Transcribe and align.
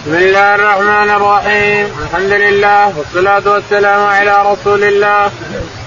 بسم 0.00 0.14
الله 0.14 0.54
الرحمن 0.54 1.10
الرحيم. 1.10 1.92
الحمد 2.02 2.32
لله 2.32 2.98
والصلاة 2.98 3.52
والسلام 3.52 4.06
على 4.06 4.52
رسول 4.52 4.84
الله. 4.84 5.30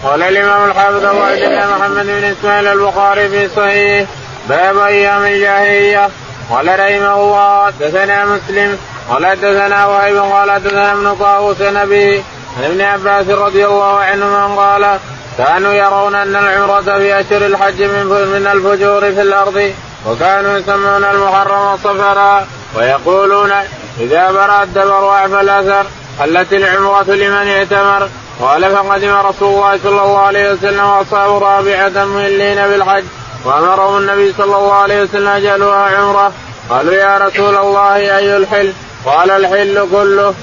قال 0.03 0.23
الإمام 0.23 0.69
الحافظ 0.69 1.05
أبو 1.05 1.19
عبد 1.19 1.41
الله 1.41 1.77
محمد 1.77 2.05
بن 2.05 2.23
إسماعيل 2.23 2.67
البخاري 2.67 3.29
في 3.29 3.49
صحيح 3.55 4.09
باب 4.49 4.77
أيام 4.77 5.25
الجاهلية. 5.25 6.09
قال 6.49 6.67
رحمه 6.67 7.15
الله 7.15 7.65
حدثنا 7.65 8.25
مسلم. 8.25 8.77
قال 9.09 9.25
حدثنا 9.25 9.85
وهيب. 9.85 10.17
قال 10.17 10.51
حدثنا 10.51 10.91
ابن 10.91 11.15
طاووس 11.15 11.61
نبي. 11.61 12.23
عن 12.57 12.63
ابن 12.63 12.81
عباس 12.81 13.27
رضي 13.27 13.65
الله 13.65 13.99
عنهما 13.99 14.45
قال 14.55 14.99
كانوا 15.37 15.73
يرون 15.73 16.15
أن 16.15 16.35
العمرة 16.35 16.81
في 16.81 17.19
اشهر 17.19 17.45
الحج 17.45 17.81
من 17.81 18.05
من 18.33 18.47
الفجور 18.53 19.01
في 19.01 19.21
الأرض 19.21 19.73
وكانوا 20.05 20.57
يسمون 20.57 21.03
المحرم 21.03 21.77
صفرا 21.77 22.47
ويقولون 22.75 23.51
إذا 23.99 24.31
برأ 24.31 24.63
الدبر 24.63 25.03
واعفى 25.03 25.41
الأثر 25.41 25.85
حلت 26.19 26.53
العمرة 26.53 27.03
لمن 27.03 27.47
اعتمر 27.47 28.09
قال 28.41 28.71
فقدم 28.71 29.13
رسول 29.13 29.53
الله 29.53 29.79
صلى 29.83 30.01
الله 30.01 30.19
عليه 30.19 30.51
وسلم 30.51 30.85
واصحابه 30.85 31.37
رابعة 31.37 32.05
مهلين 32.05 32.55
بالحج 32.55 33.03
وأمرهم 33.45 33.97
النبي 33.97 34.33
صلى 34.37 34.55
الله 34.55 34.73
عليه 34.73 35.01
وسلم 35.01 35.27
اجلوها 35.27 35.97
عمرة 35.97 36.31
قالوا 36.69 36.93
يا 36.93 37.17
رسول 37.17 37.55
الله 37.55 37.95
أي 37.95 38.37
الحل؟ 38.37 38.73
قال 39.05 39.31
الحل 39.31 39.87
كله. 39.91 40.33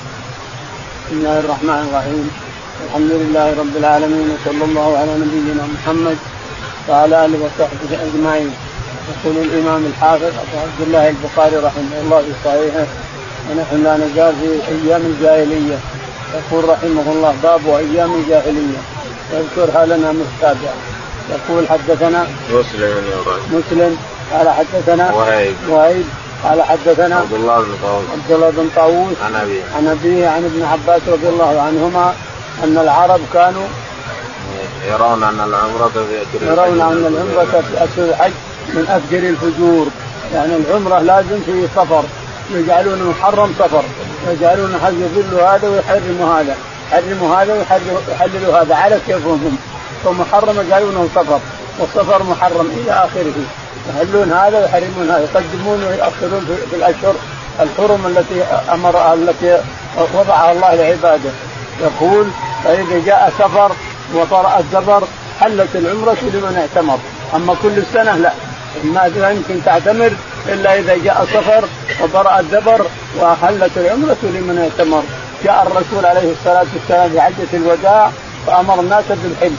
بسم 1.07 1.19
الله 1.19 1.41
الرحمن 1.41 1.89
الرحيم 1.91 2.31
الحمد 2.87 3.11
لله 3.11 3.55
رب 3.61 3.77
العالمين 3.77 4.37
وصلى 4.37 4.65
الله 4.65 4.99
على 4.99 5.13
نبينا 5.15 5.65
محمد 5.75 6.19
وعلى 6.89 7.25
آله 7.25 7.39
وصحبه 7.45 7.91
أجمعين 8.07 8.55
يقول 9.11 9.37
الإمام 9.37 9.87
الحافظ 9.87 10.23
ابو 10.25 10.57
عبد 10.65 10.81
الله 10.87 11.09
البخاري 11.09 11.57
رحمه 11.57 12.01
الله 12.03 12.19
في 12.19 12.33
صحيحه 12.45 12.87
ونحن 13.51 13.85
لا 13.85 13.97
نزال 13.97 14.35
في 14.41 14.73
أيام 14.73 15.01
الجاهلية. 15.01 15.79
يقول 16.35 16.69
رحمه 16.69 17.13
الله 17.13 17.35
باب 17.43 17.61
أيام 17.69 18.15
الجاهلية. 18.15 18.81
يذكرها 19.33 19.87
لنا 19.87 20.13
مستابعا 20.13 20.75
يقول 21.31 21.69
حدثنا 21.69 22.27
مسلم 22.51 23.05
مسلم. 23.53 23.97
قال 24.33 24.49
حدثنا 24.49 25.13
وهيب. 25.13 25.55
وهيب. 25.69 26.05
قال 26.45 26.63
حدثنا 26.63 27.17
عبد 27.17 27.33
الله 27.33 27.61
بن 27.61 27.75
طاووس. 27.83 28.05
عبد 28.13 28.31
الله 28.31 28.51
بن 28.51 28.69
طاووس. 28.77 29.15
عن 29.25 29.35
ابي 29.35 29.61
عن 29.77 29.87
أبيه 29.87 30.29
عن 30.29 30.45
ابن 30.45 30.63
عباس 30.63 31.03
رضي 31.09 31.29
الله 31.29 31.61
عنهما 31.61 32.15
أن 32.65 32.79
العرب 32.79 33.21
كانوا 33.33 33.67
يرون 34.91 35.23
أن 35.23 35.41
العمرة 35.41 35.89
في 35.89 36.47
يرون 36.47 36.81
أن 36.81 37.07
العمرة 37.07 37.61
في 37.61 37.85
اشهر 37.85 38.09
الحج 38.09 38.33
من 38.75 38.85
أفجر 38.89 39.29
الفجور. 39.29 39.87
يعني 40.35 40.53
العمرة 40.57 41.01
لازم 41.01 41.41
في 41.47 41.69
سفر. 41.77 42.05
يجعلون 42.55 43.03
محرم 43.03 43.55
سفر. 43.59 43.83
يجعلون 44.29 44.81
حج 44.85 44.95
يذل 44.95 45.41
هذا 45.41 45.69
ويحرموا 45.69 46.41
هذا. 46.41 46.57
يحرموا 46.93 47.37
هذا 47.37 47.53
ويحللوا 47.53 48.63
هذا. 48.63 48.75
على 48.75 49.01
كيفهم. 49.07 49.41
هم 49.45 49.59
فمحرم 50.05 50.61
يجعلونه 50.61 51.09
سفر. 51.15 51.41
والسفر 51.79 52.23
محرم 52.23 52.71
إلى 52.77 52.93
آخره. 52.93 53.35
يحلون 53.89 54.33
هذا 54.33 54.59
ويحرمون 54.59 55.11
هذا. 55.11 55.29
يقدمون 55.35 55.85
ويؤخرون 55.85 56.59
في 56.71 56.77
الاشهر 56.77 57.15
الحرم 57.61 58.07
التي 58.07 58.43
أمر 58.73 59.15
التي 59.15 59.61
وضعها 60.15 60.53
الله 60.53 60.75
لعباده. 60.75 61.31
يقول 61.81 62.27
فإذا 62.65 63.05
جاء 63.07 63.33
سفر 63.39 63.73
وطرأ 64.15 64.59
الزبر 64.59 65.03
حلت 65.41 65.77
العمرة 65.77 66.17
لمن 66.23 66.57
اعتمر. 66.57 66.99
أما 67.35 67.57
كل 67.63 67.79
السنة 67.79 68.17
لا. 68.17 68.33
ما 68.85 69.31
يمكن 69.31 69.65
تعتمر. 69.65 70.13
إلا 70.49 70.79
إذا 70.79 70.97
جاء 71.05 71.27
سفر 71.33 71.65
وطرأ 72.03 72.41
الزبر 72.41 72.87
وحلت 73.21 73.71
العمرة 73.77 74.17
لمن 74.23 74.59
اعتمر. 74.59 75.03
جاء 75.45 75.63
الرسول 75.67 76.07
عليه 76.07 76.33
الصلاة 76.33 76.67
والسلام 76.75 77.11
في 77.11 77.21
حجة 77.21 77.57
الوداع 77.57 78.11
فأمر 78.47 78.81
الناس 78.81 79.05
بالحل. 79.09 79.53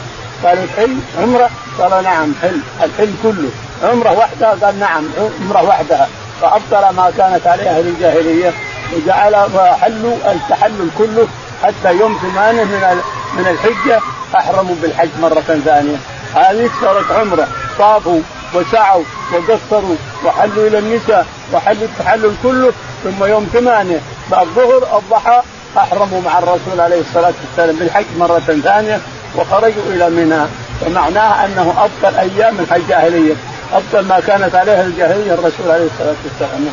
قالوا 0.43 0.63
الحل 0.63 0.97
عمرة؟ 1.21 1.49
قال 1.79 2.03
نعم 2.03 2.33
حل. 2.41 2.59
الحل 2.83 3.13
كله. 3.23 3.49
عمرة 3.83 4.11
وحدها؟ 4.11 4.55
قال 4.63 4.79
نعم 4.79 5.03
عمرة 5.41 5.63
وحدها. 5.63 6.09
فأبطل 6.41 6.95
ما 6.95 7.11
كانت 7.17 7.47
عليه 7.47 7.69
أهل 7.69 7.87
الجاهلية. 7.87 8.53
وجعل 8.95 9.35
وحلوا 9.35 10.15
التحلل 10.31 10.89
كله 10.97 11.27
حتى 11.63 11.95
يوم 11.99 12.17
ثمانية 12.21 12.63
من 12.63 13.01
من 13.33 13.47
الحجة 13.47 13.99
أحرموا 14.35 14.75
بالحج 14.81 15.09
مرة 15.21 15.61
ثانية. 15.65 15.97
هذه 16.35 16.69
صارت 16.81 17.11
عمرة. 17.11 17.47
طافوا. 17.79 18.21
وسعوا 18.53 19.03
وقصروا 19.33 19.95
وحلوا 20.25 20.67
إلى 20.67 20.79
النساء 20.79 21.25
وحلوا 21.53 21.87
التحلل 21.87 22.33
كله 22.43 22.71
ثم 23.03 23.23
يوم 23.23 23.47
ثمانية 23.53 23.99
بعد 24.31 24.47
الظهر 24.47 24.97
الضحى 24.97 25.41
أحرموا 25.77 26.21
مع 26.25 26.39
الرسول 26.39 26.79
عليه 26.79 27.01
الصلاة 27.01 27.33
والسلام 27.41 27.75
بالحج 27.75 28.05
مرة 28.19 28.39
ثانية 28.63 28.99
وخرجوا 29.35 29.83
إلى 29.89 30.09
منى. 30.09 30.45
فمعناها 30.81 31.45
أنه 31.45 31.73
أفضل 31.77 32.17
أيام 32.17 32.57
الجاهلية 32.71 33.33
أفضل 33.73 34.07
ما 34.07 34.19
كانت 34.19 34.55
عليها 34.55 34.81
الجاهلية 34.81 35.33
الرسول 35.33 35.71
عليه 35.71 35.85
الصلاة 35.85 36.15
والسلام. 36.23 36.71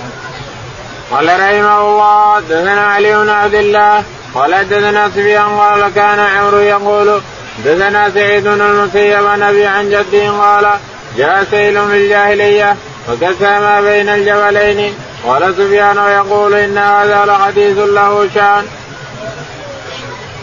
قال 1.10 1.26
رحمه 1.26 1.80
الله 1.80 2.34
حدثنا 2.36 2.86
علي 2.86 3.16
بن 3.16 3.28
عبد 3.28 3.54
الله 3.54 4.02
قال 4.34 4.54
حدثنا 4.54 5.08
سفيان 5.08 5.58
قال 5.58 5.94
كان 5.94 6.18
عمرو 6.18 6.58
يقول 6.58 7.20
حدثنا 7.58 8.10
سعيد 8.10 8.44
بن 8.44 8.60
المسيب 8.60 9.26
عن 9.26 9.42
أبي 9.42 9.66
عن 9.66 9.90
جده 9.90 10.30
قال 10.30 10.66
جاء 11.16 11.44
سيل 11.50 11.86
في 11.88 11.96
الجاهلية 11.96 12.76
وكسى 13.08 13.44
ما 13.58 13.80
بين 13.80 14.08
الجبلين. 14.08 14.94
قال 15.26 15.54
سفيان 15.54 15.98
ويقول 15.98 16.54
إن 16.54 16.78
هذا 16.78 17.24
لحديث 17.26 17.78
له 17.78 18.28
شان. 18.34 18.64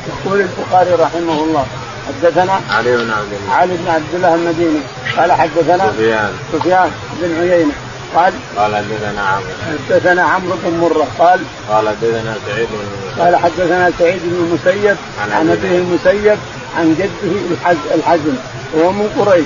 يقول 0.07 0.41
البخاري 0.41 0.91
رحمه 0.91 1.43
الله 1.43 1.65
حدثنا 2.07 2.61
علي 2.69 2.97
بن 2.97 3.11
عبد 3.11 3.33
الله. 3.33 3.53
علي 3.53 3.73
بن 3.77 3.87
عبد 3.87 4.13
الله 4.13 4.35
المديني. 4.35 4.79
قال 5.17 5.31
حدثنا 5.31 5.91
سفيان. 5.91 6.33
سفيان 6.53 6.91
بن 7.21 7.51
عيينة. 7.51 7.71
قال 8.15 8.33
قال 8.57 8.75
حدثنا 8.75 9.21
عمرو. 9.21 9.49
حدثنا 9.89 10.23
عمرو 10.23 10.57
بن 10.63 10.77
مرة. 10.77 11.07
قال 11.19 11.39
قال 11.69 11.87
حدثنا 11.89 12.35
سعيد 12.47 12.67
بن 12.71 12.85
المسيب 12.85 13.17
قال 13.19 13.35
حدثنا 13.35 13.91
سعيد 13.99 14.21
بن 14.23 14.45
المسيب 14.45 14.97
عن 15.31 15.49
ابيه 15.49 15.77
المسيب 15.77 16.37
عن 16.77 16.95
جده 16.99 17.31
الحز- 17.51 17.91
الحزن. 17.95 18.35
وهو 18.73 18.91
من 18.91 19.25
قريش. 19.25 19.45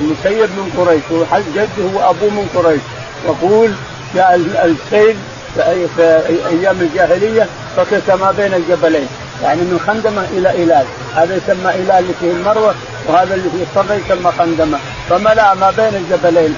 المسيب 0.00 0.50
من 0.50 0.72
قريش 0.78 1.02
وحز 1.10 1.42
جده 1.54 1.84
وابوه 1.94 2.30
من 2.30 2.48
قريش. 2.54 2.80
يقول 3.26 3.72
جاء 4.14 4.34
السيل 4.64 5.16
في 5.96 6.20
أيام 6.50 6.80
الجاهلية 6.80 7.46
فكس 7.76 8.20
ما 8.20 8.30
بين 8.36 8.54
الجبلين. 8.54 9.08
يعني 9.42 9.60
من 9.60 9.80
خندمة 9.86 10.24
إلى 10.32 10.64
إلال. 10.64 10.86
هذا 11.14 11.36
يسمى 11.36 11.70
إلال 11.74 11.98
اللي 11.98 12.14
فيه 12.20 12.30
المروة 12.30 12.74
وهذا 13.06 13.34
اللي 13.34 13.50
فيه 13.50 13.62
الصفا 13.62 13.94
يسمى 13.94 14.32
خندمة. 14.38 14.78
فملا 15.10 15.54
ما 15.54 15.70
بين 15.70 15.94
الجبلين 15.94 16.56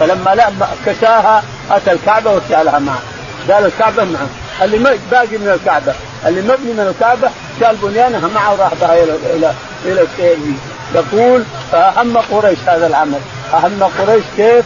فلما 0.00 0.34
لا 0.34 0.50
كساها 0.86 1.42
أتى 1.70 1.92
الكعبة 1.92 2.32
وجعلها 2.32 2.78
معه. 2.78 3.02
قال 3.50 3.66
الكعبة 3.66 4.04
معه. 4.04 4.28
اللي 4.62 4.78
باقي 5.10 5.38
من 5.38 5.48
الكعبة. 5.48 5.94
اللي 6.26 6.40
مبني 6.40 6.72
من 6.72 6.94
الكعبة. 6.94 7.30
شال 7.60 7.76
بنيانها 7.76 8.28
معه 8.34 8.52
وراح 8.52 8.74
بها 8.80 9.02
إلى 9.04 9.12
إلى 9.34 9.52
إلى 9.84 10.02
السيل 10.02 10.54
يقول 10.94 11.44
فاهم 11.72 12.18
قريش 12.18 12.58
هذا 12.66 12.86
العمل. 12.86 13.20
أهم 13.54 13.82
قريش 13.98 14.24
كيف؟ 14.36 14.64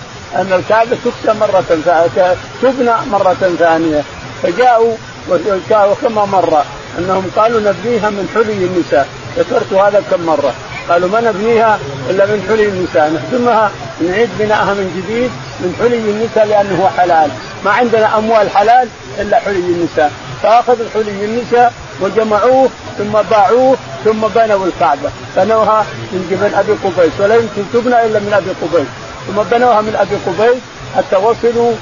تكسى 1.05 1.39
مرة 1.41 1.61
ثانية 1.61 2.37
تبنى 2.63 2.93
مرة 3.11 3.37
ثانية. 3.59 4.03
فجاءوا 4.43 4.97
وجاءوا 5.29 5.95
كما 6.03 6.25
مرة؟ 6.25 6.65
أنهم 6.99 7.31
قالوا 7.37 7.61
نبنيها 7.61 8.11
من 8.11 8.29
حلي 8.35 8.67
النساء. 8.67 9.09
ذكرت 9.39 9.73
هذا 9.73 10.03
كم 10.11 10.21
مرة. 10.27 10.55
قالوا 10.89 11.09
ما 11.09 11.21
نبنيها 11.21 11.79
إلا 12.11 12.27
من 12.27 12.47
حلي 12.49 12.69
النساء. 12.69 13.11
نهدمها 13.11 13.71
نعيد 14.01 14.31
بناءها 14.39 14.75
من 14.75 14.87
جديد 14.97 15.31
من 15.61 15.77
حلي 15.79 15.97
النساء 15.97 16.47
لأنه 16.47 16.83
هو 16.83 16.89
حلال. 16.89 17.31
ما 17.65 17.71
عندنا 17.71 18.19
أموال 18.19 18.51
حلال 18.51 18.89
إلا 19.21 19.39
حلي 19.39 19.59
النساء. 19.59 20.13
فأخذوا 20.43 20.87
حلي 20.95 21.25
النساء 21.25 21.73
وجمعوه 22.01 22.69
ثم 22.99 23.13
باعوه 23.31 23.77
ثم 24.05 24.21
بنوا 24.35 24.67
الكعبة. 24.67 25.11
بنوها 25.37 25.87
من 26.13 26.29
جبل 26.31 26.55
أبي 26.55 26.73
قبيس. 26.73 27.13
ولا 27.21 27.35
يمكن 27.35 27.63
تبنى 27.73 28.07
إلا 28.07 28.19
من 28.19 28.33
أبي 28.33 28.51
قبيس. 28.63 28.89
ثم 29.27 29.43
بنوها 29.51 29.81
من 29.81 29.97
أبي 29.97 30.17
قبيس 30.27 30.63
حتى 30.97 31.17
وصلوا 31.17 31.73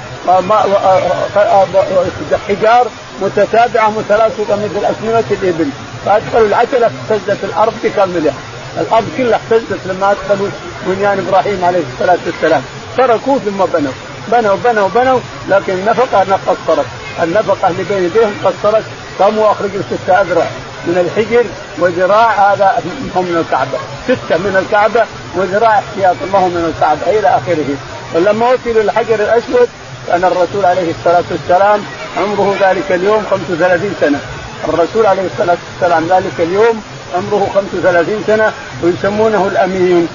حجار 2.47 2.87
متتابعة 3.21 3.89
متلاصقة 3.89 4.55
مثل 4.55 4.85
اسنمه 4.85 5.23
الإبل. 5.31 5.69
فأدخلوا 6.05 6.47
العتله 6.47 6.85
اهتزت 6.85 7.43
الأرض 7.43 7.73
بكاملها. 7.83 8.33
الأرض 8.81 9.05
كلها 9.17 9.39
اهتزت 9.51 9.79
لما 9.85 10.11
أدخلوا 10.11 10.49
بنيان 10.87 11.25
إبراهيم 11.27 11.65
عليه 11.65 11.83
الصلاة 11.93 12.17
والسلام. 12.25 12.61
تركوه 12.97 13.39
ثم 13.39 13.65
بنوا. 13.73 13.91
بنوا 14.31 14.55
بنوا 14.63 14.87
بنوا 14.95 15.19
لكن 15.49 15.73
النفقة 15.73 16.39
قصرت 16.47 16.85
النفقة 17.23 17.67
اللي 17.67 17.83
بين 17.83 18.03
يديهم 18.03 18.33
قصرت. 18.43 18.83
قاموا 19.19 19.47
واخرجوا 19.47 19.81
ستة 19.91 20.21
أذرع 20.21 20.45
من 20.87 20.97
الحجر 20.97 21.45
وذراع 21.79 22.53
هذا 22.53 22.83
هم 23.15 23.25
من 23.25 23.37
الكعبة. 23.37 23.77
ستة 24.03 24.37
من 24.37 24.65
الكعبة 24.65 25.05
وذراع 25.35 25.79
احتياط 25.79 26.15
الله 26.27 26.47
من 26.47 26.73
الكعبة 26.73 27.19
إلى 27.19 27.27
آخره. 27.27 27.75
ولما 28.13 28.45
وصلوا 28.51 28.83
الحجر 28.83 29.15
الأسود 29.15 29.69
كان 30.07 30.23
الرسول 30.23 30.65
عليه 30.65 30.91
الصلاة 30.91 31.23
والسلام 31.31 31.81
عمره 32.17 32.55
ذلك 32.61 32.91
اليوم 32.91 33.23
35 33.31 33.95
سنة. 34.01 34.19
الرسول 34.67 35.05
عليه 35.05 35.25
الصلاة 35.33 35.57
والسلام 35.71 36.07
ذلك 36.07 36.33
اليوم 36.39 36.83
عمره 37.15 37.47
35 37.55 38.23
سنة 38.27 38.53
ويسمونه 38.83 39.47
الأمين. 39.51 40.07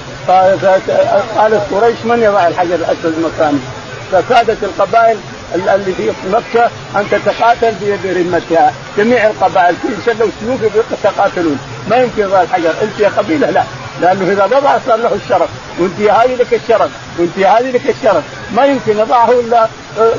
قالت 1.37 1.61
قريش 1.71 1.97
من 2.05 2.23
يضع 2.23 2.47
الحجر 2.47 2.75
الأسود 2.75 3.15
مكانه؟ 3.19 3.59
فكادت 4.11 4.63
القبائل 4.63 5.17
اللي 5.55 5.93
في 5.93 6.11
مكة 6.31 6.69
أن 6.95 7.05
تتقاتل 7.11 7.73
برمتها 8.03 8.73
جميع 8.97 9.27
القبائل 9.27 9.75
شلوا 10.05 10.29
سيوف 10.39 10.61
يتقاتلون 10.91 11.59
ما 11.89 11.95
يمكن 11.95 12.21
يضع 12.21 12.41
الحجر 12.41 12.73
انت 12.81 12.99
يا 12.99 13.09
قبيلة 13.17 13.49
لا. 13.49 13.63
لأنه 14.01 14.31
إذا 14.31 14.45
وضع 14.45 14.77
صار 14.87 14.95
له 14.95 15.13
الشرف. 15.25 15.49
وأنت 15.79 16.01
هذه 16.01 16.35
لك 16.35 16.53
الشرف. 16.53 16.91
وأنت 17.19 17.37
هذه 17.37 17.71
لك 17.71 17.89
الشرف. 17.89 18.23
ما 18.55 18.65
يمكن 18.65 18.99
يضعه 18.99 19.31
إلا 19.31 19.67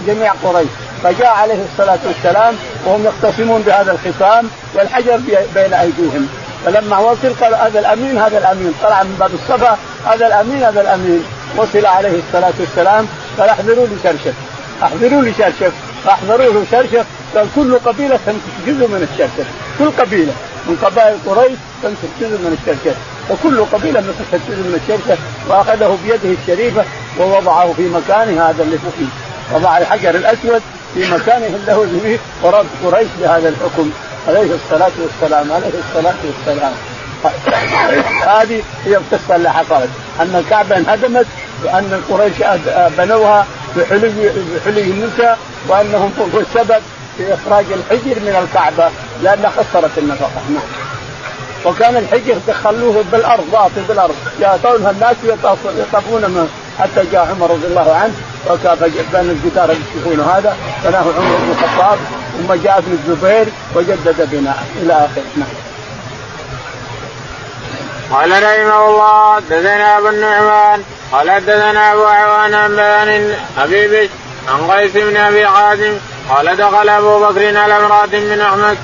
جميع 0.06 0.32
قريش. 0.44 0.68
فجاء 1.02 1.26
عليه 1.26 1.64
الصلاة 1.72 1.98
والسلام 2.06 2.54
وهم 2.86 3.04
يختصمون 3.04 3.62
بهذا 3.62 3.92
الختام 3.92 4.48
والحجر 4.74 5.20
بين 5.54 5.74
أيديهم. 5.74 6.28
فلما 6.64 6.98
وصل 6.98 7.34
قال 7.40 7.54
هذا 7.54 7.80
الأمين 7.80 8.18
هذا 8.18 8.38
الأمين. 8.38 8.74
طلع 8.82 9.02
من 9.02 9.16
باب 9.20 9.30
الصفا 9.34 9.78
هذا 10.06 10.26
الأمين 10.26 10.62
هذا 10.62 10.80
الأمين. 10.80 11.24
وصل 11.56 11.86
عليه 11.86 12.20
الصلاة 12.28 12.52
والسلام 12.60 13.06
قال 13.38 13.48
احضروا 13.48 13.86
لي 13.86 13.96
شرشف 14.02 14.34
أحضروا 14.82 15.22
لي 15.22 15.32
شرشف 15.38 15.72
فاحضروا 16.04 16.52
له 16.52 16.64
شرشف 16.70 17.06
قال 17.34 17.46
كل 17.56 17.78
قبيلة 17.78 18.18
تمسك 18.26 18.54
جزء 18.66 18.88
من 18.88 19.08
الشرشف 19.12 19.46
كل 19.78 19.90
قبيلة 19.90 20.32
من 20.66 20.76
قبائل 20.82 21.16
قريش 21.26 21.58
تمسك 21.82 22.08
جزء 22.20 22.38
من 22.38 22.58
الشرشف 22.60 22.96
وكل 23.30 23.64
قبيلة 23.64 24.00
مسكت 24.00 24.42
جزء 24.48 24.56
من 24.56 24.80
الشرشف 24.82 25.18
وأخذه 25.48 25.98
بيده 26.04 26.36
الشريفة 26.42 26.84
ووضعه 27.20 27.72
في 27.72 27.88
مكانه 27.88 28.42
هذا 28.42 28.62
اللي 28.62 28.78
فيه 28.78 29.06
وضع 29.54 29.78
الحجر 29.78 30.14
الأسود 30.14 30.62
في 30.94 31.10
مكانه 31.10 31.58
له 31.66 31.86
فيه 32.02 32.18
ورد 32.42 32.66
قريش 32.84 33.08
بهذا 33.20 33.48
الحكم. 33.48 33.90
عليه 34.28 34.54
الصلاة 34.54 34.90
والسلام 35.02 35.52
عليه 35.52 35.72
الصلاة 35.88 36.14
والسلام. 36.24 36.72
هذه 38.38 38.62
هي 38.84 38.96
القصة 38.96 39.36
اللي 39.36 39.52
حصلت. 39.52 39.88
أن 40.20 40.36
الكعبة 40.44 40.76
انهدمت 40.76 41.26
وأن 41.64 42.02
قريش 42.10 42.32
بنوها. 42.98 43.46
بحلي 43.76 44.30
بحلي 44.56 44.80
النساء 44.80 45.38
وأنهم 45.68 46.12
السبب 46.34 46.82
في 47.16 47.34
إخراج 47.34 47.64
الحجر 47.72 48.20
من 48.20 48.36
الكعبة 48.44 48.90
لأنها 49.22 49.50
خسرت 49.50 49.98
النفقة. 49.98 50.42
نعم. 50.50 50.62
وكان 51.64 51.96
الحجر 51.96 52.36
تخلوه 52.46 53.04
بالأرض 53.12 53.44
باطل 53.52 53.82
بالأرض. 53.88 54.14
يأتونها 54.40 54.90
الناس 54.90 55.16
يطافون 55.78 56.48
حتى 56.78 57.04
جاء 57.12 57.28
عمر 57.30 57.50
رضي 57.50 57.66
الله 57.66 57.94
عنه 57.94 58.14
وكان 58.50 58.76
بين 59.12 59.30
الجدار 59.30 59.70
اللي 59.70 59.82
تشوفونه 59.94 60.22
هذا. 60.22 60.56
بناه 60.84 60.98
عمر 60.98 61.36
بن 61.36 61.50
الخطاب 61.50 61.98
ثم 62.38 62.54
جاء 62.54 62.78
ابن 62.78 62.92
الزبير 62.92 63.46
وجدد 63.74 64.28
بناء 64.32 64.66
إلى 64.82 64.92
آخره. 64.92 65.24
نعم. 65.36 65.48
قال 68.12 68.30
رحمه 68.30 68.88
الله 68.88 69.34
حدثنا 69.34 69.98
أبو 69.98 70.08
النعمان 70.08 70.82
قال 71.12 71.30
حدثنا 71.30 71.92
أبو 71.92 72.04
عوان 72.04 72.54
عن 72.54 72.76
بيان 72.76 73.34
أبي 73.58 73.88
بش 73.88 74.08
عن 74.48 74.70
قيس 74.70 74.92
بن 74.92 75.16
أبي 75.16 75.46
حازم 75.46 75.96
قال 76.28 76.56
دخل 76.56 76.88
أبو 76.88 77.18
بكر 77.18 77.58
على 77.58 77.76
امرأة 77.76 78.06
من 78.12 78.40
أحمد 78.40 78.78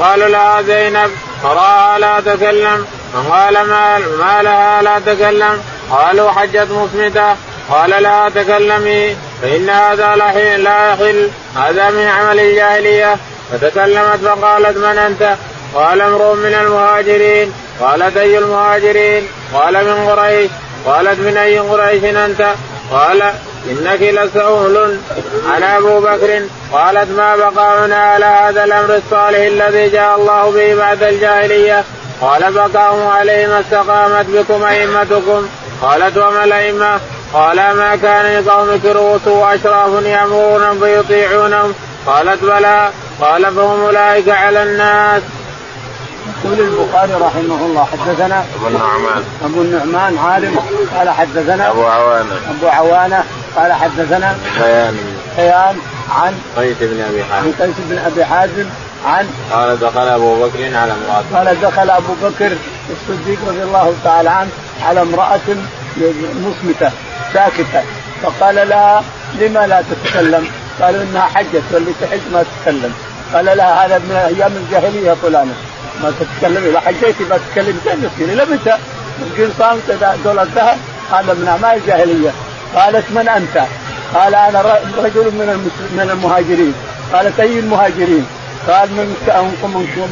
قال 0.00 0.32
لها 0.32 0.62
زينب 0.62 1.10
فراها 1.42 1.98
لا 1.98 2.20
تكلم 2.20 2.86
فقال 3.14 3.54
ما, 3.54 3.98
ما 3.98 4.42
لها 4.42 4.82
لا 4.82 4.98
تكلم 5.06 5.62
قالوا 5.90 6.30
حجت 6.30 6.68
مصمتة 6.70 7.36
قال 7.70 7.90
لا 7.90 8.30
تكلمي 8.34 9.16
فإن 9.42 9.70
هذا 9.70 10.16
لا 10.16 10.92
يحل 10.92 11.30
هذا 11.56 11.90
من 11.90 12.06
عمل 12.06 12.40
الجاهلية 12.40 13.16
فتكلمت 13.52 14.20
فقالت 14.24 14.76
من 14.76 14.98
أنت؟ 14.98 15.36
قال 15.74 16.00
امرؤ 16.00 16.34
من 16.34 16.54
المهاجرين 16.54 17.52
قالت 17.80 18.16
أي 18.16 18.38
المهاجرين؟ 18.38 19.28
قال 19.54 19.74
من 19.74 20.08
قريش 20.08 20.50
قالت 20.86 21.20
من 21.20 21.36
أي 21.36 21.58
قريش 21.58 22.04
أنت؟ 22.04 22.46
قال 22.92 23.22
إنك 23.70 24.02
لسهول 24.02 24.98
أنا 25.56 25.78
أبو 25.78 26.00
بكر. 26.00 26.42
قالت 26.72 27.10
ما 27.10 27.36
بقاؤنا 27.36 27.96
على 27.96 28.24
هذا 28.24 28.64
الأمر 28.64 28.96
الصالح 28.96 29.38
الذي 29.38 29.88
جاء 29.88 30.16
الله 30.16 30.50
به 30.50 30.74
بعد 30.74 31.02
الجاهلية؟ 31.02 31.84
قال 32.20 32.52
بقاهم 32.52 33.08
عليه 33.08 33.46
ما 33.46 33.60
استقامت 33.60 34.26
بكم 34.28 34.64
أئمتكم. 34.64 35.48
قالت 35.82 36.16
وما 36.16 36.44
الأئمة؟ 36.44 37.00
قال 37.32 37.56
ما 37.56 37.98
كان 38.02 38.42
لقومك 38.42 38.84
رؤوس 38.84 39.26
واشراف 39.26 40.04
يأمرونهم 40.04 40.80
فيطيعونهم. 40.80 41.74
قالت 42.06 42.42
بلى. 42.44 42.88
قال 43.20 43.54
فهم 43.54 43.84
أولئك 43.84 44.28
على 44.28 44.62
الناس. 44.62 45.22
يقول 46.24 46.60
البخاري 46.60 47.12
رحمه 47.12 47.66
الله 47.66 47.84
حدثنا 47.84 48.44
أبو 48.56 48.66
النعمان. 48.68 49.24
أبو 49.44 49.62
النعمان 49.62 50.18
عالم 50.18 50.58
قال 50.98 51.10
حدثنا 51.10 51.70
أبو 51.70 51.84
عوانة. 51.84 52.34
أبو 52.50 52.66
عوانة 52.68 53.24
قال 53.56 53.72
حدثنا 53.72 54.36
خيان. 54.58 54.96
خيان 55.36 55.76
عن 56.10 56.34
قيس 56.56 56.76
بن 56.80 57.00
أبي 57.00 57.24
حازم. 57.24 57.46
عن 57.46 57.52
قيس 57.60 57.74
بن 57.78 57.98
أبي 57.98 58.24
حازم 58.24 58.66
عن 59.06 59.28
قال 59.52 59.80
دخل 59.80 60.08
أبو 60.08 60.46
بكر 60.46 60.64
على 60.64 60.92
امرأة. 60.92 61.24
قال 61.34 61.60
دخل 61.60 61.90
أبو 61.90 62.12
بكر 62.22 62.56
الصديق 62.90 63.38
رضي 63.48 63.62
الله 63.62 63.94
تعالى 64.04 64.30
عنه 64.30 64.50
على 64.82 65.02
امرأة 65.02 65.56
مصمتة 66.44 66.92
ساكتة. 67.34 67.82
فقال 68.22 68.68
لها 68.68 69.02
لما 69.40 69.66
لا 69.66 69.82
تتكلم؟ 69.90 70.48
قالوا 70.80 71.02
إنها 71.02 71.22
حجت 71.34 71.62
واللي 71.72 71.92
تحج 72.00 72.20
ما 72.32 72.44
تتكلم. 72.44 72.94
قال 73.34 73.44
لها 73.44 73.86
هذا 73.86 73.98
من 73.98 74.16
أيام 74.16 74.52
الجاهلية 74.56 75.14
فلانة. 75.22 75.54
ما 76.02 76.12
تتكلمي. 76.20 76.68
اذا 76.68 76.80
حجيتي 76.80 77.24
ما 77.30 77.38
تتكلمي 77.38 77.78
كيف 77.84 78.12
تصير 78.14 78.28
إلى 78.28 78.44
متى؟ 78.44 78.78
يمكن 79.20 79.52
صامت 79.58 80.16
دولة 80.24 80.42
الذهب. 80.42 80.78
هذا 81.12 81.34
من 81.34 81.48
أعمال 81.48 81.78
الجاهلية. 81.78 82.30
قالت 82.74 83.04
من 83.10 83.28
أنت؟ 83.28 83.66
قال 84.14 84.34
أنا 84.34 84.78
رجل 84.98 85.24
من 85.24 85.70
من 85.96 86.10
المهاجرين. 86.10 86.74
قالت 87.12 87.40
أي 87.40 87.58
المهاجرين؟ 87.58 88.26
قال 88.68 88.88
من 88.90 89.16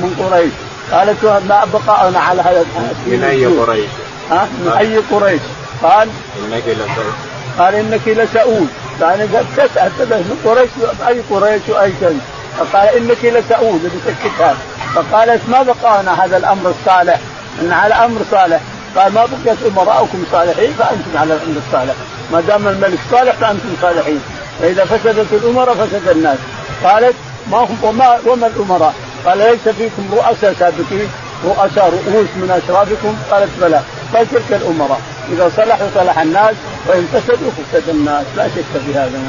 من 0.02 0.14
قريش. 0.19 0.52
قالت 0.93 1.25
ما 1.25 1.64
بقاؤنا 1.73 2.19
على 2.19 2.43
هذا 2.43 2.67
من 3.06 3.25
أي 3.25 3.46
قريش؟ 3.46 3.90
ها؟ 4.31 4.49
من 4.64 4.73
أي 4.79 4.96
قريش؟ 4.96 5.40
قال. 5.82 6.08
إنك 6.44 6.62
لسؤول 6.67 7.12
قال 7.58 7.75
إنك 7.75 8.08
لسؤول 8.08 8.67
يعني 9.00 9.26
تسأل 9.56 9.90
من 10.00 10.40
قريش 10.44 10.70
أي 11.08 11.20
قريش 11.31 11.62
وأي 11.69 11.93
شيء 12.00 12.20
فقال 12.58 12.89
إنك 12.89 13.24
لسؤول 13.24 13.79
بسكتها 13.79 14.56
فقالت 14.94 15.41
ما 15.49 15.63
بقانا 15.63 16.25
هذا 16.25 16.37
الأمر 16.37 16.70
الصالح؟ 16.70 17.20
إن 17.63 17.72
على 17.72 17.94
أمر 17.94 18.20
صالح. 18.31 18.61
قال 18.96 19.13
ما 19.13 19.27
بقيت 19.27 19.58
أمراؤكم 19.67 20.25
صالحين 20.32 20.72
فأنتم 20.79 21.19
على 21.19 21.34
الأمر 21.34 21.61
الصالح. 21.67 21.94
ما 22.32 22.41
دام 22.41 22.69
الملك 22.69 22.99
صالح 23.11 23.32
فأنتم 23.32 23.69
صالحين. 23.82 24.20
فإذا 24.61 24.84
فسدت 24.84 25.32
الأمراء 25.32 25.75
فسد 25.75 26.08
الناس. 26.08 26.39
قالت 26.84 27.15
ما 27.51 27.58
هم 27.58 27.79
وما 27.82 28.19
وما 28.27 28.46
الأمراء؟ 28.46 28.94
قال 29.27 29.39
ليس 29.39 29.75
فيكم 29.75 30.08
رؤساء 30.13 30.55
سابقين 30.58 31.08
رؤساء 31.44 31.84
رؤوس 31.84 32.29
من 32.37 32.61
أشرافكم. 32.65 33.17
قالت 33.31 33.51
بلى 33.61 33.81
قال 34.15 34.31
تلك 34.31 34.53
الأمراء. 34.63 35.01
إذا 35.32 35.51
صلحوا 35.56 35.89
صلح 35.94 36.19
الناس 36.19 36.55
وإن 36.87 37.08
فسدوا 37.13 37.51
فسد 37.72 37.89
الناس. 37.89 38.25
لا 38.37 38.49
شك 38.49 38.81
في 38.87 38.94
هذا. 38.94 39.20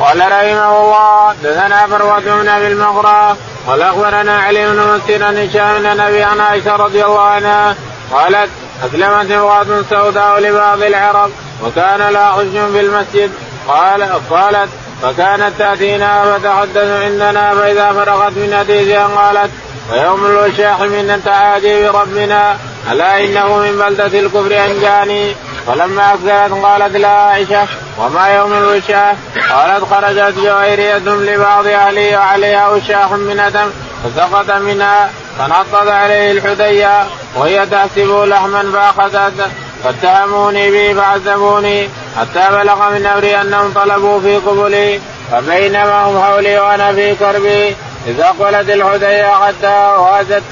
قال 0.00 0.18
رحمه 0.18 0.80
الله 0.80 1.34
دثنا 1.44 1.86
فروة 1.86 2.20
بن 2.20 2.48
أبي 2.48 2.66
المغرى 2.66 3.36
قال 3.66 3.82
أخبرنا 3.82 4.38
علي 4.38 4.66
بن 4.66 4.78
مسير 4.78 5.24
عن 5.24 5.36
هشام 5.36 5.78
بن 5.78 6.00
أبي 6.00 6.22
عن 6.22 6.40
عائشة 6.40 6.76
رضي 6.76 7.04
الله 7.04 7.20
عنها 7.20 7.74
قالت 8.12 8.50
أسلمت 8.84 9.30
امرأة 9.30 9.82
سوداء 9.90 10.40
لبعض 10.40 10.82
العرب 10.82 11.30
وكان 11.64 12.12
لا 12.12 12.32
حج 12.32 12.72
في 12.72 12.80
المسجد. 12.80 13.30
قال 13.68 14.02
قالت 14.30 14.68
فكانت 15.02 15.52
تأتينا 15.58 16.38
فتحدث 16.38 17.02
عندنا 17.02 17.54
فإذا 17.54 17.92
فرغت 17.92 18.32
من 18.32 18.56
حديثها 18.58 19.06
قالت 19.06 19.50
ويوم 19.92 20.26
الوشاح 20.26 20.80
من 20.80 21.22
تعادي 21.24 21.88
بربنا 21.88 22.56
ألا 22.92 23.24
إنه 23.24 23.56
من 23.56 23.78
بلدة 23.78 24.18
الكفر 24.20 24.64
أنجاني. 24.64 25.36
فلما 25.66 26.14
اكثرت 26.14 26.64
قالت 26.64 26.96
لا 26.96 27.08
عائشة 27.08 27.66
وما 27.98 28.28
يوم 28.28 28.52
الوشاح 28.52 29.14
قالت 29.50 29.84
خرجت 29.84 30.38
جويرية 30.38 30.98
لبعض 30.98 31.66
أهلي 31.66 32.16
وعليها 32.16 32.68
وشاح 32.68 33.12
من 33.12 33.40
أدم 33.40 33.70
فسقط 34.04 34.50
منها 34.50 35.10
فنطط 35.38 35.88
عليه 35.88 36.32
الحدية 36.32 37.06
وهي 37.36 37.66
تحسب 37.66 38.24
لحما 38.26 38.72
فأخذت 38.72 39.50
فاتهموني 39.84 40.70
به 40.70 41.00
فعذبوني 41.00 41.88
حتى 42.16 42.48
بلغ 42.50 42.90
من 42.90 43.06
أمري 43.06 43.40
أنهم 43.40 43.72
طلبوا 43.72 44.20
في 44.20 44.36
قبلي 44.36 45.00
فبينما 45.32 46.04
هم 46.04 46.22
حولي 46.22 46.58
وأنا 46.58 46.92
في 46.92 47.14
كربي 47.14 47.76
إذا 48.06 48.24
اقبلت 48.24 48.70
الحدية 48.70 49.30
حتى 49.46 49.94
وازت 49.98 50.42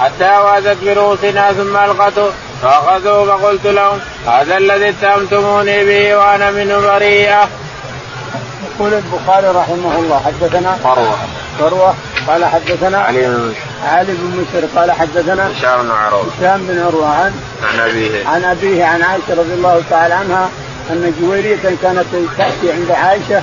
حتى 0.00 0.38
وازت 0.38 0.76
برؤوسنا 0.84 1.52
ثم 1.52 1.76
ألقته 1.76 2.30
فاخذوه 2.64 3.36
فقلت 3.36 3.66
لهم 3.66 3.98
هذا 4.26 4.56
الذي 4.56 4.88
اتهمتموني 4.88 5.84
به 5.84 6.16
وأنا 6.16 6.50
منه 6.50 6.80
بريئة. 6.80 7.48
يقول 8.64 8.94
البخاري 8.94 9.46
رحمه 9.46 9.98
الله 9.98 10.22
حدثنا 10.26 10.74
فروه 10.74 11.18
فروه 11.58 11.94
قال 12.28 12.44
حدثنا 12.44 12.98
علي 12.98 13.26
بن 13.26 13.54
علي 13.84 14.12
بن 14.12 14.40
مشر 14.40 14.66
قال 14.76 14.92
حدثنا 14.92 15.52
هشام 15.52 15.82
بن 15.82 15.90
عروة. 15.90 16.26
هشام 16.38 16.66
بن 16.66 16.82
عروة 16.82 17.08
عن 17.08 17.32
عن 17.72 17.80
أبيه. 17.80 18.28
عن 18.28 18.44
أبيه 18.44 18.84
عن 18.84 19.02
عائشة 19.02 19.30
رضي 19.30 19.54
الله 19.54 19.82
تعالى 19.90 20.14
عنها 20.14 20.48
أن 20.90 21.14
جويرية 21.20 21.76
كانت 21.82 22.04
تأتي 22.38 22.72
عند 22.72 22.90
عائشة 22.90 23.42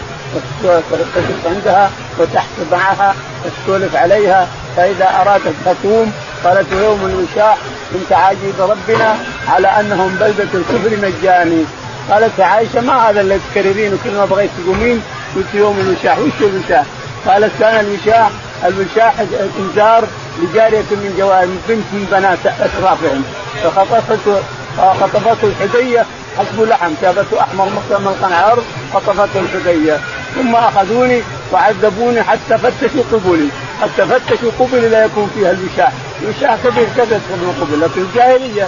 وتجلس 0.64 1.46
عندها 1.46 1.92
وتحت 2.20 2.50
معها 2.72 3.16
تسولف 3.44 3.96
عليها 3.96 4.48
فإذا 4.78 5.22
أرادت 5.22 5.56
تقوم 5.66 6.14
قالت 6.44 6.72
يوم 6.72 7.06
الوشاح 7.06 7.58
من 7.92 8.06
تعاجيب 8.10 8.54
ربنا 8.60 9.16
على 9.48 9.68
أنهم 9.68 10.16
بلدة 10.20 10.48
الكفر 10.54 11.08
نجاني 11.08 11.66
قالت 12.12 12.40
عائشة 12.40 12.82
ما 12.82 13.10
هذا 13.10 13.22
اللي 13.22 13.40
تكررين 13.52 13.94
وكل 13.94 14.12
ما 14.12 14.26
بغيت 14.26 14.50
تقومين 14.64 15.02
قلت 15.36 15.46
يوم 15.54 15.80
الوشاح 15.80 16.20
وش 16.20 16.42
الوشاح؟ 16.42 16.86
قالت 17.28 17.52
كان 17.60 17.86
الوشاح 17.86 18.30
الوشاح 18.66 19.14
إنذار 19.60 20.08
لجارية 20.42 20.90
من 20.92 21.16
جوار 21.18 21.46
بنت 21.46 21.86
من 21.94 22.08
بنات 22.12 22.40
اشرافهم 22.46 23.24
فخطفته 23.64 24.42
خطفته 24.78 25.48
الحدية 25.48 26.06
حسب 26.38 26.62
لحم. 26.62 26.92
جابته 27.02 27.42
أحمر 27.42 27.70
ملقا 27.90 28.36
عرض 28.36 28.64
خطفته 28.94 29.40
الحدية. 29.40 30.00
ثم 30.36 30.56
أخذوني 30.56 31.22
وعذبوني 31.52 32.24
حتى 32.24 32.58
فتشوا 32.58 33.04
قبلي. 33.12 33.48
حتى 33.82 34.06
فتشوا 34.06 34.52
قبلي 34.60 34.90
لا 34.90 35.06
يكون 35.06 35.32
فيها 35.36 35.52
الوشاح 35.52 35.92
الوشاح 36.24 36.56
كبير 36.64 36.88
كذا 36.98 37.22
من 37.30 37.58
قبل 37.62 37.82
لكن 37.82 38.02
الجاهلية 38.02 38.68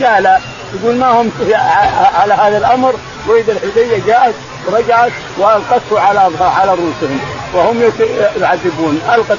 جهله 0.00 0.40
يقول 0.74 0.94
ما 0.94 1.06
هم 1.06 1.30
على 2.14 2.34
هذا 2.34 2.58
الأمر 2.58 2.94
وإذا 3.26 3.52
الحديه 3.52 4.06
جاءت 4.06 4.34
ورجعت 4.66 5.12
وألقته 5.38 6.00
على 6.00 6.30
على 6.40 6.70
رؤوسهم 6.74 7.20
وهم 7.54 7.80
يعذبون. 8.40 9.00
القت 9.14 9.38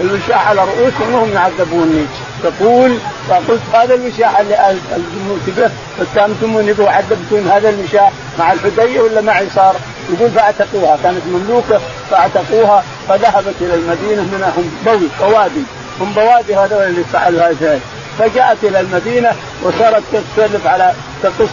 الوشاح 0.00 0.48
على 0.48 0.60
رؤوسهم 0.60 1.14
وهم 1.14 1.32
يعذبوني 1.32 2.06
تقول 2.42 2.98
فقلت 3.28 3.60
هذا 3.74 3.94
الوشاح 3.94 4.40
اللي 4.40 4.70
الجمهور 4.96 5.38
به 5.46 5.70
اتهمتموني 6.00 6.72
به 6.72 6.84
وعذبتون 6.84 7.48
هذا 7.48 7.68
الوشاح 7.68 8.12
مع 8.38 8.52
الحديه 8.52 9.00
ولا 9.00 9.20
معي 9.20 9.46
صار؟ 9.54 9.76
يقول 10.12 10.30
فاعتقوها 10.30 10.98
كانت 11.02 11.22
مملوكة 11.26 11.80
فاعتقوها 12.10 12.84
فذهبت 13.08 13.54
إلى 13.60 13.74
المدينة 13.74 14.22
منهم 14.22 14.70
بوي 14.86 15.08
بوادي 15.20 15.62
هم 16.00 16.12
بوادي 16.12 16.56
هذول 16.56 16.82
اللي 16.82 17.04
فعلوا 17.12 17.50
هذا 17.50 17.80
فجاءت 18.18 18.64
إلى 18.64 18.80
المدينة 18.80 19.32
وصارت 19.62 20.02
تسولف 20.12 20.66
على 20.66 20.92
تقص 21.22 21.48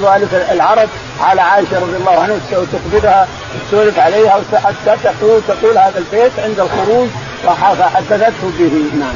سوالف 0.00 0.34
العرب 0.50 0.88
على 1.20 1.40
عائشة 1.40 1.80
رضي 1.80 1.96
الله 1.96 2.20
عنها 2.22 2.36
وتخبرها 2.52 3.28
تسولف 3.68 3.98
عليها 3.98 4.40
حتى 4.52 4.96
تقول 5.04 5.40
تقول 5.48 5.78
هذا 5.78 5.98
البيت 5.98 6.32
عند 6.38 6.60
الخروج 6.60 7.08
فحدثته 7.44 8.52
به 8.58 8.90
نعم. 8.98 9.14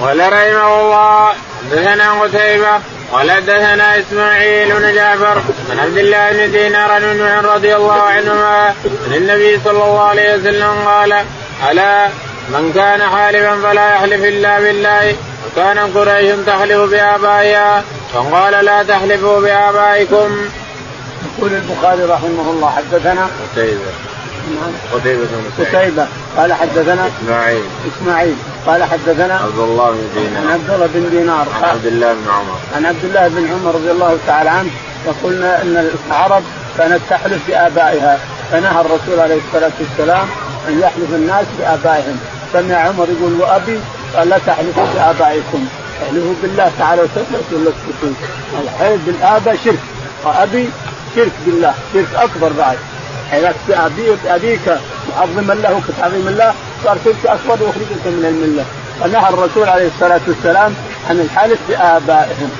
قال 0.00 0.32
رحمه 0.32 0.80
الله 0.80 1.32
دثنا 1.70 2.22
قتيبة 2.22 2.80
قال 3.12 3.46
دثنا 3.46 4.00
إسماعيل 4.00 4.74
بن 4.74 4.94
جعفر 4.94 5.42
عن 5.70 5.78
عبد 5.78 5.98
الله 5.98 6.32
بن 6.32 6.52
دينار 6.52 7.00
بن 7.00 7.46
رضي 7.48 7.76
الله 7.76 8.02
عنهما 8.02 8.74
عن 9.06 9.14
النبي 9.14 9.60
صلى 9.64 9.84
الله 9.84 10.02
عليه 10.02 10.34
وسلم 10.34 10.74
قال 10.86 11.24
ألا 11.70 12.08
من 12.48 12.72
كان 12.74 13.02
حالفا 13.02 13.60
فلا 13.62 13.94
يحلف 13.94 14.24
إلا 14.24 14.60
بالله 14.60 15.16
وكان 15.46 15.78
قريش 15.78 16.36
تحلف 16.46 16.90
بآبائها 16.90 17.84
فقال 18.14 18.64
لا 18.64 18.82
تحلفوا 18.82 19.40
بآبائكم. 19.40 20.30
يقول 21.38 21.52
البخاري 21.52 22.04
رحمه 22.04 22.50
الله 22.50 22.70
حدثنا 22.70 23.28
قتيبة. 23.52 23.92
نعم. 24.54 24.72
قتيبة 24.92 25.24
بن 25.24 25.64
قتيبة. 25.64 26.06
قال 26.36 26.52
حدثنا 26.52 27.08
إسماعيل. 27.08 27.64
إسماعيل. 27.96 28.36
قال 28.66 28.84
حدثنا 28.84 29.34
عبد 29.34 29.58
الله 29.58 29.90
بن 29.90 30.08
دينار. 30.14 30.42
عن 30.42 30.52
عبد 30.52 30.70
الله 30.70 30.86
بن 30.94 31.10
دينار. 31.10 31.46
عن 31.62 31.64
عبد 31.64 31.86
الله 31.86 32.12
بن 32.12 32.30
عمر. 32.30 32.58
عن 32.76 32.86
عبد 32.86 33.04
الله 33.04 33.28
بن 33.28 33.48
عمر 33.52 33.74
رضي 33.74 33.90
الله 33.90 34.18
تعالى 34.26 34.50
عنه 34.50 34.70
وقلنا 35.06 35.62
إن 35.62 35.90
العرب 36.08 36.42
كانت 36.78 37.00
تحلف 37.10 37.38
بآبائها 37.48 38.18
فنهى 38.52 38.80
الرسول 38.80 39.20
عليه 39.20 39.38
الصلاة 39.46 39.72
والسلام 39.80 40.28
أن 40.68 40.80
يحلف 40.80 41.10
الناس 41.14 41.46
بآبائهم. 41.58 42.20
سمع 42.52 42.76
عمر 42.76 43.06
يقول 43.18 43.40
وابي 43.40 43.80
قال 44.16 44.28
لا 44.28 44.38
تحلفوا 44.46 44.86
بآبائكم. 44.94 45.68
احلفوا 46.02 46.34
بالله 46.42 46.72
تعالى 46.78 47.02
وتثبتوا 47.02 47.58
ولا 47.58 47.70
تثبتوا 47.70 48.12
الحلف 48.62 49.00
بالآباء 49.06 49.56
شرك 49.64 49.78
وأبي 50.24 50.70
شرك 51.16 51.32
بالله 51.46 51.74
شرك 51.94 52.08
أكبر 52.16 52.52
بعد. 52.58 52.78
حلفت 53.30 53.56
بأبي 53.68 54.16
أبيك 54.26 54.78
معظما 55.16 55.52
له 55.52 55.82
كتعظيم 55.88 56.28
الله 56.28 56.54
صار 56.84 56.98
شرك 57.04 57.26
أكبر 57.26 57.64
ويخرجك 57.64 58.06
من 58.06 58.24
الملة. 58.24 58.64
فنهى 59.00 59.28
الرسول 59.28 59.68
عليه 59.68 59.88
الصلاة 59.94 60.20
والسلام 60.28 60.74
عن 61.10 61.20
الحلف 61.20 61.58
بآبائهم. 61.68 62.50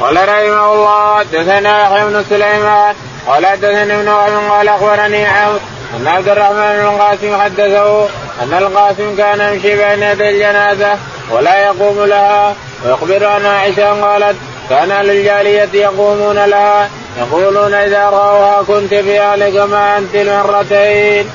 قال 0.00 0.16
رحمه 0.16 0.72
الله 0.72 1.22
دثنا 1.22 1.82
يحيى 1.82 2.04
بن 2.04 2.24
سليمان 2.30 2.94
قال 3.26 3.46
حدثني 3.46 4.00
ابن 4.00 4.08
قال 4.50 4.68
أخبرني 4.68 5.26
أن 5.96 6.06
عبد 6.06 6.28
الرحمن 6.28 6.56
بن 6.56 6.86
القاسم 6.86 7.40
حدثه 7.40 8.04
أن 8.42 8.52
القاسم 8.52 9.16
كان 9.16 9.54
يمشي 9.54 9.76
بين 9.76 10.02
يدي 10.02 10.28
الجنازة 10.30 10.98
ولا 11.30 11.64
يقوم 11.64 12.04
لها 12.04 12.54
ويخبر 12.84 13.26
عن 13.26 13.46
عائشة 13.46 14.04
قالت 14.04 14.36
كان 14.70 14.88
للجالية 14.88 15.68
يقومون 15.74 16.36
لها 16.36 16.88
يقولون 17.18 17.74
إذا 17.74 18.04
رأوها 18.04 18.62
كنت 18.62 18.94
في 18.94 19.20
أهلك 19.20 19.56
ما 19.56 19.98
أنت 19.98 20.14
المرتين. 20.14 21.26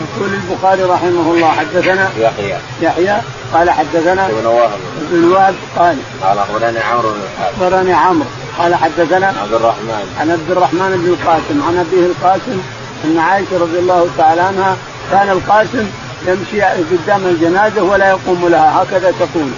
يقول 0.00 0.34
البخاري 0.34 0.82
رحمه 0.82 1.32
الله 1.32 1.50
حدثنا 1.50 2.10
يحيى. 2.18 2.56
يحيى 2.80 3.16
قال 3.54 3.70
حدثنا 3.70 4.26
ابن 4.26 4.46
وهب. 4.46 4.70
ابن 5.12 5.32
وهب 5.32 5.54
قال 5.78 5.96
قال 6.22 6.38
أخبرني 6.38 6.78
عمرو 6.78 7.08
بن 7.08 7.20
الحارث. 7.32 7.62
أخبرني 7.62 7.92
عمرو 7.92 8.26
قال 8.58 8.74
حدثنا 8.74 9.26
عبد 9.26 9.54
الرحمن. 9.54 10.14
عن 10.20 10.30
عبد 10.30 10.50
الرحمن 10.50 11.02
بن 11.04 11.12
القاسم 11.12 11.62
عن 11.68 11.86
أبيه 11.86 12.06
القاسم 12.06 12.60
أن 13.04 13.18
عائشة 13.18 13.58
رضي 13.60 13.78
الله 13.78 14.08
تعالى 14.18 14.40
عنها 14.40 14.76
كان 15.10 15.30
القاسم 15.30 15.86
يمشي 16.26 16.62
قدام 16.62 17.26
الجنازة 17.26 17.82
ولا 17.82 18.08
يقوم 18.08 18.48
لها 18.48 18.82
هكذا 18.82 19.10
تقول. 19.10 19.50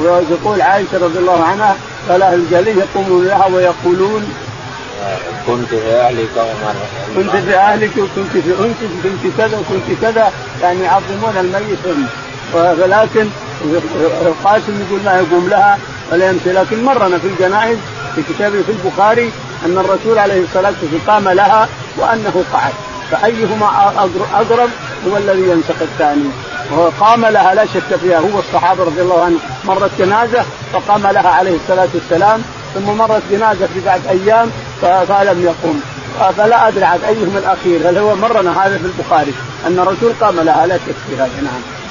وتقول 0.00 0.62
عائشة 0.62 0.98
رضي 0.98 1.18
الله 1.18 1.44
عنها 1.44 1.76
قال 2.08 2.22
أهل 2.22 2.34
الجليل 2.34 2.78
يقومون 2.78 3.24
لها 3.24 3.46
ويقولون 3.46 4.32
كنت 5.46 5.68
في 5.68 5.90
أهلك 5.94 6.28
كنت 7.16 7.36
في 7.36 7.56
أهلك 7.56 7.90
وكنت 7.96 8.32
في 8.32 8.50
انتك 8.64 8.90
كنت 9.02 9.32
كذا 9.38 9.58
وكنت 9.58 10.00
كذا 10.02 10.32
يعني 10.62 10.80
يعظمون 10.82 11.36
الميت. 11.40 11.78
ولكن 12.54 13.26
القاسم 14.26 14.82
يقول 14.88 15.00
ما 15.04 15.14
يقوم 15.16 15.48
لها 15.48 15.78
ولا 16.12 16.30
يمشي 16.30 16.52
لكن 16.52 16.84
مرنا 16.84 17.18
في 17.18 17.26
الجنائز 17.26 17.78
في 18.14 18.22
كتابه 18.22 18.62
في 18.62 18.72
البخاري 18.72 19.30
أن 19.64 19.78
الرسول 19.78 20.18
عليه 20.18 20.44
الصلاة 20.44 20.74
والسلام 20.82 21.00
قام 21.06 21.28
لها 21.28 21.68
وأنه 21.96 22.44
قعد. 22.52 22.72
فأيهما 23.10 23.92
اقرب 24.32 24.70
هو 25.08 25.16
الذي 25.16 25.42
ينسق 25.42 25.82
الثاني. 25.82 26.30
قام 27.00 27.26
لها 27.26 27.54
لا 27.54 27.66
شك 27.66 27.96
فيها. 28.02 28.18
هو 28.18 28.38
الصحابة 28.38 28.84
رضي 28.84 29.00
الله 29.00 29.24
عنهم. 29.24 29.40
مرت 29.64 29.90
جنازة 29.98 30.44
فقام 30.72 31.06
لها 31.06 31.28
عليه 31.28 31.56
الصلاة 31.56 31.88
والسلام. 31.94 32.42
ثم 32.74 32.96
مرت 32.98 33.22
جنازة 33.30 33.66
في 33.74 33.80
بعد 33.86 34.00
أيام 34.06 34.50
فلم 34.80 35.42
يقم. 35.42 35.80
فلا 36.36 36.68
أدري 36.68 36.84
عن 36.84 36.98
ايهم 37.08 37.36
الأخير. 37.36 37.88
هل 37.88 37.98
هو 37.98 38.14
مرنا 38.14 38.66
هذا 38.66 38.78
في 38.78 38.84
البخاري؟ 38.84 39.34
أن 39.66 39.78
الرسول 39.78 40.12
قام 40.20 40.40
لها 40.40 40.66
لا 40.66 40.76
شك 40.76 40.94
في 41.08 41.16
هذا 41.16 41.40
نعم. 41.42 41.81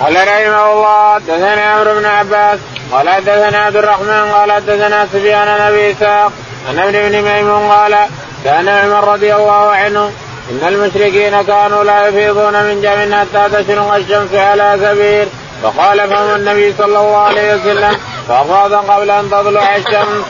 قال 0.00 0.16
رحمه 0.16 0.72
الله 0.72 1.18
دثنا 1.18 1.62
عمرو 1.62 1.94
بن 1.94 2.04
عباس 2.04 2.58
قال 2.92 3.08
حدثنا 3.08 3.58
عبد 3.58 3.76
الرحمن 3.76 4.32
قال 4.32 4.52
حدثنا 4.52 5.06
سفيان 5.12 5.48
عن 5.48 5.60
أبي 5.60 5.92
إسحاق 5.92 6.32
عن 6.68 6.78
ابن 6.78 6.92
بن 6.92 7.22
ميمون 7.22 7.70
قال 7.70 7.96
كان 8.44 8.68
عمر 8.68 9.12
رضي 9.12 9.34
الله 9.34 9.70
عنه 9.70 10.12
إن 10.50 10.68
المشركين 10.68 11.42
كانوا 11.42 11.84
لا 11.84 12.06
يفيضون 12.06 12.52
من 12.52 12.82
جمع 12.82 13.20
حتى 13.20 13.62
تشرق 13.64 13.94
الشمس 13.94 14.34
على 14.34 14.78
سبيل 14.82 15.28
فقال 15.62 16.08
فهم 16.10 16.34
النبي 16.36 16.74
صلى 16.78 16.98
الله 16.98 17.16
عليه 17.16 17.54
وسلم 17.54 17.98
فأفاض 18.28 18.72
قبل 18.72 19.10
أن 19.10 19.30
تطلع 19.30 19.76
الشمس. 19.76 20.24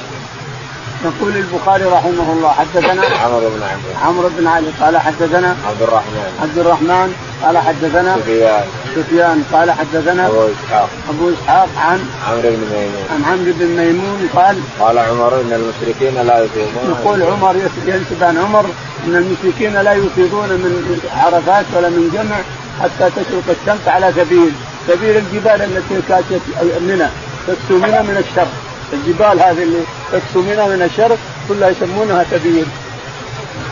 يقول 1.04 1.36
البخاري 1.36 1.84
رحمه 1.84 2.32
الله 2.32 2.48
حدثنا 2.48 3.02
عمرو 3.24 3.48
بن 3.50 3.62
عبد 3.62 3.82
عمرو 4.04 4.28
بن 4.38 4.46
علي 4.46 4.66
قال 4.80 4.98
حدثنا 4.98 5.56
عبد 5.68 5.82
الرحمن. 5.82 6.38
عبد 6.42 6.58
الرحمن 6.58 7.14
قال 7.42 7.58
حدثنا 7.58 8.16
سفيان. 8.16 8.64
سفيان 8.96 9.44
قال 9.52 9.70
حدثنا 9.70 10.26
أبو 10.26 10.42
إسحاق. 10.42 10.88
أبو 11.10 11.30
إسحاق 11.30 11.68
عن 11.76 11.98
عمرو 12.28 12.42
بن 12.42 12.64
ميمون. 12.72 13.04
عن 13.14 13.24
عمرو 13.24 13.52
بن 13.58 13.66
ميمون 13.66 14.28
قال 14.36 14.56
قال 14.80 14.98
عمر 14.98 15.40
إن 15.40 15.52
المشركين 15.52 16.26
لا 16.26 16.44
يفيضون 16.44 16.96
يقول 16.98 17.22
عمر 17.22 17.56
ينسب 17.86 18.22
عن 18.22 18.38
عمر 18.38 18.64
إن 19.06 19.16
المشركين 19.16 19.74
لا 19.76 19.92
يفيضون 19.92 20.48
من 20.48 21.00
عرفات 21.16 21.64
ولا 21.76 21.88
من 21.88 22.10
جمع 22.14 22.36
حتى 22.82 23.10
تشرق 23.10 23.56
الشمس 23.60 23.88
على 23.88 24.12
سبيل. 24.16 24.52
سبيل 24.88 25.16
الجبال 25.16 25.62
التي 25.62 26.02
كانت 26.08 26.42
منى 26.80 27.08
تكسو 27.46 27.78
منى 27.78 28.02
من 28.02 28.24
الشرق. 28.24 28.52
الجبال 28.92 29.40
هذه 29.40 29.62
اللي 29.62 29.82
تكسو 30.12 30.42
منى 30.42 30.68
من 30.68 30.82
الشرق 30.82 31.18
كلها 31.48 31.68
يسمونها 31.68 32.24
تبير 32.30 32.64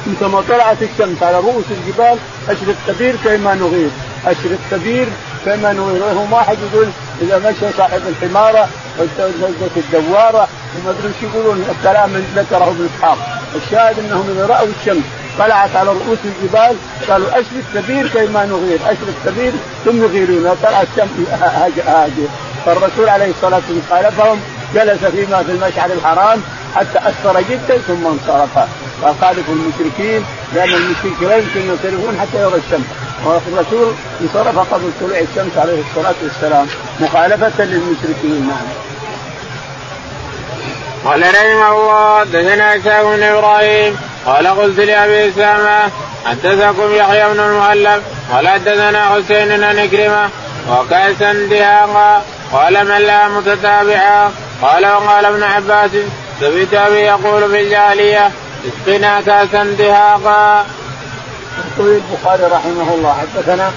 مثل 0.07 0.49
طلعت 0.49 0.83
الشمس 0.83 1.23
على 1.23 1.37
رؤوس 1.37 1.65
الجبال 1.71 2.19
أشرق 2.49 2.77
كبير 2.89 3.17
كيما 3.25 3.55
نغير. 3.55 3.91
أشرق 4.27 4.59
كبير 4.71 5.07
كيما 5.45 5.73
نغير. 5.73 6.03
وهم 6.03 6.33
واحد 6.33 6.59
يقول 6.73 6.89
إذا 7.23 7.39
مشى 7.39 7.77
صاحب 7.77 8.01
الحمارة 8.09 8.69
وزوجة 8.99 9.71
الدوارة 9.77 10.49
وما 10.77 10.91
أدري 10.91 11.09
إيش 11.09 11.23
يقولون 11.23 11.65
الكلام 11.79 12.15
اللي 12.15 12.27
ذكره 12.37 12.65
ابن 12.65 12.89
إسحاق. 12.97 13.19
الشاهد 13.57 13.99
أنهم 13.99 14.31
إذا 14.31 14.47
رأوا 14.47 14.69
الشمس 14.81 15.05
طلعت 15.39 15.77
على 15.77 15.91
رؤوس 15.91 16.19
الجبال 16.25 16.77
قالوا 17.09 17.29
أشرق 17.29 17.65
كبير 17.75 18.09
كيما 18.09 18.45
نغير 18.45 18.79
أشرق 18.85 19.15
كبير 19.27 19.53
ثم 19.85 20.03
يغيرون. 20.03 20.57
طلع 20.63 20.83
الشمس 20.83 21.29
هاجر 21.87 22.29
فالرسول 22.67 23.09
عليه 23.09 23.31
الصلاة 23.31 23.63
والسلام 23.71 23.83
خالفهم 23.91 24.41
جلس 24.75 25.05
فيما 25.05 25.43
في 25.43 25.53
المشعر 25.53 25.91
الحرام 25.93 26.43
حتى 26.77 26.99
أسفر 26.99 27.41
جدا 27.51 27.79
ثم 27.79 28.07
انصرف. 28.07 28.69
وخالفوا 29.03 29.55
المشركين 29.55 30.25
لأن 30.55 30.75
المشركين 30.75 31.29
لا 31.29 31.37
يمكن 31.37 31.61
ينصرفون 31.61 32.19
حتى 32.21 32.43
يرى 32.43 32.61
الشمس. 32.67 32.87
والرسول 33.25 33.95
انصرف 34.21 34.75
قبل 34.75 34.91
طلوع 35.01 35.19
الشمس 35.19 35.59
عليه 35.59 35.83
الصلاة 35.91 36.15
والسلام. 36.23 36.67
مخالفة 37.01 37.65
للمشركين 37.65 38.49
نعم. 38.49 38.67
قال 41.05 41.23
رحمه 41.23 41.73
الله 41.73 42.21
حدثنا 42.21 42.77
إسحاق 42.77 43.03
بن 43.17 43.23
إبراهيم 43.23 43.97
قال 44.27 44.47
قلت 44.47 44.81
لأبي 44.81 45.29
أسامة 45.29 45.91
حدثكم 46.25 46.95
يحيى 46.95 47.29
بن 47.29 47.41
المؤلف 47.41 48.03
قال 48.33 48.49
حدثنا 48.49 49.05
حسين 49.05 49.49
بن 49.49 49.87
كرمه 49.87 50.31
وكاسا 50.71 51.33
دهاقا. 51.33 52.23
قال 52.53 52.85
من 52.89 52.99
لا 52.99 53.29
متتابعا؟ 53.29 54.31
قال 54.63 54.87
وقال 54.87 55.25
ابن 55.25 55.43
عباس 55.43 55.91
سمعت 56.41 56.75
أبي 56.75 57.01
يقول 57.01 57.51
في 57.51 57.63
الجاهلية 57.63 58.31
اسقنا 58.67 59.21
كاسا 59.21 59.65
دهاقا. 59.65 60.67
يقول 61.79 62.01
البخاري 62.13 62.45
رحمه 62.45 62.95
الله 62.95 63.13
حدثنا 63.13 63.73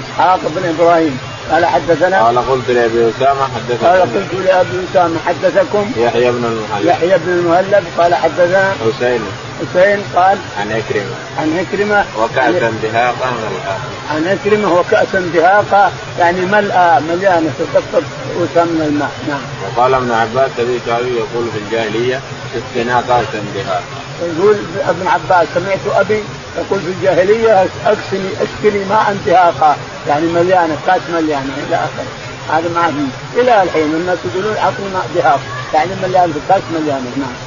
إسحاق 0.00 0.40
بن 0.44 0.74
إبراهيم. 0.78 1.18
قال 1.50 1.66
حدثنا 1.66 2.24
قال 2.24 2.38
قلت 2.38 2.70
لأبي 2.70 3.10
أسامة 3.10 3.40
حدثكم 3.54 3.86
قال 3.86 4.00
قلت 4.00 4.34
لأبي 4.44 4.86
أسامة 4.90 5.16
حدثكم؟ 5.26 5.92
يحيى 5.96 6.30
بن 6.30 6.44
المهلب 6.44 6.86
يحيى 6.86 7.18
بن 7.18 7.32
المهلب 7.32 7.84
قال 7.98 8.14
حدثنا 8.14 8.74
حسين. 8.84 9.20
حسين 9.60 9.98
قال 10.16 10.38
عن 10.60 10.72
عكرمه 10.72 11.16
عن 11.38 11.58
عكرمه 11.58 12.04
وكأسا 12.18 12.72
دهاقا 12.82 13.30
ملأ 13.30 13.76
عن 14.10 14.28
عكرمه 14.28 14.72
وكأسا 14.72 15.30
دهاقا 15.34 15.92
يعني 16.18 16.40
ملأ 16.40 17.00
مليانة 17.00 17.50
تكفر 17.58 18.02
رؤوسها 18.34 18.64
من 18.64 18.80
الماء. 18.88 19.10
نعم. 19.28 19.40
وقال 19.62 19.94
ابن 19.94 20.10
عباس 20.10 20.50
سمعت 20.56 20.88
ابي 20.88 21.12
يقول 21.14 21.46
في 21.52 21.58
الجاهلية 21.58 22.20
اسقنا 22.56 23.00
كأسا 23.00 23.44
دهاقا. 23.54 23.82
يقول 24.22 24.56
ابن 24.88 25.06
عباس 25.06 25.48
سمعت 25.54 26.00
أبي 26.00 26.24
يقول 26.56 26.80
في 26.80 26.88
الجاهلية 26.88 27.62
أكسني 27.86 28.30
اشكني 28.40 28.84
ماء 28.84 29.16
دهاقا. 29.26 29.76
يعني 30.08 30.26
مليانة 30.26 30.76
كأس 30.86 31.00
مليانة 31.14 31.54
إلى 31.66 31.76
آخره. 31.76 32.06
هذا 32.48 32.68
ما 32.74 32.86
في 33.34 33.40
إلى 33.40 33.62
الحين 33.62 33.94
الناس 33.94 34.18
يقولون 34.24 34.56
اعطونا 34.56 35.02
دهاق 35.14 35.40
يعني 35.74 35.90
مليان 36.02 36.32
كأس 36.48 36.62
مليانة. 36.74 37.10
نعم. 37.16 37.45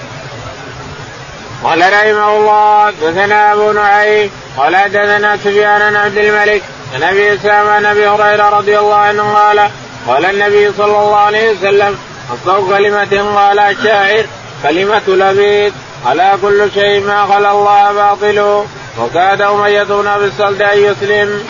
قال 1.64 1.80
رحمه 1.80 2.38
الله 2.38 2.86
حدثنا 2.86 3.54
أبو 3.54 3.72
نعيم 3.72 4.32
قال 4.58 4.76
حدثنا 4.76 5.38
سفيان 5.38 5.90
بن 5.90 5.96
عبد 5.96 6.18
الملك 6.18 6.62
عن 6.96 7.04
أبي 7.04 7.34
اسامه 7.34 7.72
عن 7.72 7.86
أبي 7.86 8.08
هريرة 8.08 8.50
رضي 8.50 8.80
الله 8.80 8.96
عنه 8.96 9.34
قال 9.34 9.70
قال 10.08 10.26
النبي 10.26 10.72
صلى 10.78 10.86
الله 10.86 11.16
عليه 11.16 11.52
وسلم 11.52 11.98
أصدق 12.34 12.68
كلمة 12.70 13.36
قال 13.36 13.60
الشاعر 13.60 14.26
كلمة 14.64 15.02
لبيد 15.08 15.74
على 16.06 16.38
كل 16.42 16.72
شيء 16.74 17.04
ما 17.08 17.26
خلا 17.26 17.52
الله 17.52 17.94
باطل 17.94 18.64
وكاد 19.00 19.42
اميه 19.42 19.84
بن 19.84 20.08
ابي 20.08 20.26
الصلت 20.26 20.62
أن 20.62 20.78
يسلم. 20.78 21.44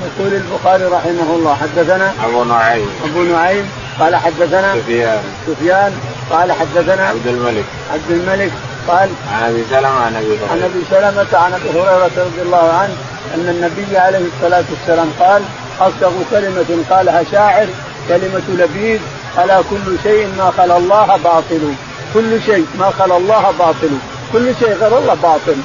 يقول 0.00 0.32
البخاري 0.34 0.84
رحمه 0.84 1.34
الله 1.34 1.56
حدثنا 1.60 2.12
أبو 2.24 2.44
نعيم. 2.44 2.90
أبو 3.04 3.22
نعيم 3.22 3.70
قال 4.00 4.16
حدثنا 4.16 4.74
سفيان. 4.74 5.22
سفيان 5.46 5.92
قال 6.30 6.52
حدثنا 6.52 7.08
عبد 7.08 7.26
الملك. 7.26 7.64
عبد 7.92 8.10
الملك 8.10 8.52
قال 8.88 9.08
عن 9.32 9.42
أبي 9.50 9.64
سلمة 9.70 9.88
عن 9.88 10.16
أبي 10.16 10.26
هريرة. 10.26 10.50
عن 10.50 10.62
أبي 10.62 10.84
سلمة 10.90 11.38
عن 11.44 11.52
أبي 11.52 11.70
هريرة 11.70 12.10
رضي 12.16 12.42
الله 12.42 12.72
عنه 12.72 12.94
أن 13.34 13.48
النبي 13.48 13.98
عليه 13.98 14.18
الصلاة 14.18 14.64
والسلام 14.70 15.12
قال 15.20 15.42
أصدق 15.80 16.12
كلمة 16.30 16.84
قالها 16.90 17.22
شاعر 17.32 17.66
كلمة 18.08 18.42
لبيد 18.48 19.00
ألا 19.38 19.62
كل 19.70 19.96
شيء 20.02 20.28
ما 20.38 20.52
خلا 20.56 20.76
الله 20.76 21.16
باطل. 21.24 21.74
كل 22.14 22.42
شيء 22.46 22.66
ما 22.78 22.92
خلا 22.98 23.16
الله 23.16 23.54
باطل. 23.58 23.90
كل 24.32 24.54
شيء 24.60 24.76
غير 24.80 24.98
الله 24.98 25.14
باطل. 25.14 25.56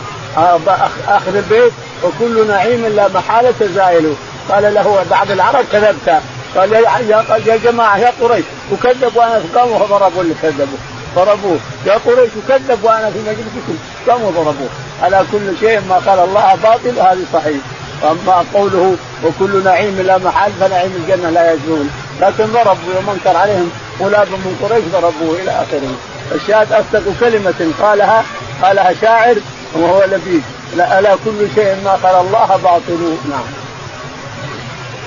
اخر 1.08 1.32
البيت 1.36 1.72
وكل 2.04 2.48
نعيم 2.48 2.86
لا 2.86 3.08
محالة 3.08 3.70
زائل. 3.76 4.14
قال 4.52 4.74
له 4.74 5.06
بعض 5.12 5.32
العرب 5.32 5.66
كذبت. 5.72 6.22
قال 6.56 6.72
يا 6.74 7.26
يا 7.46 7.58
جماعة 7.64 7.98
يا 7.98 8.14
قريش 8.22 8.46
وكذب 8.72 9.12
وأنا 9.16 9.42
قاموا 9.56 9.80
فضربوا 9.80 10.22
اللي 10.22 10.36
كذبوا. 10.42 10.78
ضربوه. 11.16 11.58
يا 11.86 11.94
قريش 11.94 12.32
وكذب 12.38 12.84
وأنا 12.84 13.10
في 13.12 13.20
مجلسكم. 13.20 13.78
قاموا 14.10 14.32
ضربوه؟ 14.32 14.70
على 15.04 15.26
كل 15.32 15.58
شيء 15.60 15.82
ما 15.90 15.96
قال 15.96 16.20
الله 16.20 16.56
باطل 16.64 17.00
هذه 17.00 17.26
صحيح. 17.34 17.58
واما 18.04 18.46
قوله 18.54 18.96
وكل 19.24 19.64
نعيم 19.64 20.02
لا 20.02 20.18
محال 20.18 20.52
فنعيم 20.60 20.92
الجنة 20.96 21.30
لا 21.30 21.54
يزول 21.54 21.86
لكن 22.22 22.46
ضربوا 22.46 22.94
يوم 22.96 23.10
أنكر 23.10 23.38
عليهم 23.38 23.72
غلاب 24.02 24.28
من 24.28 24.60
قريش 24.64 24.84
ضربوه 24.94 25.36
إلى 25.42 25.52
آخره. 25.52 25.96
الشاهد 26.36 26.72
أصدق 26.72 27.04
كلمة 27.20 27.72
قالها 27.82 28.24
قالها 28.62 28.94
شاعر 29.02 29.36
وهو 29.74 30.04
لبيد. 30.04 30.44
لا 30.78 31.00
الا 31.00 31.16
كل 31.26 31.48
شيء 31.56 31.76
ما 31.86 31.92
قال 31.92 32.16
الله 32.26 32.60
باطل. 32.64 33.18
نعم. 33.30 33.65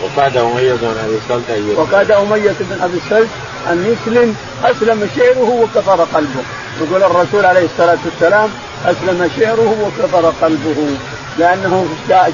وكاد 0.04 0.36
أمية 0.36 0.72
بن 0.72 0.94
أبي 1.04 1.18
أن 1.50 1.70
يسلم 1.70 1.78
وكاد 1.78 2.10
أمية 2.10 2.54
بن 2.60 2.82
أبي 2.82 2.96
السلت 2.96 3.28
أن 3.70 3.96
يسلم 3.96 4.36
أسلم 4.64 5.08
شعره 5.16 5.50
وكفر 5.62 6.06
قلبه. 6.14 6.42
يقول 6.80 7.02
الرسول 7.02 7.46
عليه 7.46 7.64
الصلاة 7.64 7.98
والسلام 8.04 8.50
أسلم 8.86 9.30
شعره 9.40 9.76
وكفر 9.82 10.32
قلبه. 10.42 10.96
لأنه 11.38 11.86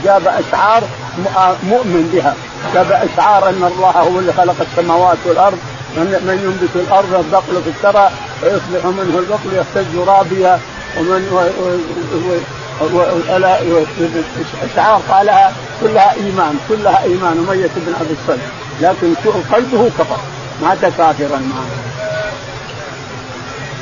جاب 0.05 0.27
أشعار 0.27 0.83
مؤمن 1.63 2.11
بها. 2.13 2.35
جاب 2.75 2.93
أشعار 2.93 3.49
أن 3.49 3.71
الله 3.75 3.91
هو 3.91 4.19
اللي 4.19 4.33
خلق 4.33 4.57
السماوات 4.61 5.19
والأرض. 5.27 5.59
من 5.97 6.39
ينبت 6.45 6.87
الأرض 6.87 7.15
البقل 7.15 7.63
في 7.63 7.71
الثرى 7.71 8.11
ويصبح 8.43 8.87
منه 8.87 9.19
البقل 9.19 9.53
يهتز 9.53 9.97
رابيا 10.07 10.61
ومن 10.99 11.23
اشعار 14.65 15.01
قالها 15.11 15.53
كلها 15.81 16.15
إيمان 16.15 16.59
كلها 16.69 17.03
إيمان 17.03 17.47
اميه 17.49 17.71
بن 17.77 17.95
أبي 18.01 18.17
الصلت 18.21 18.41
لكن 18.81 19.15
قلبه 19.53 19.91
كفر. 19.99 20.17
مات 20.63 20.81
كافرا 20.81 21.39
معه. 21.39 21.67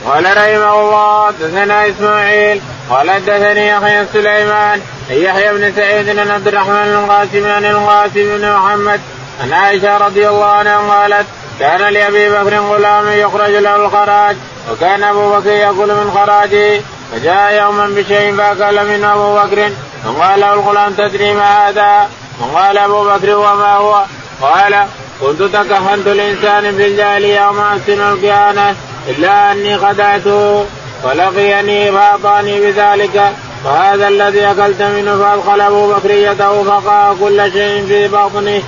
قال 0.07 0.25
رحمه 0.25 0.81
الله 0.81 1.27
حدثنا 1.27 1.89
إسماعيل. 1.89 2.61
قال 2.91 3.11
حدثني 3.11 3.69
يحيى 3.69 4.07
سليمان. 4.13 4.81
يحيى 5.11 5.53
بن 5.53 5.73
سعيد 5.77 6.07
بن 6.07 6.31
عبد 6.31 6.49
الرحمن 6.49 6.75
القاسم 6.75 7.47
عن 7.47 7.65
القاسم 7.65 8.39
بن 8.39 8.53
محمد 8.53 9.01
عن 9.43 9.53
عائشة 9.53 9.99
رضي 9.99 10.29
الله 10.29 10.47
عنها 10.47 10.79
قالت 10.79 11.27
كان 11.61 11.81
لأبي 11.81 12.31
بكر 12.31 12.59
غلام 12.59 13.09
يخرج 13.09 13.51
له 13.51 13.77
الخراج 13.77 14.37
وكان 14.73 15.03
أبو 15.03 15.31
بكر 15.31 15.51
يأكل 15.51 15.89
من 15.95 16.11
خراجه. 16.15 16.81
فجاء 17.13 17.63
يوما 17.63 17.87
بشيء 17.87 18.37
فأكل 18.37 18.87
منه 18.89 19.13
أبو 19.13 19.35
بكر 19.35 19.71
فقال 20.05 20.41
له 20.41 20.55
الغلام 20.55 20.93
تدري 20.93 21.35
ما 21.35 21.69
هذا؟ 21.69 22.09
وقال 22.41 22.79
أبو 22.79 23.05
بكر 23.05 23.37
وما 23.37 23.75
هو؟ 23.75 24.05
قال 24.41 24.87
كنت 25.21 25.43
تكهنت 25.43 26.07
الإنسان 26.07 26.77
في 26.77 26.87
الجاهليه 26.87 27.49
وما 27.49 27.69
أحسن 27.69 28.01
الكهانة 28.01 28.77
إلا 29.09 29.53
أني 29.53 29.79
خدعته 29.79 30.67
فلقيني 31.03 31.93
فأعطاني 31.93 32.61
بذلك 32.61 33.33
وهذا 33.65 34.09
الذي 34.09 34.47
أكلت 34.51 34.83
منه 34.83 35.19
فأدخل 35.19 35.61
أبو 35.61 35.93
بكر 35.95 36.11
يده 36.11 36.63
فقع 36.63 37.15
كل 37.21 37.53
شيء 37.53 37.87
في 37.87 38.09
بطنه. 38.09 38.63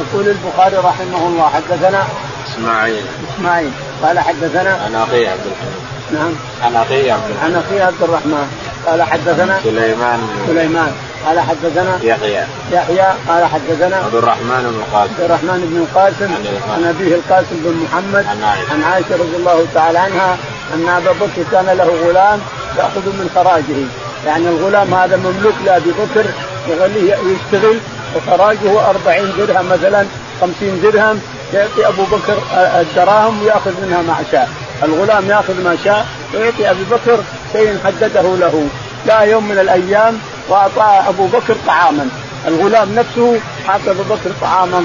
يقول 0.00 0.28
البخاري 0.28 0.76
رحمه 0.76 1.28
الله 1.28 1.50
حدثنا 1.54 2.06
إسماعيل 2.48 3.04
إسماعيل 3.34 3.70
قال 4.02 4.18
حدثنا 4.18 4.80
عن 4.84 4.94
أخي 4.94 5.26
عبد 5.26 5.46
الحميد 5.46 5.91
نعم. 6.12 6.32
عن 6.62 6.76
أخي 6.76 7.10
عبد 7.10 7.22
الرحمن. 7.30 7.44
عن 7.44 7.62
أخي 7.62 7.82
عبد 7.82 8.02
الرحمن. 8.02 8.46
قال 8.86 9.02
حدثنا 9.02 9.60
سليمان. 9.64 10.20
سليمان. 10.46 10.92
قال 11.26 11.40
حدثنا 11.40 11.98
يحيى. 12.02 12.44
يحيى. 12.72 13.08
قال 13.28 13.44
حدثنا 13.44 13.96
عبد 13.96 14.14
الرحمن 14.14 14.62
بن 14.62 14.82
القاسم 14.82 15.12
عبد 15.12 15.20
الرحمن 15.20 15.60
بن 15.70 15.76
القاسم 15.82 16.30
عن 16.72 16.84
أبيه 16.84 17.14
القاسم 17.14 17.56
بن 17.64 17.84
محمد. 17.84 18.26
عن 18.26 18.42
عائشة. 18.42 18.72
عن 18.72 18.82
عائشة 18.82 19.14
رضي 19.14 19.36
الله 19.36 19.66
تعالى 19.74 19.98
عنها 19.98 20.36
أن 20.74 20.88
أبا 20.88 21.12
بكر 21.12 21.42
كان 21.52 21.66
له 21.78 21.90
غلام 22.06 22.40
يأخذ 22.78 23.06
من 23.06 23.30
خراجه 23.34 23.78
يعني 24.26 24.48
الغلام 24.48 24.94
هذا 24.94 25.16
مملوك 25.16 25.54
لأبي 25.64 25.90
بكر 25.90 26.26
يخليه 26.68 27.14
يشتغل 27.14 27.78
وخراجه 28.16 28.90
40 28.90 29.32
درهم 29.38 29.68
مثلا 29.68 30.06
50 30.40 30.80
درهم 30.82 31.20
يعطي 31.54 31.88
أبو 31.88 32.02
بكر 32.02 32.38
الدراهم 32.54 33.42
ويأخذ 33.42 33.70
منها 33.82 34.02
ما 34.02 34.16
شاء، 34.32 34.48
الغلام 34.82 35.30
ياخذ 35.30 35.64
ما 35.64 35.76
شاء 35.84 36.06
ويعطي 36.34 36.70
ابي 36.70 36.84
بكر 36.90 37.18
شيء 37.52 37.78
حدده 37.84 38.22
له. 38.22 38.66
جاء 39.06 39.28
يوم 39.28 39.48
من 39.48 39.58
الأيام 39.58 40.18
وأعطى 40.48 41.08
أبو 41.08 41.26
بكر 41.26 41.56
طعاما. 41.66 42.08
الغلام 42.46 42.94
نفسه 42.94 43.40
اعطى 43.68 43.90
أبو 43.90 44.02
بكر 44.02 44.30
طعاما. 44.40 44.84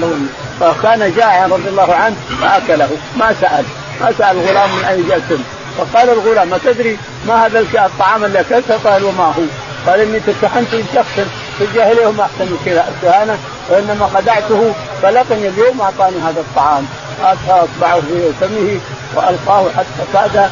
فكان 0.60 1.12
جائعا 1.16 1.46
رضي 1.46 1.68
الله 1.68 1.94
عنه 1.94 2.16
فأكله. 2.40 2.88
ما 3.16 3.34
سأل. 3.40 3.64
ما 4.00 4.12
سأل 4.18 4.36
الغلام 4.38 4.70
من 4.76 4.84
اين 4.84 5.08
جئتم 5.08 5.42
فقال 5.78 6.10
الغلام 6.10 6.48
ما 6.48 6.58
تدري 6.64 6.98
ما 7.28 7.46
هذا 7.46 7.60
الطعام 7.60 8.24
اللي 8.24 8.40
أكلته؟ 8.40 8.76
قال 8.90 9.04
وما 9.04 9.24
هو. 9.24 9.42
قال 9.86 10.00
إني 10.00 10.20
تكهنت 10.20 10.68
شخصا 10.94 11.24
في 11.58 11.64
الجاهلية 11.64 12.06
وما 12.06 12.22
أحسن 12.22 12.56
كذا 12.64 12.88
الكهانه 12.88 13.38
وإنما 13.70 14.10
خدعته 14.14 14.72
فلقني 15.02 15.48
اليوم 15.48 15.80
اعطاني 15.80 16.16
هذا 16.16 16.40
الطعام. 16.40 16.86
اصبعه 17.22 18.00
في 18.00 18.32
فمه 18.40 18.80
وألقاه 19.14 19.64
حتى 19.76 20.04
كاد 20.12 20.50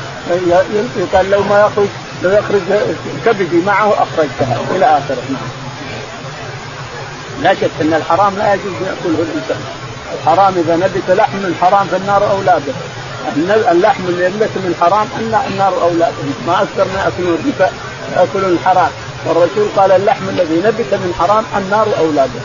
قال 1.13 1.31
لو 1.31 1.43
ما 1.43 1.61
يخرج 1.61 1.89
لو 2.23 2.31
يخرج 2.31 2.61
كبدي 3.25 3.61
معه 3.67 3.93
اخرجتها 3.93 4.61
إلى 4.71 4.85
آخره. 4.85 5.23
نعم. 5.31 5.49
لا 7.43 7.55
شك 7.55 7.71
أن 7.81 7.95
الحرام 7.95 8.37
لا 8.39 8.55
يجوز 8.55 8.73
يأكله 8.73 9.19
الإنسان. 9.23 9.61
الحرام 10.21 10.55
إذا 10.57 10.77
نبت 10.77 11.11
لحم 11.11 11.37
من 11.37 11.55
حرام 11.61 11.87
فالنار 11.87 12.31
اولى 12.31 12.61
به 12.67 12.75
اللحم 13.71 14.03
اللي 14.09 14.25
ينبت 14.25 14.51
من 14.55 14.75
حرام 14.81 15.09
النار 15.21 15.83
اولى 15.83 16.11
به 16.19 16.53
ما 16.53 16.63
أكثر 16.63 16.85
ما 16.85 17.03
يأكلون 17.05 17.35
الربا 17.35 17.71
يأكلون 18.17 18.53
الحرام. 18.53 18.91
والرسول 19.27 19.69
قال 19.77 19.93
اللحم 19.93 20.29
الذي 20.29 20.57
نبت 20.57 20.95
من 20.95 21.15
حرام 21.19 21.45
النار 21.57 21.87
اولى 21.99 22.29
به. 22.35 22.41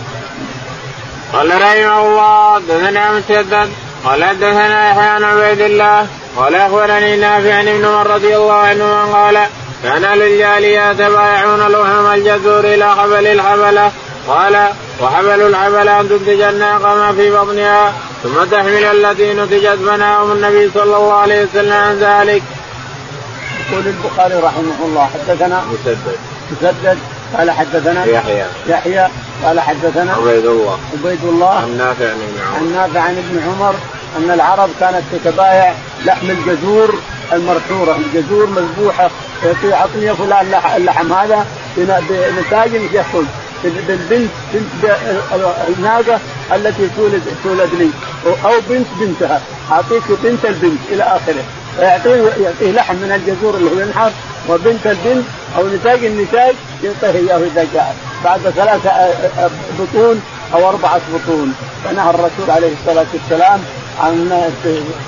قال 1.33 1.61
رحمه 1.61 2.01
الله 2.07 2.59
دثنا 2.59 3.11
مسدد 3.11 3.69
قال 4.05 4.23
حدثنا 4.23 4.89
يحيى 4.89 5.09
عن 5.09 5.23
عبيد 5.23 5.61
الله 5.61 6.07
قال 6.37 6.55
أخبرني 6.55 7.17
نافع 7.17 7.53
عن 7.53 7.67
ابن 7.67 7.85
عمر 7.85 8.07
رضي 8.07 8.35
الله 8.35 8.53
عنه 8.53 9.13
قال 9.13 9.39
كان 9.83 10.01
للجاليات 10.01 10.95
بايعون 10.95 11.59
لحوم 11.59 12.13
الجزور 12.13 12.59
إلى 12.59 12.85
قبل 12.85 13.27
الحبلة. 13.27 13.91
قال 14.27 14.67
وحبل 15.01 15.41
الحبل 15.41 15.87
أن 15.87 16.09
تنتج 16.09 16.41
الناقة 16.41 16.95
ما 16.95 17.13
في 17.13 17.31
بطنها 17.31 17.93
ثم 18.23 18.43
تحمل 18.51 18.83
التي 18.83 19.33
نتجت 19.33 19.79
فنهاهم 19.87 20.31
النبي 20.31 20.71
صلى 20.73 20.83
الله 20.83 21.13
عليه 21.13 21.43
وسلم 21.43 21.73
عن 21.73 21.95
ذلك. 21.99 22.43
يقول 23.69 23.87
البخاري 23.87 24.35
رحمه 24.35 24.85
الله 24.85 25.09
حدثنا 25.13 25.63
مسدد. 25.71 26.17
مسدد 26.51 26.97
قال 27.37 27.51
حدثنا 27.51 28.05
يحيى. 28.05 28.45
يحيى 28.67 29.07
قال 29.43 29.59
حدثنا 29.59 30.13
عبيد 30.13 30.45
الله. 30.45 30.79
عبيد 30.93 31.23
الله. 31.23 31.49
عن 31.49 31.77
نافع 31.77 32.05
عن 32.05 32.17
ابن 32.21 32.39
عمر. 32.41 32.57
عن 32.57 32.73
نافع 32.73 32.99
عن 32.99 33.17
ابن 33.17 33.39
عمر 33.47 33.75
أن 34.17 34.31
العرب 34.31 34.69
كانت 34.79 35.03
تتبايع 35.11 35.73
لحم 36.05 36.29
الجزور 36.29 36.93
المرحورة، 37.33 37.95
الجزور 37.97 38.45
مذبوحة 38.45 39.09
يعطني 39.63 40.05
يا 40.05 40.13
فلان 40.13 40.53
اللحم 40.75 41.13
هذا 41.13 41.45
بنتاج 41.77 42.73
يخرج 42.73 43.25
بالبنت 43.63 44.29
بنت 44.53 44.95
الناقة 45.77 46.19
التي 46.55 46.89
تولد 46.97 47.21
تولد 47.43 47.69
لي. 47.73 47.89
أو 48.45 48.51
بنت 48.69 48.87
بنتها. 48.99 49.41
أعطيك 49.71 50.03
بنت 50.23 50.45
البنت 50.45 50.79
إلى 50.91 51.03
آخره. 51.03 51.43
فيعطيه 51.77 52.43
يعطيه 52.43 52.71
لحم 52.71 52.95
من 52.95 53.11
الجزور 53.11 53.55
اللي 53.55 53.71
هو 53.71 53.79
ينحر 53.87 54.11
وبنت 54.49 54.87
البنت 54.87 55.25
أو 55.57 55.67
نتاج 55.67 56.05
النتاج 56.05 56.55
يعطيه 56.83 57.19
إياه 57.19 57.37
إذا 57.37 57.67
جاء. 57.73 57.95
بعد 58.23 58.39
ثلاثة 58.39 58.91
بطون 59.79 60.21
أو 60.53 60.69
أربعة 60.69 61.01
بطون. 61.13 61.55
فنهى 61.83 62.09
الرسول 62.09 62.49
عليه 62.49 62.73
الصلاة 62.79 63.05
والسلام 63.13 63.59
عن 64.03 64.41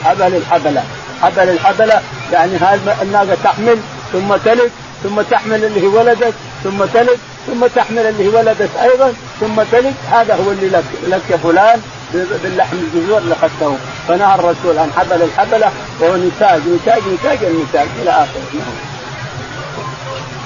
حبل 0.04 0.36
الحبلة. 0.36 0.84
حبل 1.21 1.49
الحبلة 1.49 2.02
يعني 2.32 2.56
هذه 2.58 3.02
الناقة 3.02 3.38
تحمل 3.43 3.78
ثم 4.13 4.36
تلد 4.45 4.71
ثم 5.04 5.21
تحمل 5.21 5.65
اللي 5.65 5.82
هي 5.82 5.88
ولدت 5.88 6.34
ثم 6.63 6.86
تلد 6.93 7.19
ثم 7.47 7.67
تحمل 7.76 7.99
اللي 7.99 8.23
هي 8.23 8.28
ولدت 8.28 8.69
أيضا 8.82 9.13
ثم 9.39 9.63
تلد. 9.71 9.93
هذا 10.12 10.36
هو 10.36 10.52
اللي 10.52 10.69
لك 10.69 10.84
لك 11.08 11.21
يا 11.30 11.38
فلان 11.38 11.82
باللحم 12.13 12.78
الجزور 12.78 13.17
اللي 13.17 13.36
أخذته. 13.36 13.78
فنهى 14.08 14.36
الرسول 14.36 14.78
عن 14.78 14.91
حبل 14.97 15.21
الحبلة 15.21 15.71
وهو 15.99 16.15
نتاج 16.15 16.62
نتاج 16.67 17.02
نتاج 17.13 17.38
النتاج 17.43 17.88
إلى 18.02 18.10
آخره. 18.10 18.41
نعم. 18.54 18.92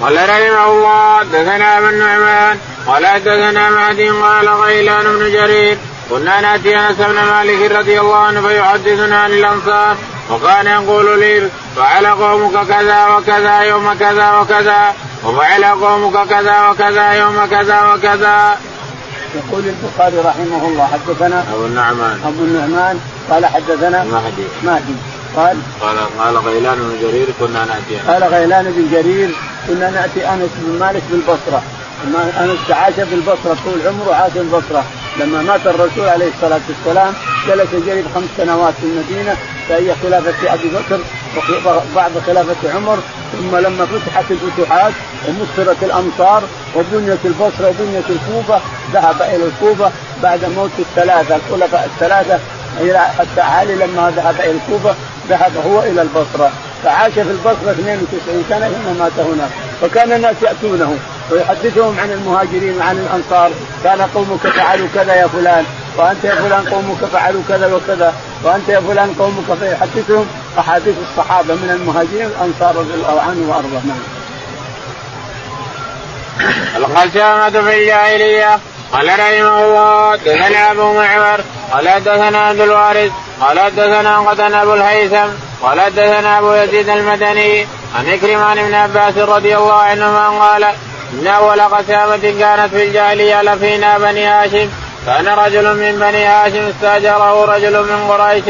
قال 0.01 0.29
رحمه 0.29 0.71
الله 0.71 1.19
حدثنا 1.19 1.77
ابن 1.77 1.89
النعمان 1.89 2.57
قال 2.88 3.05
حدثنا 3.05 3.69
مهدي 3.69 4.10
قال 4.10 4.49
غيلان 4.49 5.03
بن 5.03 5.31
جرير 5.31 5.77
كنا 6.10 6.41
نأتي 6.41 6.77
أنس 6.77 6.97
بن 6.97 7.15
مالك 7.15 7.71
رضي 7.71 7.99
الله 7.99 8.17
عنه 8.17 8.41
فيحدثنا 8.41 9.21
عن 9.21 9.31
الأنصار 9.31 9.97
وكان 10.31 10.67
يقول 10.67 11.19
لي 11.19 11.49
فعل 11.75 12.05
قومك 12.05 12.67
كذا 12.67 13.07
وكذا 13.07 13.60
يوم 13.62 13.93
كذا 13.93 14.31
وكذا 14.31 14.93
وفعل 15.25 15.65
قومك 15.65 16.27
كذا 16.29 16.69
وكذا 16.69 17.12
يوم 17.12 17.45
كذا 17.45 17.93
وكذا. 17.93 18.57
يقول 19.36 19.63
البخاري 19.65 20.17
رحمه 20.17 20.67
الله 20.67 20.88
حدثنا 20.93 21.45
أبو 21.53 21.65
النعمان. 21.65 22.21
أبو 22.25 22.43
النعمان 22.43 22.99
قال 23.29 23.45
حدثنا 23.45 24.03
مهدي. 24.03 24.47
مهدي. 24.63 24.95
قال؟ 25.38 25.58
قال 25.82 25.97
قال 26.19 26.38
غيلان 26.38 26.78
بن 26.78 26.97
جرير 27.02 27.28
كنا 27.39 27.65
نأتي 27.65 27.97
قال 28.08 28.23
غيلان 28.23 28.65
بن 28.71 28.88
جرير 28.91 29.30
كنا 29.67 29.89
نأتي 29.89 30.30
أنس 30.34 30.50
بن 30.58 30.80
مالك 30.80 31.04
بالبصرة. 31.12 31.63
أنس 32.39 32.71
عاش 32.71 32.93
بالبصرة 32.93 33.58
طول 33.65 33.88
عمره 33.88 34.13
عاش 34.13 34.32
بالبصرة. 34.32 34.84
لما 35.19 35.41
مات 35.41 35.67
الرسول 35.67 36.08
عليه 36.08 36.30
الصلاة 36.36 36.62
والسلام 36.69 37.13
جلس 37.47 37.86
جرير 37.86 38.06
خمس 38.15 38.30
سنوات 38.38 38.73
في 38.82 38.84
المدينة 38.84 39.36
فهي 39.69 39.95
خلافة 40.04 40.54
أبي 40.54 40.69
بكر 40.69 41.00
وبعد 41.93 42.12
خلافة 42.28 42.76
عمر. 42.76 42.97
ثم 43.32 43.56
لما 43.56 43.86
فتحت 43.86 44.26
الفتوحات 44.32 44.93
ومصرت 45.28 45.84
الأمصار 45.84 46.43
وبنيت 46.76 47.26
البصرة 47.26 47.67
وبنيت 47.69 48.06
الكوفة 48.10 48.62
ذهب 48.93 49.21
إلى 49.21 49.45
الكوفة 49.45 49.91
بعد 50.23 50.45
موت 50.56 50.71
الثلاثة 50.80 51.36
الخلفاء 51.36 51.89
الثلاثة 51.93 52.39
حتى 53.19 53.41
علي 53.41 53.75
لما 53.75 54.13
ذهب 54.15 54.35
إلى 54.39 54.51
الكوفه 54.51 54.95
ذهب 55.29 55.51
هو 55.65 55.79
إلى 55.83 56.01
البصرة. 56.01 56.51
فعاش 56.83 57.11
في 57.13 57.21
البصرة 57.21 57.71
92 57.71 58.45
سنة 58.49 58.67
ثم 58.67 58.99
مات 58.99 59.19
هناك. 59.19 59.49
فكان 59.81 60.11
الناس 60.11 60.35
يأتونه 60.41 60.97
ويحدثهم 61.31 61.99
عن 61.99 62.11
المهاجرين 62.11 62.77
وعن 62.77 62.97
الأنصار 62.97 63.51
كان 63.83 64.01
قومك 64.01 64.39
فعلوا 64.39 64.87
كذا 64.95 65.15
يا 65.15 65.27
فلان 65.27 65.65
وأنت 65.97 66.23
يا 66.23 66.35
فلان 66.35 66.65
قومك 66.65 67.05
فعلوا 67.13 67.41
كذا 67.49 67.73
وكذا 67.73 68.13
وأنت 68.43 68.69
يا 68.69 68.79
فلان 68.79 69.13
قومك 69.19 69.57
فيحدثهم 69.59 70.27
أحاديث 70.59 70.95
الصحابة 71.09 71.53
من 71.53 71.69
المهاجرين 71.69 72.25
والأنصار 72.25 72.75
رضي 72.75 72.93
الله 72.93 73.21
عنه 73.21 73.49
وارضاه 73.49 73.81
نعم. 73.85 73.99
في 77.61 77.77
الجاهلية 77.77 78.59
قال 78.93 79.08
رحمه 79.08 79.65
الله 79.65 80.15
دثنا 80.15 80.71
أبو 80.71 80.93
معمر 80.93 81.41
قال 81.71 82.04
دثنا 82.04 82.38
عبد 82.47 82.60
الوارث 82.60 83.12
قال 83.41 83.76
دثنا 83.76 84.19
قتنا 84.19 84.63
أبو 84.63 84.73
الهيثم 84.73 85.28
قال 85.63 85.95
دثنا 85.95 86.39
أبو 86.39 86.54
يزيد 86.54 86.89
المدني 86.89 87.67
عن 87.95 88.10
إكرمان 88.10 88.67
بن 88.67 88.73
عباس 88.73 89.17
رضي 89.17 89.58
الله 89.58 89.73
عنهما 89.73 90.30
قال 90.30 90.63
إن 91.13 91.28
أول 91.28 91.62
قسامة 91.62 92.34
كانت 92.39 92.69
في 92.73 92.84
الجاهلية 92.86 93.41
لفينا 93.41 93.97
بني 93.97 94.26
هاشم 94.26 94.69
كان 95.07 95.27
رجل 95.27 95.75
من 95.75 95.99
بني 95.99 96.25
هاشم 96.25 96.67
استاجره 96.67 97.45
رجل 97.45 97.83
من 97.83 98.07
قريش 98.09 98.43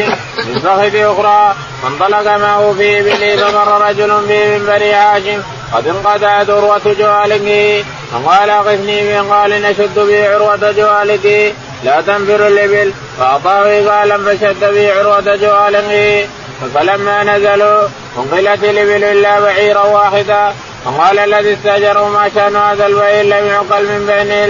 من 0.47 0.59
فخذ 0.59 0.95
أخرى. 0.95 1.55
فانطلق 1.83 2.37
معه 2.37 2.73
في 2.77 2.99
ابله 2.99 3.35
فمر 3.35 3.87
رجل 3.89 4.07
به 4.07 4.57
من 4.57 4.65
بني 4.67 4.93
هاشم. 4.93 5.41
قد 5.73 5.87
انقطعت 5.87 6.49
عروة 6.49 6.81
جوالك. 6.99 7.85
فقال 8.11 8.49
اغثني 8.49 9.19
قال 9.19 9.61
نشد 9.61 9.99
به 9.99 10.29
عروة 10.29 10.71
جوالك. 10.71 11.55
لا 11.83 12.01
تنفر 12.01 12.47
الإبل. 12.47 12.93
فأعطاه 13.19 13.63
قالا 13.89 14.17
فشد 14.17 14.73
به 14.73 14.93
عروة 14.99 15.35
جوالك. 15.35 16.29
فلما 16.75 17.23
نزلوا 17.23 17.87
أنقلت 18.17 18.63
الإبل 18.63 19.03
إلا 19.03 19.39
بعيرا 19.39 19.83
واحدا. 19.83 20.53
فقال 20.87 21.19
الذي 21.19 21.53
استأجره 21.53 22.07
ما 22.09 22.29
شان 22.35 22.55
هذا 22.55 22.85
البعير 22.85 23.25
لم 23.25 23.47
يعقل 23.47 23.83
من 23.83 24.05
بين 24.07 24.49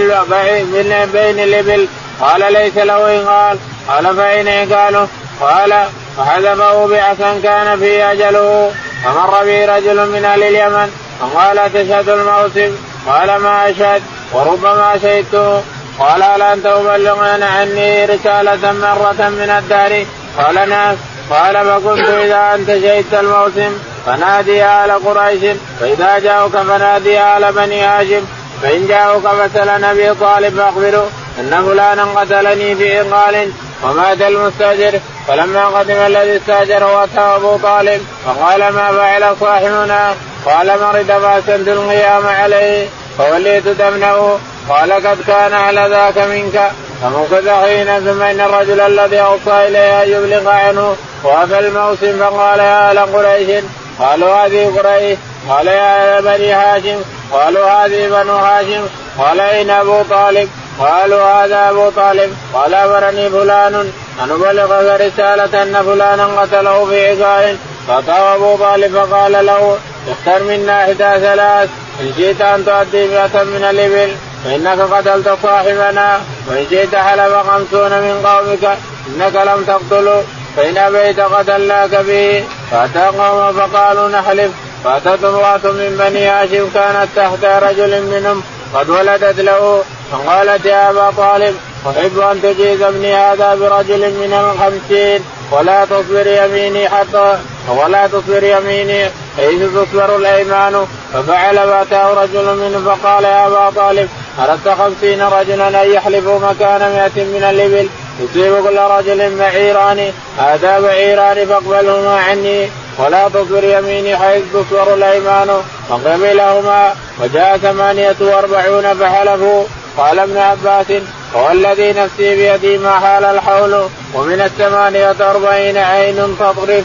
من 0.72 1.10
بين 1.12 1.44
الإبل. 1.44 1.88
قال 2.20 2.52
ليس 2.52 2.76
له 2.76 3.26
قال 3.26 3.58
قال 3.88 4.16
فاين 4.16 4.72
قالوا 4.74 5.06
قال 5.40 5.84
فحذفه 6.18 6.86
بعثا 6.86 7.40
كان 7.42 7.78
فيه 7.78 8.12
أجله. 8.12 8.72
فمر 9.04 9.44
به 9.44 9.76
رجل 9.76 10.08
من 10.08 10.24
أهل 10.24 10.42
اليمن. 10.42 10.90
فقال 11.20 11.72
تشهد 11.74 12.08
الموسم؟ 12.08 12.76
قال 13.06 13.36
ما 13.36 13.70
أشهد. 13.70 14.02
وربما 14.32 14.98
شهدته 15.02 15.62
قال 15.98 16.22
هل 16.22 16.42
أنت 16.42 16.64
تبلغنا 16.64 17.46
عني 17.46 18.04
رسالة 18.04 18.72
مرة 18.72 19.28
من 19.28 19.50
الدهر؟ 19.58 20.04
قال 20.38 20.68
نعم. 20.68 20.96
قال 21.30 21.54
فكنت 21.56 22.08
إذا 22.08 22.54
أنت 22.54 22.68
شهدت 22.68 23.14
الموسم. 23.14 23.78
فنادي 24.06 24.64
آل 24.64 24.90
قريش 24.90 25.56
فإذا 25.80 26.18
جاءوك 26.18 26.52
فنادي 26.52 27.20
آل 27.20 27.52
بني 27.52 27.80
هاشم 27.80 28.24
فإن 28.62 28.86
جاءوك 28.86 29.28
فسأل 29.28 29.80
نبي 29.80 30.14
طالب 30.14 30.56
فأخبره 30.56 31.08
أن 31.40 31.64
فلانا 31.66 32.04
قتلني 32.04 32.74
في 32.74 33.00
إنقال 33.00 33.52
ومات 33.84 34.22
المستأجر 34.22 35.00
فلما 35.28 35.66
قدم 35.66 35.96
الذي 35.96 36.36
استأجر 36.36 36.84
وأتاه 36.84 37.36
أبو 37.36 37.56
طالب 37.56 38.06
فقال 38.26 38.60
ما 38.60 38.92
فعل 38.92 39.36
صاحبنا؟ 39.40 40.14
قال 40.46 40.66
مرض 40.66 41.06
فاسلت 41.06 41.68
القيام 41.68 42.26
عليه 42.26 42.86
فوليت 43.18 43.68
دمنه 43.68 44.38
قال 44.68 44.92
قد 44.92 45.18
كان 45.26 45.52
على 45.54 45.88
ذاك 45.90 46.18
منك 46.18 46.70
فمكث 47.02 47.48
حين 47.48 48.00
ثم 48.00 48.22
ان 48.22 48.40
الرجل 48.40 48.80
الذي 48.80 49.20
أوصى 49.20 49.66
إليه 49.68 50.02
أن 50.02 50.08
يبلغ 50.08 50.48
عنه 50.50 50.96
وفي 51.24 51.58
الموسم 51.58 52.18
فقال 52.18 52.58
يا 52.58 52.90
أهل 52.90 52.98
قريش 52.98 53.64
قالوا 53.98 54.34
هذه 54.34 54.72
قريش 54.76 55.18
قال 55.48 55.66
يا 55.66 56.20
بني 56.20 56.52
هاشم 56.52 57.00
قالوا 57.32 57.70
هذه 57.70 58.08
بنو 58.08 58.36
هاشم 58.36 58.86
قال 59.18 59.40
اين 59.40 59.70
أبو 59.70 60.02
طالب 60.10 60.48
قالوا 60.78 61.22
هذا 61.22 61.70
أبو 61.70 61.90
طالب 61.90 62.36
قال 62.54 62.74
امرني 62.74 63.30
فلان 63.30 63.74
ان 64.22 64.30
ابلغك 64.30 65.00
رسالة 65.00 65.62
أن 65.62 65.82
فلانا 65.86 66.40
قتله 66.40 66.84
في 66.84 67.06
عقال 67.06 67.56
فأتاه 67.88 68.34
أبو 68.34 68.56
طالب 68.56 68.94
فقال 68.96 69.46
له 69.46 69.78
اختر 70.10 70.42
منا 70.42 70.84
إحدى 70.84 71.26
ثلاث 71.26 71.68
إن 72.00 72.12
شئت 72.16 72.40
أن 72.40 72.64
تؤدي 72.64 73.08
مئة 73.08 73.42
من 73.42 73.64
الإبل 73.70 74.16
فإنك 74.44 74.80
قتلت 74.80 75.38
صاحبنا 75.42 76.20
وإن 76.48 76.66
شئت 76.70 76.94
حلف 76.94 77.34
خمسون 77.34 77.90
من 77.90 78.26
قومك 78.26 78.78
إنك 79.08 79.34
لم 79.36 79.64
تقتله 79.66 80.22
فإن 80.58 80.78
أبيت 80.78 81.20
قتلناك 81.20 81.90
به 81.90 82.44
فاتى 82.70 83.18
قوم 83.18 83.52
فقالوا 83.52 84.08
نحلف. 84.08 84.50
فاتت 84.84 85.24
امراه 85.24 85.60
من 85.64 85.96
بني 85.98 86.28
هاشم 86.28 86.68
كانت 86.74 87.08
تحت 87.16 87.44
رجل 87.44 88.02
منهم 88.02 88.42
قد 88.74 88.90
ولدت 88.90 89.40
له. 89.40 89.82
فقالت 90.12 90.66
يا 90.66 90.90
أبا 90.90 91.10
طالب 91.16 91.56
أحب 91.86 92.18
أن 92.18 92.42
تجيز 92.42 92.82
ابني 92.82 93.14
هذا 93.14 93.54
برجل 93.54 93.98
من 93.98 94.32
الخمسين 94.32 95.24
ولا 95.50 95.84
تصبر 95.84 96.26
يميني 96.26 96.88
حتى 96.88 97.38
ولا 97.68 98.06
تصبر 98.06 98.42
يميني 98.42 99.04
حيث 99.36 99.62
تصبر 99.62 100.16
الأيمان. 100.16 100.86
ففعل 101.14 101.56
فأتاه 101.56 102.14
رجل 102.22 102.56
منه 102.56 102.94
فقال 102.94 103.24
يا 103.24 103.46
أبا 103.46 103.70
طالب 103.70 104.08
اردت 104.38 104.68
خمسين 104.68 105.22
رجلا 105.22 105.82
أن 105.82 105.90
يحلفوا 105.92 106.38
مكان 106.38 106.80
مئة 106.80 107.24
من 107.24 107.46
الإبل؟ 107.50 107.88
يصيب 108.20 108.64
كل 108.64 108.78
رجل 108.78 109.38
بعيران 109.38 110.12
هذا 110.38 110.80
بعيران 110.80 111.46
فاقبلهما 111.46 112.20
عني 112.20 112.68
ولا 112.98 113.28
تصبر 113.28 113.64
يميني 113.64 114.16
حيث 114.16 114.42
تصبر 114.54 114.94
الأيمان. 114.94 115.62
فقبلهما 115.88 116.94
وجاء 117.20 117.58
ثمانية 117.58 118.16
وأربعون 118.20 118.94
فحلفوا. 118.94 119.64
قال 119.96 120.18
ابن 120.18 120.36
عباس 120.36 120.86
هو 121.34 121.50
الذي 121.50 121.92
نفسي 121.92 122.36
بيدي 122.36 122.78
ما 122.78 122.90
حال 122.90 123.24
الحول 123.24 123.88
ومن 124.14 124.40
الثمانية 124.40 125.16
أربعين 125.20 125.76
عين 125.76 126.36
تطرف. 126.40 126.84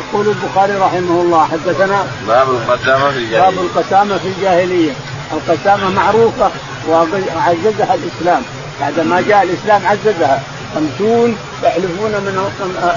يقول 0.00 0.26
البخاري 0.28 0.72
رحمه 0.72 1.20
الله 1.22 1.48
حدثنا 1.52 2.06
باب 2.28 2.48
القسامة 2.50 3.10
في 3.10 3.18
الجاهلية. 3.18 3.40
باب 3.40 3.54
القسامة 3.54 4.18
في 4.18 4.28
الجاهلية. 4.28 4.92
القسامة 5.32 5.90
معروفة 5.90 6.50
وعززها 6.88 7.94
الإسلام. 7.94 8.42
بعد 8.80 9.00
ما 9.00 9.20
جاء 9.28 9.42
الإسلام 9.42 9.86
عززها. 9.86 10.42
خمسون 10.74 11.36
يحلفون 11.62 12.10
من 12.10 12.52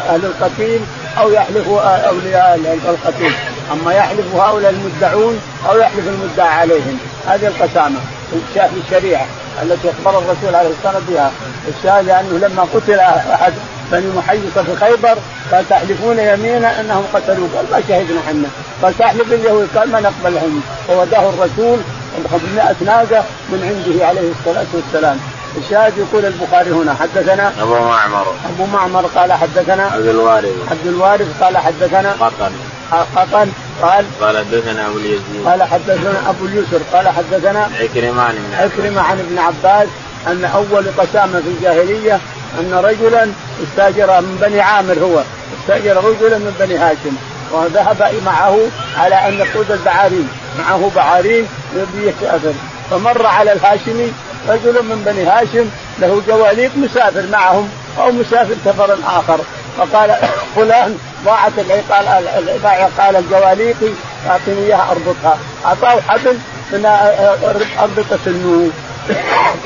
أهل 0.10 0.26
القتيل 0.26 0.82
أو 1.18 1.32
يحلف 1.32 1.68
أولياء 2.08 2.80
القتيل. 2.90 3.34
أما 3.72 3.94
يحلف 3.94 4.36
هؤلاء 4.36 4.72
المدعون 4.72 5.40
أو 5.70 5.78
يحلف 5.78 6.08
المدعى 6.08 6.48
عليهم. 6.48 6.98
هذه 7.28 7.48
القسامة. 7.48 8.00
في 8.54 8.80
الشريعة 8.86 9.26
التي 9.64 9.90
أخبر 9.90 10.20
الرسول 10.20 10.56
عليه 10.56 10.70
الصلاة 10.70 10.96
والسلام 10.96 11.04
بها. 11.10 11.32
الشاهد 11.68 12.06
لأنه 12.06 12.48
لما 12.48 12.68
قتل 12.74 13.00
أحد 13.00 13.54
بني 13.92 14.08
محيصة 14.18 14.64
في 14.64 14.76
خيبر 14.76 15.18
قال 15.52 15.70
تحلفون 15.70 16.20
يمينا 16.20 16.80
أنهم 16.82 17.04
قتلوه 17.14 17.50
قال 17.56 17.66
ما 17.72 17.82
شهدنا 17.88 18.20
إحنا. 18.28 18.48
قال 18.84 18.98
تحلف 18.98 19.34
اليهود. 19.34 19.68
قال 19.76 19.92
ما 19.92 20.00
نقبل 20.00 20.38
عنه 20.38 20.62
فوداه 20.88 21.30
الرسول 21.30 21.80
500 22.32 22.76
ناقة 22.86 23.24
من 23.50 23.60
عنده 23.64 24.06
عليه 24.06 24.32
الصلاة 24.40 24.66
والسلام. 24.74 25.20
الشاهد 25.58 25.94
يقول 25.98 26.26
البخاري 26.26 26.72
هنا 26.72 26.94
حدثنا 26.94 27.52
أبو 27.62 27.74
معمر. 27.74 28.36
أبو 28.50 28.66
معمر 28.66 29.06
قال 29.16 29.34
حدثنا 29.34 29.84
عبد 29.84 30.08
الوارث. 30.08 30.72
عبد 30.72 30.88
الوارث 30.88 31.44
قال 31.44 31.58
حدثنا 31.58 32.12
قطن. 32.12 32.52
قطن 33.16 33.52
قال 33.82 34.06
قال 34.22 34.38
حدثنا 34.38 34.88
أبو 34.88 34.98
اليزيد. 34.98 35.46
قال 35.46 35.64
حدثنا 35.64 36.30
أبو 36.30 36.46
اليسر 36.46 36.80
قال 36.94 37.08
حدثنا 37.08 37.70
عكرمة 37.80 38.22
عن 38.22 38.36
ابن 38.36 38.54
عكرمة 38.54 39.02
عن 39.02 39.20
ابن 39.20 39.38
عباس 39.40 39.88
أن 40.28 40.46
أول 40.46 40.86
قسامة 40.98 41.42
في 41.42 41.48
الجاهلية 41.48 42.20
أن 42.60 42.74
رجلا 42.74 43.28
استاجر 43.64 44.22
من 44.22 44.38
بني 44.42 44.62
عامر 44.62 45.00
هو 45.00 45.24
استاجر 45.62 45.98
رجلا 45.98 46.38
من 46.38 46.56
بني 46.60 46.78
هاشم 46.78 47.16
وذهب 47.52 48.14
معه 48.26 48.60
على 48.98 49.16
أن 49.16 49.34
يقود 49.34 49.72
البعارين 49.72 50.30
معه 50.60 50.92
بعارين 50.96 51.48
يبي 51.76 52.08
يسافر 52.08 52.54
فمر 52.92 53.26
على 53.26 53.54
الهاشمي 53.54 54.14
رجل 54.50 54.84
من 54.84 55.04
بني 55.06 55.26
هاشم 55.26 55.70
له 56.00 56.22
جواليق 56.28 56.72
مسافر 56.76 57.26
معهم 57.32 57.70
أو 58.00 58.12
مسافر 58.12 58.56
سفرا 58.66 58.98
آخر. 59.06 59.40
فقال 59.78 60.16
فلان 60.56 60.98
ضاعت 61.26 61.52
العقال 61.58 62.28
عقال 62.66 63.16
الجواليق 63.16 63.78
أعطني 64.30 64.66
إياها 64.66 64.92
أربطها. 64.92 65.38
أعطاه 65.66 66.02
حبل 66.02 66.38
من 66.72 66.86
أربطة 67.80 68.20
النور 68.28 68.70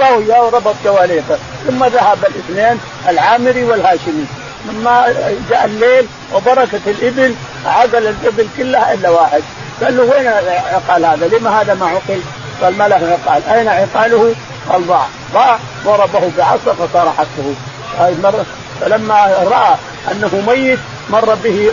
أعطاه 0.02 0.18
إياه 0.18 0.44
وربط 0.44 0.76
جواليقه. 0.86 1.38
ثم 1.68 1.86
ذهب 1.86 2.18
الاثنين 2.26 2.80
العامري 3.10 3.64
والهاشمي. 3.64 4.26
لما 4.70 5.16
جاء 5.50 5.66
الليل 5.66 6.06
وبركة 6.34 6.82
الإبل 6.88 7.36
عقل 7.66 8.08
الإبل 8.08 8.48
كلها 8.58 8.94
إلا 8.94 9.10
واحد. 9.10 9.42
قال 9.84 9.98
له 9.98 10.04
وين 10.04 10.28
عقال 10.74 11.06
هذا؟ 11.06 11.28
لما 11.28 11.62
هذا 11.62 11.74
ما 11.74 11.86
عقل؟ 11.86 12.22
قال 12.62 12.78
ما 12.78 12.88
له 12.88 13.18
عقال، 13.26 13.44
أين 13.50 13.68
عقاله؟ 13.68 14.36
قال 14.72 14.88
ضاع، 14.88 15.08
ضاع 15.34 15.60
ضربه 15.86 16.32
بعصا 16.38 16.74
فصار 16.74 17.14
حقه. 17.18 17.54
هذه 18.00 18.16
مرة 18.24 18.46
فلما 18.82 19.26
رأى 19.44 19.76
أنه 20.12 20.44
ميت 20.48 20.80
مر 21.10 21.36
به 21.44 21.72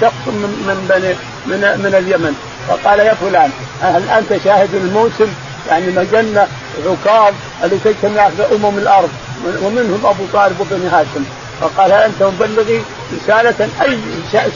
شخص 0.00 0.26
من 0.26 0.64
من 0.66 0.86
بني 0.88 1.14
من 1.46 1.60
من 1.60 1.94
اليمن. 1.94 2.34
فقال 2.68 2.98
يا 2.98 3.14
فلان 3.14 3.50
هل 3.82 4.10
أنت 4.10 4.42
شاهد 4.44 4.74
الموسم؟ 4.74 5.28
يعني 5.68 5.86
مجنة 5.86 6.46
عكاظ 6.86 7.34
اللي 7.64 7.78
تجتمع 7.84 8.28
في 8.28 8.54
أمم 8.54 8.78
الأرض 8.78 9.10
ومنهم 9.62 10.00
أبو 10.04 10.24
طالب 10.32 10.60
وبني 10.60 10.88
هاشم. 10.88 11.24
فقال 11.60 11.92
هل 11.92 12.02
أنت 12.02 12.22
مبلغي 12.22 12.82
رسالة 13.12 13.68
أي 13.82 13.98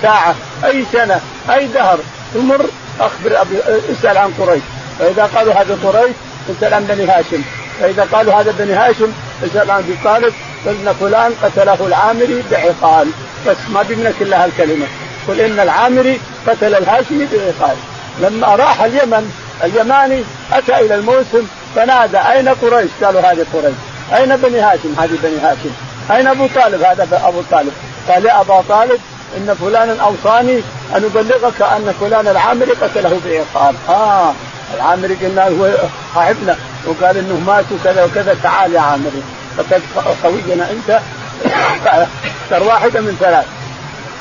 ساعة 0.03 0.35
أي 0.65 0.85
سنة 0.93 1.21
أي 1.51 1.67
دهر 1.67 1.99
تمر 2.35 2.67
أخبر 3.01 3.41
أبي 3.41 3.59
اسأل 3.93 4.19
عن 4.19 4.31
قريش. 4.39 4.63
فإذا 4.99 5.31
قالوا 5.35 5.55
هذا 5.55 5.79
قريش 5.85 6.15
اسال 6.51 6.75
عن 6.75 6.85
بني 6.85 7.05
هاشم. 7.05 7.43
فإذا 7.81 8.09
قالوا 8.13 8.35
هذا 8.35 8.55
بني 8.59 8.73
هاشم 8.73 9.13
اسال 9.45 9.71
عن 9.71 9.79
ابي 9.79 9.97
طالب 10.05 10.35
قلنا 10.67 10.93
فلان 10.93 11.33
قتله 11.43 11.87
العامري 11.87 12.45
بعقال 12.51 13.09
بس 13.47 13.57
ما 13.73 13.83
بيملك 13.83 14.15
الا 14.21 14.45
هالكلمه 14.45 14.87
قل 15.29 15.41
إن 15.41 15.61
العامري 15.61 16.21
قتل 16.47 16.75
الهاشمي 16.75 17.27
بعقال 17.33 17.77
لما 18.21 18.47
راح 18.47 18.83
اليمن 18.83 19.33
اليماني 19.65 20.23
أتى 20.53 20.81
إلى 20.81 20.95
الموسم 20.95 21.47
فنادى 21.75 22.19
أين 22.19 22.49
قريش؟ 22.49 22.91
قالوا 23.03 23.21
هذه 23.21 23.47
قريش. 23.53 23.75
أين 24.17 24.37
بني 24.37 24.61
هاشم؟ 24.61 24.95
هذه 24.99 25.19
بني 25.23 25.39
هاشم. 25.43 25.71
أين 26.11 26.27
أبو 26.27 26.47
طالب؟ 26.55 26.83
هذا 26.83 27.23
أبو 27.25 27.43
طالب. 27.51 27.73
قال 28.09 28.25
يا 28.25 28.41
أبا 28.41 28.65
طالب 28.69 29.01
إن 29.37 29.55
فلانا 29.61 30.03
اوصاني 30.03 30.61
أن 30.97 31.11
أبلغك 31.15 31.63
أن 31.63 31.95
فلان 32.01 32.29
العامري 32.29 32.71
قتله 32.73 33.21
بعقال 33.27 33.75
آه 33.89 34.33
العامري 34.75 35.15
قلنا 35.15 35.49
هو 35.49 35.71
صاحبنا. 36.15 36.57
وقال 36.87 37.19
إنه 37.19 37.41
مات 37.47 37.65
وكذا 37.73 38.05
وكذا 38.05 38.37
تعال 38.43 38.75
يا 38.75 38.81
عامري 38.81 39.23
فقد 39.57 39.83
خوينا 40.23 40.71
أنت. 40.71 41.01
اختر 42.43 42.63
واحدة 42.63 43.01
من 43.01 43.17
ثلاث. 43.21 43.47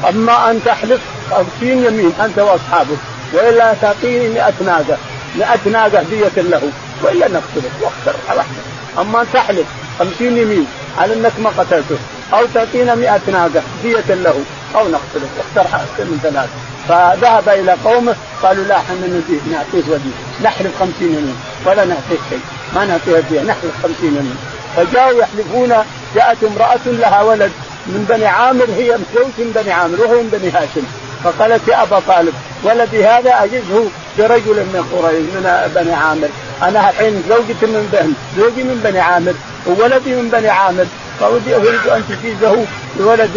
أما 0.10 0.52
أن 0.52 0.62
تحلف 0.66 1.02
خمسين 1.32 1.86
يمين 1.86 2.14
أنت 2.22 2.40
وأصحابك. 2.40 2.98
وإلا 3.34 3.74
تعطيني 3.82 4.30
100 4.30 4.54
ناقة. 4.66 4.98
100 5.36 5.72
ناقة 5.72 6.04
دية 6.04 6.42
له 6.42 6.62
وإلا 7.04 7.28
نقتلك. 7.28 7.72
واختر 7.82 8.16
واحدة 8.28 8.62
أما 9.00 9.22
أن 9.22 9.28
تحلف 9.34 9.68
خمسين 10.00 10.38
يمين 10.38 10.68
على 10.98 11.14
أنك 11.14 11.40
ما 11.40 11.50
قتلته. 11.50 11.98
أو 12.34 12.46
تعطينا 12.54 12.96
100 12.96 13.22
ناقة 13.28 13.64
دية 13.84 14.14
له 14.16 14.44
أو 14.76 14.88
نقتلك. 14.88 15.30
اختر 15.56 15.66
من 16.00 16.20
ثلاث. 16.24 16.73
فذهب 16.90 17.50
إلى 17.50 17.76
قومه 17.86 18.16
قالوا 18.44 18.64
لا 18.64 18.78
إحنا 18.78 19.08
نزيد 19.08 19.42
نعطيك 19.52 19.88
ودي 19.88 20.12
نحلف 20.44 20.80
خمسين 20.80 21.14
يمين 21.14 21.36
ولا 21.66 21.86
نعطيك 21.86 22.20
شيء 22.30 22.42
ما 22.76 22.86
نعطيها 22.86 23.22
فيها 23.22 23.44
نحلف 23.44 23.72
خمسين 23.84 24.16
يمين 24.18 24.38
فجاءوا 24.76 25.22
يحلفون 25.22 25.74
جاءت 26.16 26.38
امرأة 26.44 26.86
لها 26.86 27.22
ولد 27.22 27.52
من 27.88 28.06
بني 28.10 28.26
عامر 28.26 28.66
هي 28.78 28.98
زوج 29.16 29.32
من 29.38 29.52
بني 29.56 29.72
عامر 29.72 30.02
وهو 30.02 30.22
من 30.22 30.30
بني 30.30 30.52
هاشم. 30.52 30.84
فقالت 31.24 31.68
يا 31.68 31.84
أبا 31.84 32.00
طالب 32.08 32.34
ولدي 32.64 33.06
هذا 33.06 33.44
اجزه 33.44 33.86
برجل 34.18 34.56
من 34.56 34.84
قريش 34.94 35.26
من 35.36 35.72
بني 35.76 35.94
عامر. 35.94 36.30
أنا 36.64 36.90
الحين 36.90 37.24
زوجتي 37.30 37.66
من 37.66 37.90
بني 37.94 38.14
زوجي 38.38 38.64
من 38.64 38.82
بني 38.84 39.00
عامر 39.00 39.34
وولدي 39.68 40.16
من 40.16 40.30
بني 40.30 40.50
عامر. 40.50 40.86
فأريد 41.20 41.88
أن 41.88 42.04
تجيزه 42.10 42.66
بولد 42.98 43.32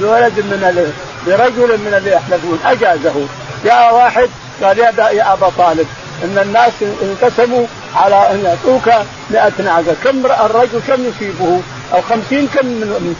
بولد 0.00 0.38
من 0.38 0.92
برجل 1.26 1.78
من 1.78 1.94
اللي 1.98 2.12
يحلفون. 2.12 2.58
أجازه. 2.64 3.26
جاء 3.64 3.94
واحد 3.94 4.28
قال 4.62 4.78
يا 4.78 5.32
أبا 5.32 5.50
طالب 5.58 5.86
إن 6.24 6.38
الناس 6.38 6.72
انقسموا 7.02 7.66
على 7.96 8.30
أن 8.30 8.44
يعطوك 8.44 8.88
100 9.30 9.52
ناقه، 9.58 9.96
كم 10.04 10.26
الرجل 10.26 10.80
كم 10.88 11.04
يصيبه؟ 11.04 11.60
أو 11.94 12.00
50 12.02 12.48
كم 12.54 12.66
من 12.66 13.16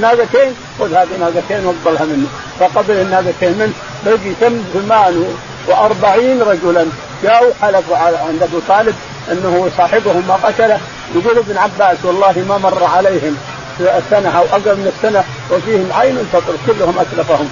ناقتين 0.00 0.54
خذ 0.78 0.94
هذه 0.94 1.08
ناقتين 1.20 1.66
واقبلها 1.66 2.04
منه، 2.04 2.28
فقبل 2.60 2.94
الناقتين 2.94 3.58
منه 3.58 3.72
بقي 4.06 4.34
تم 4.40 4.62
48 4.74 6.42
رجلا. 6.42 6.86
جاءوا 7.22 7.52
حلفوا 7.62 7.96
عند 7.96 8.42
أبو 8.42 8.58
طالب 8.68 8.94
إنه 9.32 9.70
صاحبهم 9.78 10.24
ما 10.28 10.34
قتله 10.34 10.80
يقول 11.14 11.38
ابن 11.38 11.58
عباس 11.58 11.96
والله 12.04 12.44
ما 12.48 12.58
مر 12.58 12.84
عليهم. 12.84 13.36
السنة 13.80 14.38
أو 14.38 14.44
أقل 14.44 14.76
من 14.76 14.92
السنة 14.96 15.24
وفيهم 15.50 15.88
عين 15.92 16.18
تطر 16.32 16.54
كلهم 16.66 16.98
أتلفهم. 16.98 17.48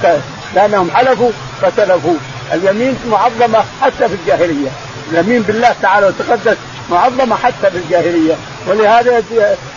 لانهم 0.55 0.91
حلفوا 0.91 1.31
فتلفوا 1.63 2.15
اليمين 2.53 2.99
معظمة 3.11 3.65
حتى 3.83 4.09
في 4.09 4.15
الجاهلية. 4.15 4.69
اليمين 5.13 5.43
بالله 5.43 5.75
تعالى 5.83 6.07
وتقدس 6.07 6.57
معظمة 6.91 7.37
حتى 7.37 7.71
في 7.71 7.79
الجاهلية. 7.79 8.35
ولهذا 8.67 9.23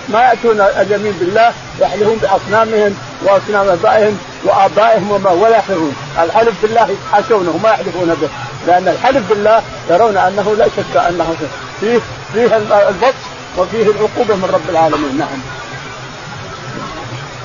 ما 0.09 0.21
يأتون 0.21 0.61
اليمين 0.61 1.13
بالله 1.19 1.51
يحلفون 1.79 2.17
بأصنامهم 2.17 2.95
وأصنام 3.23 3.69
أبائهم 3.69 4.17
وآبائهم 4.43 5.11
وما 5.11 5.31
ولا 5.31 5.57
يحلفون 5.57 5.95
الحلف 6.23 6.61
بالله 6.61 6.87
يتحاشونه 6.89 7.59
ما 7.63 7.69
يحلفون 7.69 8.15
به. 8.21 8.29
لأن 8.67 8.87
الحلف 8.87 9.29
بالله 9.29 9.61
يرون 9.89 10.17
أنه 10.17 10.55
لا 10.57 10.65
شك 10.65 10.97
أنه 10.97 11.35
فيه 11.79 11.99
فيه 12.33 12.57
البطش 12.57 13.23
وفيه 13.57 13.83
العقوبة 13.83 14.35
من 14.35 14.49
رب 14.53 14.69
العالمين. 14.69 15.17
نعم. 15.17 15.58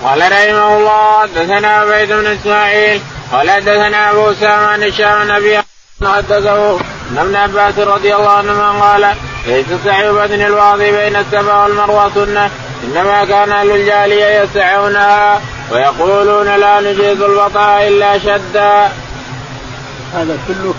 قال 0.04 0.32
رحمه 0.32 0.76
الله 0.76 1.26
دثنا 1.26 1.68
عبيد 1.68 2.08
بن 2.08 2.26
إسماعيل 2.26 3.00
قال 3.32 3.50
حدثنا 3.50 4.10
أبو 4.10 4.30
أسامة 4.30 4.66
عن 4.66 4.82
هشام 4.82 5.22
النبي 5.22 5.58
حدثه 6.02 6.76
أن 7.10 7.18
ابن 7.18 7.36
عباس 7.36 7.78
رضي 7.78 8.14
الله 8.14 8.30
عنهما 8.30 8.70
قال 8.70 9.14
ليس 9.46 9.66
سعي 9.84 10.12
بدن 10.12 10.40
الواضي 10.40 10.92
بين 10.92 11.16
السبع 11.16 11.62
والمروة 11.62 12.10
سنة 12.14 12.50
إنما 12.84 13.24
كان 13.24 13.52
أهل 13.52 13.70
الجاهلية 13.70 14.42
يسعونها 14.42 15.40
ويقولون 15.72 16.46
لا 16.46 16.80
نجيز 16.80 17.22
البطاء 17.22 17.88
إلا 17.88 18.18
شدا. 18.18 18.92
هذا 20.14 20.38
كله 20.48 20.74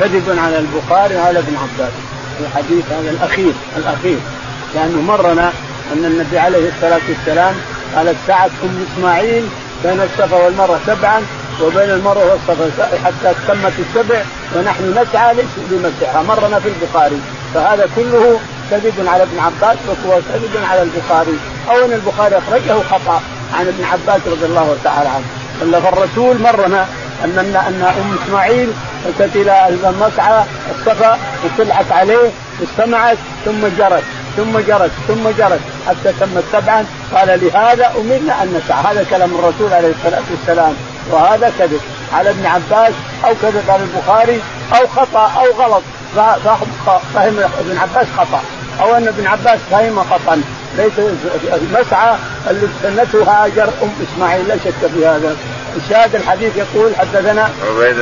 كذب 0.00 0.38
على 0.38 0.58
البخاري 0.58 1.16
وعلى 1.16 1.38
ابن 1.38 1.56
عباس 1.56 1.92
الحديث 2.40 2.84
هذا 2.90 3.10
الأخير 3.10 3.52
الأخير 3.76 4.18
لأنه 4.74 5.02
مرنا 5.02 5.52
أن 5.92 6.04
النبي 6.04 6.38
عليه 6.38 6.68
الصلاة 6.68 7.00
والسلام 7.08 7.54
قالت 7.96 8.16
سعد 8.26 8.50
أم 8.64 8.86
إسماعيل 8.92 9.48
بين 9.84 10.00
الصفا 10.00 10.36
والمروة 10.44 10.80
سبعا 10.86 11.22
وبين 11.62 11.90
المروة 11.90 12.24
والصفا 12.24 12.86
حتى 13.04 13.34
تمت 13.48 13.72
السبع 13.78 14.22
ونحن 14.56 14.98
نسعى 14.98 15.34
ليس 15.34 15.54
بمسعها 15.70 16.22
مرنا 16.22 16.60
في 16.60 16.68
البخاري. 16.68 17.20
فهذا 17.54 17.88
كله 17.96 18.40
كذب 18.70 19.06
على 19.06 19.22
ابن 19.22 19.38
عباس 19.38 19.76
وهو 19.86 20.20
كذب 20.32 20.64
على 20.70 20.82
البخاري. 20.82 21.38
أو 21.70 21.84
أن 21.84 21.92
البخاري 21.92 22.38
أخرجه 22.38 22.82
خطأ 22.90 23.22
عن 23.54 23.66
ابن 23.66 23.84
عباس 23.84 24.20
رضي 24.26 24.46
الله 24.46 24.76
تعالى 24.84 25.08
عنه. 25.08 25.24
الا 25.62 25.80
فالرسول 25.80 26.38
مرنا 26.38 26.86
أن 27.24 27.38
أن 27.38 27.82
أم 27.82 28.18
إسماعيل 28.24 28.72
اتت 29.06 29.36
إلى 29.36 29.68
المسعى 29.68 30.44
الصفا 30.70 31.18
وطلعت 31.44 31.92
عليه 31.92 32.30
واستمعت 32.60 33.18
ثم 33.44 33.66
جرت. 33.78 34.04
ثم 34.36 34.58
جرت 34.58 34.90
ثم 35.08 35.28
جرت 35.38 35.60
حتى 35.88 36.12
تمت 36.20 36.44
سبعا. 36.52 36.86
قال 37.14 37.40
لهذا 37.42 37.92
أمرنا 37.96 38.42
أن 38.42 38.60
نسعى. 38.64 38.84
هذا 38.84 39.06
كلام 39.10 39.30
الرسول 39.34 39.72
عليه 39.72 39.92
الصلاة 39.98 40.22
والسلام. 40.30 40.74
وهذا 41.10 41.52
كذب 41.58 41.80
على 42.12 42.30
ابن 42.30 42.46
عباس 42.46 42.92
أو 43.24 43.34
كذب 43.42 43.64
على 43.68 43.82
البخاري 43.82 44.40
أو 44.72 44.86
خطأ 44.86 45.32
أو 45.40 45.62
غلط. 45.62 45.82
فهم 47.14 47.38
ابن 47.58 47.78
عباس 47.78 48.06
خطأ. 48.16 48.42
أو 48.80 48.96
أن 48.96 49.08
ابن 49.08 49.26
عباس 49.26 49.58
فهم 49.70 50.04
خطا. 50.10 50.42
ليس 50.76 50.92
المسعى 51.52 52.16
اللي 52.50 52.68
سنته 52.82 53.22
هاجر 53.32 53.68
أم 53.82 53.90
إسماعيل. 54.02 54.48
لا 54.48 54.56
شك 54.56 54.86
في 54.94 55.06
هذا. 55.06 55.36
الشاهد 55.76 56.14
الحديث 56.14 56.56
يقول 56.56 56.96
حدثنا 56.96 57.50
عبيد 57.68 57.96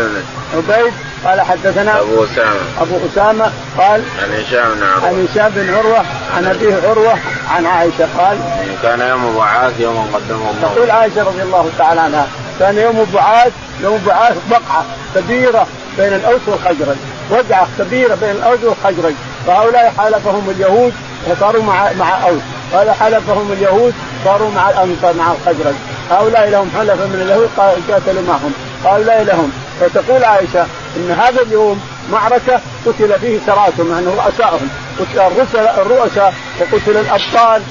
عبيد 0.54 0.92
قال 1.24 1.40
حدثنا 1.40 2.00
أبو 2.00 2.24
أسامة. 2.24 2.60
أبو 2.80 2.98
أسامة 3.12 3.52
قال 3.78 4.02
عن 4.22 4.32
هشام 4.32 4.74
بن 4.74 4.82
عروة. 4.82 5.06
عن 5.06 5.26
هشام 5.26 5.52
بن 5.54 5.74
عروة 5.74 6.04
عن 6.36 6.46
ابيه 6.46 6.74
عروة 6.88 7.14
عن 7.50 7.66
عائشة 7.66 8.08
قال 8.18 8.38
كان 8.82 9.00
يوم 9.00 9.36
بعاث 9.36 9.80
يوم 9.80 10.10
قدمه 10.14 10.50
الله 10.50 10.74
تقول 10.74 10.90
عائشة 10.90 11.22
رضي 11.22 11.42
الله 11.42 11.70
تعالى 11.78 12.00
عنها 12.00 12.26
كان 12.58 12.78
يوم 12.78 13.06
بعاث 13.14 13.52
يوم 13.82 14.02
بعاث 14.06 14.36
وقعه 14.50 14.84
كبيرة 15.14 15.66
بين 15.98 16.14
الأوس 16.14 16.40
والخزرج 16.46 16.96
وقعة 17.30 17.68
كبيرة 17.78 18.14
بين 18.14 18.30
الأوس 18.30 18.58
والخزرج 18.62 19.14
فهؤلاء 19.46 19.92
حالفهم 19.98 20.50
اليهود 20.50 20.92
وصاروا 21.28 21.62
مع 21.62 21.92
مع 21.92 22.28
أوس. 22.28 22.40
وهذا 22.72 22.92
حلفهم 22.92 23.52
اليهود 23.52 23.94
صاروا 24.24 24.50
مع 24.50 24.70
الأنصار 24.70 25.14
مع 25.14 25.32
الخزرج 25.32 25.74
هؤلاء 26.10 26.48
لهم 26.48 26.70
حلفة 26.78 27.06
من 27.06 27.22
اليهود 27.22 27.50
قاتلوا 27.88 28.22
معهم. 28.28 28.52
هؤلاء 28.84 29.22
لهم. 29.22 29.52
فتقول 29.80 30.24
عائشة 30.24 30.66
إن 30.96 31.10
هذا 31.10 31.42
اليوم 31.42 31.80
معركة 32.12 32.60
قتل 32.86 33.18
فيه 33.20 33.38
سراتهم 33.46 33.92
يعني 33.92 34.06
رؤسائهم 34.06 34.68
قتل 35.00 35.58
الرؤساء 35.58 36.34
وقتل 36.60 36.96
الأبطال. 36.96 37.62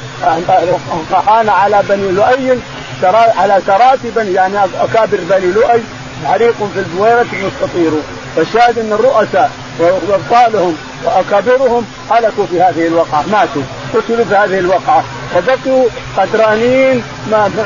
فحان 1.12 1.50
على 1.50 1.84
بني 1.90 2.12
لؤي 2.12 2.60
على 3.38 3.62
سرات 3.68 4.00
بني 4.16 4.34
يعني 4.34 4.58
أكابر 4.82 5.18
بني 5.30 5.52
لؤي 5.52 5.84
حريق 6.26 6.56
في 6.74 6.80
البويرة 6.80 7.26
مستطير 7.34 7.92
فالشاهد 8.36 8.80
إن 8.80 8.94
الرؤساء 8.94 9.52
وأبطالهم 9.80 10.76
وأكابرهم 11.06 11.86
هلكوا 12.12 12.46
في 12.46 12.62
هذه 12.62 12.88
الوقعة 12.88 13.24
ماتوا 13.32 13.62
قتلوا 13.94 14.26
في 14.26 14.36
هذه 14.36 14.60
الوقعة. 14.60 15.04
وبقوا 15.38 15.86
قدرانين 16.18 17.04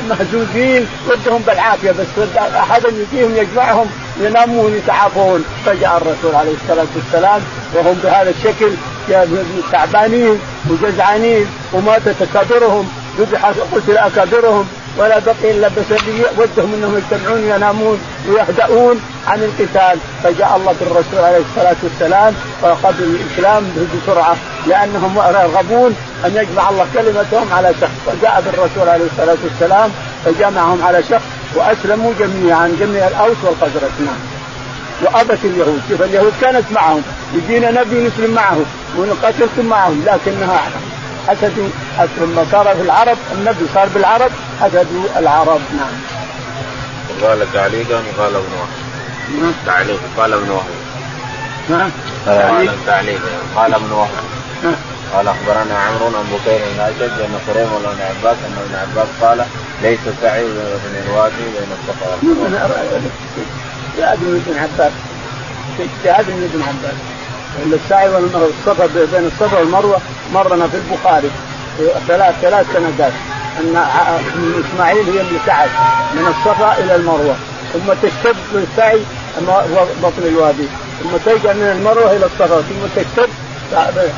مهزوزين 0.10 0.88
ردهم 1.10 1.42
بالعافية 1.48 1.92
بس 1.92 2.08
احد 2.38 2.82
يجيهم 2.86 3.36
يجمعهم 3.36 3.86
ينامون 4.22 4.76
يتعافون. 4.76 5.46
فجاء 5.66 5.98
الرسول 5.98 6.36
عليه 6.36 6.54
الصلاة 6.64 6.88
والسلام 6.96 7.42
وهم 7.74 8.00
بهذا 8.04 8.30
الشكل 8.30 8.72
تعبانين 9.72 10.40
وجزعانين 10.70 11.48
وماتت 11.74 12.22
اكابرهم 12.22 12.90
ذبح 13.20 13.46
قتل 13.46 13.98
أكابرهم. 13.98 14.68
ولا 14.98 15.20
بقي 15.20 15.52
إلا 15.52 15.68
بشريه 15.68 16.26
ودهم 16.38 16.74
أنهم 16.74 16.98
يجتمعون 16.98 17.44
ينامون 17.44 18.00
ويهدؤون 18.30 19.02
عن 19.28 19.44
القتال. 19.44 20.00
فجاء 20.24 20.56
الله 20.58 20.76
بالرسول 20.80 21.20
عليه 21.20 21.42
الصلاة 21.50 21.76
والسلام 21.84 22.34
وقبل 22.62 23.04
الإسلام 23.04 23.88
بسرعة 23.94 24.36
لأنهم 24.68 25.18
يرغبون 25.18 25.96
أن 26.26 26.32
يجمع 26.36 26.70
الله 26.70 26.86
كلمتهم 26.94 27.54
على 27.54 27.74
شخص. 27.82 27.92
فجاء 28.06 28.44
بالرسول 28.46 28.90
عليه 28.90 29.06
الصلاة 29.06 29.38
والسلام 29.44 29.92
فجمعهم 30.26 30.84
على 30.84 31.04
شخص 31.04 31.24
وأسلموا 31.56 32.14
جميعا 32.20 32.68
جميع 32.80 33.08
الأوس 33.08 33.38
والخزرج 33.44 33.92
نعم 34.06 34.20
وأبت 35.02 35.40
اليهود 35.44 35.82
شوف 35.90 36.02
اليهود 36.02 36.34
كانت 36.42 36.66
معهم 36.72 37.02
يجينا 37.34 37.72
نبي 37.72 38.08
نسلم 38.08 38.34
معه 38.34 38.58
ونقاتلكم 38.98 39.66
معهم 39.66 40.06
لكنها 40.06 40.62
حسدوا 41.28 41.68
لما 42.18 42.46
صار 42.52 42.76
في 42.76 42.82
العرب 42.82 43.18
النبي 43.32 43.66
صار 43.74 43.88
بالعرب 43.96 44.32
حسدوا 44.62 45.04
العرب 45.18 45.62
نعم. 45.78 45.94
وقال 47.22 47.54
تعليقا 47.54 48.04
قال 48.18 48.36
ابن 48.36 48.54
وهب. 48.54 48.70
نعم. 49.42 49.52
تعليق 49.66 50.00
قال 50.18 50.34
ابن 50.34 50.50
وهب. 50.50 50.66
نعم. 51.70 51.92
قال 52.28 52.86
تعليق 52.86 53.22
قال 53.56 53.74
ابن 53.74 53.92
وهب. 53.92 54.10
قال 55.14 55.28
أخبرنا 55.28 55.78
عمرو 55.80 56.10
بن 56.10 56.24
بكير 56.34 56.60
بن 56.74 56.80
اشد 56.80 57.22
ان 57.22 57.40
خريم 57.48 57.68
بن 57.68 58.02
عباس 58.02 58.38
أن 58.48 58.58
ابن 58.66 58.76
عباس 58.76 59.08
قال 59.22 59.46
ليس 59.82 60.00
سعي 60.22 60.44
بن 60.44 60.96
الوادي 61.06 61.36
بين 61.36 61.70
الصفا 61.78 62.08
والمروه. 62.10 62.50
من 62.50 62.56
ابن 62.56 62.66
عباس. 64.60 64.92
من 66.30 66.50
ابن 66.54 66.62
عباس. 66.62 66.96
السعي 67.74 68.10
والصفا 68.10 68.86
بين 68.86 69.28
الصفا 69.28 69.60
والمروة 69.60 69.98
مرنا 70.34 70.68
في 70.68 70.78
البخاري 70.78 71.32
ثلاث 72.08 72.36
ثلاث 72.42 72.66
سندات. 72.74 73.14
أن 73.60 73.76
إسماعيل 74.66 75.10
هي 75.10 75.22
اللي 75.22 75.40
سعت 75.46 75.70
من 76.14 76.28
الصفا 76.28 76.78
إلى 76.80 76.96
المروة. 76.96 77.36
ثم 77.74 77.94
تشتد 78.04 78.36
بالسعي 78.54 79.00
بطن 80.04 80.24
الوادي. 80.26 80.68
ثم 81.04 81.10
ترجع 81.26 81.54
من 81.54 81.64
المروة 81.64 82.12
إلى 82.12 82.26
الصفا. 82.26 82.62
ثم 82.62 83.02
تشتد 83.02 83.30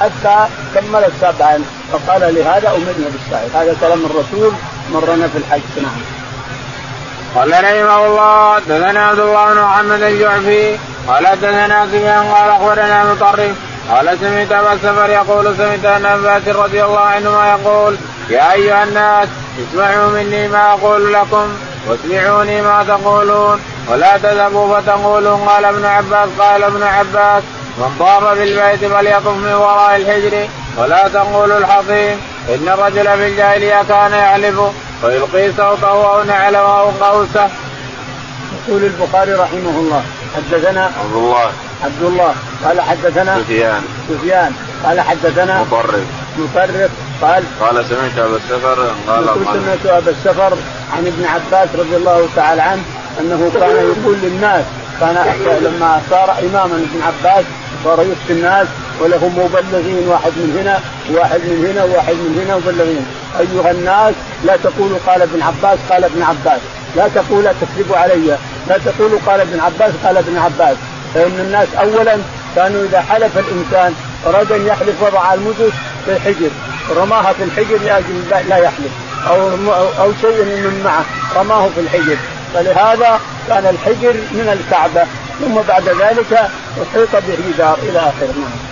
حتى 0.02 0.48
كملت 0.76 1.12
سبعا 1.22 1.64
فقال 1.92 2.36
لهذا 2.36 2.70
امرنا 2.70 3.10
بالسعي. 3.12 3.48
هذا 3.54 3.76
كلام 3.82 4.06
الرسول 4.06 4.52
مرنا 4.94 5.28
في 5.28 5.38
الحج. 5.38 5.62
نعم. 5.82 6.02
قال 7.36 7.52
رحمه 7.52 8.06
الله 8.06 8.60
دثنا 8.60 9.08
عبد 9.08 9.20
الله 9.20 9.54
بن 9.54 9.62
محمد 9.62 10.02
الجعفي 10.02 10.78
قال 11.08 11.24
دثنا 11.24 11.86
سفيان 11.86 12.24
قال 12.24 12.50
أخبرنا 12.50 13.04
مطرف 13.04 13.56
قال 13.92 14.18
سمعت 14.20 14.52
أبا 14.52 14.74
السفر 14.74 15.10
يقول 15.10 15.56
سمعت 15.58 15.86
أن 15.86 16.06
عباس 16.06 16.48
رضي 16.48 16.84
الله 16.84 17.00
عنهما 17.00 17.50
يقول 17.50 17.98
يا 18.30 18.54
أيها 18.54 18.84
الناس 18.84 19.28
اسمعوا 19.60 20.10
مني 20.10 20.48
ما 20.48 20.74
أقول 20.74 21.14
لكم 21.14 21.48
واسمعوني 21.88 22.62
ما 22.62 22.84
تقولون 22.88 23.60
ولا 23.88 24.18
تذهبوا 24.18 24.80
فتقولوا 24.80 25.38
قال 25.38 25.66
ابن 25.66 25.86
عباس 25.86 26.30
قال 26.40 26.64
ابن 26.64 26.84
عباس 26.84 27.44
من 27.78 27.96
طاف 28.00 28.24
بالبيت 28.24 28.92
فليطف 28.92 29.28
من 29.28 29.54
وراء 29.54 29.96
الحجر 29.96 30.48
ولا 30.78 31.08
تقولوا 31.08 31.58
الحصين 31.58 32.18
إن 32.50 32.68
الرجل 32.68 33.18
في 33.18 33.28
الجاهليه 33.28 33.84
كان 33.90 34.12
يعلف 34.12 34.60
ويلقي 35.04 35.52
صوته 35.58 36.14
أو 36.14 36.24
نعله 36.24 36.80
أو 36.80 36.90
قوسه. 36.90 37.50
يقول 38.68 38.84
البخاري 38.84 39.34
رحمه 39.34 39.80
الله 39.80 40.04
حدثنا 40.36 40.84
عبد 40.84 41.16
الله. 41.16 41.52
عبد 41.84 42.04
الله. 42.04 42.36
قال 42.66 42.82
حدثنا 42.82 43.40
سفيان. 43.40 43.84
سفيان. 44.10 44.54
قال 44.86 45.02
حدثنا 45.02 45.62
مطرف 45.62 46.06
مطرف 46.38 46.92
قال 47.22 47.44
قال 47.60 47.86
سمعت 47.86 48.18
أبا 48.18 48.36
السفر 48.36 48.96
قال 49.08 49.26
سمعت 49.46 49.86
أبا 49.86 50.12
السفر 50.12 50.58
عن 50.94 51.08
ابن 51.08 51.26
عباس 51.26 51.70
رضي 51.76 51.96
الله 51.96 52.28
تعالى 52.36 52.62
عنه 52.62 52.84
أنه 53.20 53.52
كان 53.60 53.76
يقول 53.76 54.18
للناس 54.24 54.66
كان 55.00 55.16
لما 55.62 56.02
صار 56.10 56.32
إماما 56.32 56.76
ابن 56.76 57.02
عباس 57.04 57.46
صار 57.86 58.02
يفتي 58.02 58.34
الناس 58.34 58.68
وله 59.02 59.28
مبلغين 59.28 60.08
واحد 60.08 60.32
من 60.36 60.58
هنا 60.60 60.80
وواحد 61.12 61.40
من 61.40 61.66
هنا 61.66 61.84
وواحد 61.84 62.14
من 62.14 62.44
هنا 62.46 62.56
مبلغين. 62.58 63.06
أيها 63.40 63.72
الناس 63.72 64.14
لا 64.46 64.58
تقولوا 64.64 64.98
قال 65.08 65.22
ابن 65.22 65.42
عباس 65.42 65.80
قال 65.90 66.04
ابن 66.04 66.22
عباس. 66.24 66.62
لا 66.96 67.08
تقول 67.16 67.44
لا 67.44 67.54
تكذبوا 67.62 67.98
علي. 67.98 68.38
لا 68.68 68.78
تقولوا 68.86 69.20
قال 69.26 69.40
ابن 69.40 69.60
عباس 69.60 69.92
قال 70.06 70.18
ابن 70.18 70.38
عباس. 70.38 70.78
فإن 71.14 71.40
الناس 71.40 71.68
اولا 71.80 72.18
كانوا 72.56 72.84
إذا 72.84 73.02
حلف 73.02 73.38
الإنسان 73.38 73.94
أراد 74.28 74.52
أن 74.52 74.68
يحلف 74.68 75.04
وضع 75.04 75.34
المدس 75.34 75.74
في 76.06 76.12
الحجر. 76.12 76.50
رماها 76.96 77.34
في 77.34 77.44
الحجر 77.44 77.78
لاجل 77.78 78.48
لا 78.50 78.58
يحلف. 78.58 78.92
أو 79.28 79.50
أو 80.00 80.12
شيء 80.22 80.46
من 80.46 80.82
معه 80.84 81.06
رماه 81.36 81.70
في 81.76 81.82
الحجر. 81.82 82.18
فلهذا 82.54 83.20
كان 83.48 83.66
الحجر 83.66 84.14
من 84.14 84.58
الكعبة. 84.60 85.08
ثم 85.40 85.62
بعد 85.68 85.90
ذلك 85.90 86.34
أحيط 86.84 87.16
به 87.16 87.38
جدار 87.48 87.78
إلى 87.84 88.00
اخره 88.00 88.34
نعم. 88.38 88.66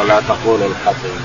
ولا 0.00 0.20
تقولوا 0.20 0.66
الحطيم. 0.66 1.20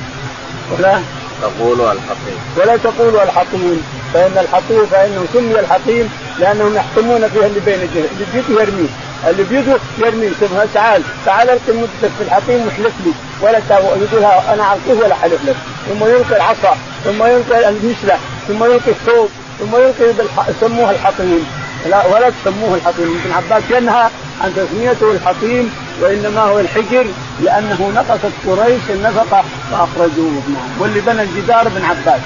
ولا؟ 0.71 1.01
تقولوا 1.41 1.91
الحطيم. 1.91 2.37
ولا 2.57 2.77
تقولوا 2.77 3.23
الحطيم. 3.23 3.83
فإن 4.13 4.37
الحطيم 4.37 4.85
فإنه 4.85 5.25
سمي 5.33 5.59
الحطيم 5.59 6.09
لأنهم 6.39 6.75
يحطمون 6.75 7.27
فيها 7.27 7.45
اللي 7.45 7.59
بين 7.59 7.75
اللي 7.75 8.25
بيده 8.33 8.61
يرميه 8.61 8.89
اللي 9.27 9.43
بيده 9.43 9.77
يرميه 9.97 10.31
تعال. 10.73 11.01
تعال 11.25 11.49
القي 11.49 11.73
مدتك 11.73 12.11
في 12.17 12.23
الحطيم 12.23 12.65
واحلف 12.65 12.93
لي. 13.05 13.11
ولا 13.41 13.61
يقول 13.69 14.25
أنا 14.53 14.63
اعطيه 14.63 14.93
ولا 15.03 15.15
حلف 15.15 15.45
لك. 15.45 15.55
ثم 15.89 16.05
يلقي 16.05 16.35
العصا 16.35 16.77
ثم 17.03 17.23
يلقي 17.23 17.69
المشلة. 17.69 18.17
ثم 18.47 18.63
يلقي 18.63 18.91
الثوب. 18.91 19.29
ثم 19.59 19.75
يلقي 19.75 20.13
بالح... 20.13 20.47
سموها 20.61 20.91
الحطيم. 20.91 21.66
لا 21.85 22.05
ولا 22.05 22.29
تسموه 22.29 22.75
الحطيم. 22.75 23.21
ابن 23.25 23.31
عباس 23.33 23.63
ينهى 23.69 24.09
عن 24.41 24.53
تسميته 24.55 25.11
الحطيم 25.11 25.75
وإنما 26.01 26.41
هو 26.41 26.59
الحجر 26.59 27.05
لأنه 27.43 27.91
نقصت 27.95 28.33
قريش 28.47 28.81
النفقة 28.89 29.43
فأخرجوه. 29.71 30.41
نعم 30.47 30.69
واللي 30.79 31.01
بنى 31.01 31.21
الجدار 31.21 31.61
ابن 31.61 31.83
عباس 31.85 32.21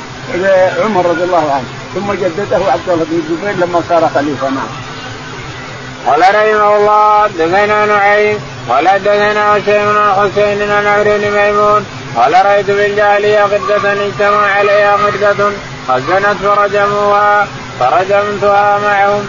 عمر 0.84 1.06
رضي 1.06 1.24
الله 1.24 1.52
عنه. 1.52 1.66
ثم 1.96 2.14
جدده 2.14 2.72
عبد 2.72 2.90
الله 2.90 3.06
بن 3.10 3.18
الزبير 3.18 3.68
لما 3.68 3.82
صار 3.90 4.10
خليفة 4.16 4.50
نعم. 4.50 4.68
قال 6.08 6.22
رحمه 6.22 6.78
الله 6.78 7.28
دثنا 7.28 7.86
نعيم 7.86 8.40
قال 8.70 8.86
دثنا 8.86 9.54
حسين 9.54 9.86
بن 9.86 10.14
حسين 10.18 10.72
عن 10.72 10.88
عمرو 10.88 11.18
بن 11.18 11.32
ميمون 11.32 11.86
قال 12.16 12.46
رأيت 12.46 12.66
في 12.66 12.86
الجاهليه 12.86 13.42
قردة 13.42 14.06
اجتمع 14.06 14.46
عليها 14.58 14.96
قردة 14.96 15.52
خزنت 15.88 16.38
فرجموها 16.44 17.48
فرجمتها 17.82 18.80
معهم. 18.80 19.26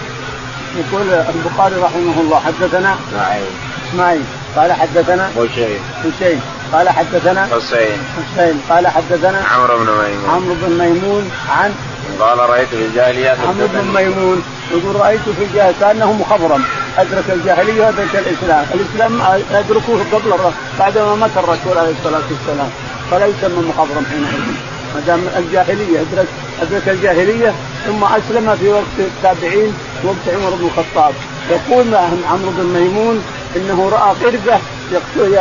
يقول 0.77 1.07
البخاري 1.35 1.77
رحمه 1.77 2.21
الله 2.21 2.41
حدثنا 2.41 2.97
نعيم 3.17 3.55
إسماعيل 3.89 4.23
قال 4.57 4.73
حدثنا 4.73 5.31
حسين. 5.37 5.81
حسين 6.05 6.41
قال 6.73 6.89
حدثنا 6.89 7.49
حسين. 7.57 7.99
حسين 8.17 8.63
قال 8.71 8.87
حدثنا 8.87 9.43
عمرو 9.55 9.79
بن 9.79 9.85
ميمون. 9.85 10.31
عمرو 10.31 10.55
بن 10.55 10.71
ميمون 10.79 11.31
عن 11.49 11.75
قال 12.21 12.39
رأيت 12.39 12.69
في 12.69 12.85
الجاهليه 12.87 13.31
عمرو 13.31 13.67
بن 13.67 13.85
ميمون 13.95 14.43
يقول 14.71 14.97
رأيت 14.97 15.21
في 15.39 15.45
الجاهليه 15.45 15.75
كانه 15.81 16.13
مخضرم. 16.13 16.65
أدرك 16.99 17.25
الجاهلية 17.29 17.85
وأدرك 17.85 18.15
الإسلام، 18.15 18.67
الإسلام 18.75 19.23
ادركوه 19.53 20.05
قبل 20.13 20.35
بعدما 20.79 21.15
مات 21.15 21.31
الرسول 21.37 21.79
عليه 21.79 21.95
الصلاة 21.99 22.23
والسلام. 22.31 22.71
فلا 23.11 23.27
يسمى 23.27 23.69
مخضرم 23.69 24.07
حينئذ. 24.11 24.72
ما 24.95 25.01
دام 25.07 25.21
الجاهلية 25.37 26.01
ادرك 26.01 26.27
أدرك 26.63 26.89
الجاهلية 26.89 27.55
ثم 27.87 28.05
أسلم 28.05 28.57
في 28.57 28.69
وقت 28.69 28.99
التابعين 28.99 29.75
وقت 30.05 30.35
عمر 30.35 30.51
بن 30.51 30.67
الخطاب. 30.67 31.15
يقول 31.51 31.95
عمرو 32.31 32.51
بن 32.51 32.65
ميمون 32.65 33.23
إنه 33.57 33.89
رأى 33.89 34.15
قردة 34.25 34.59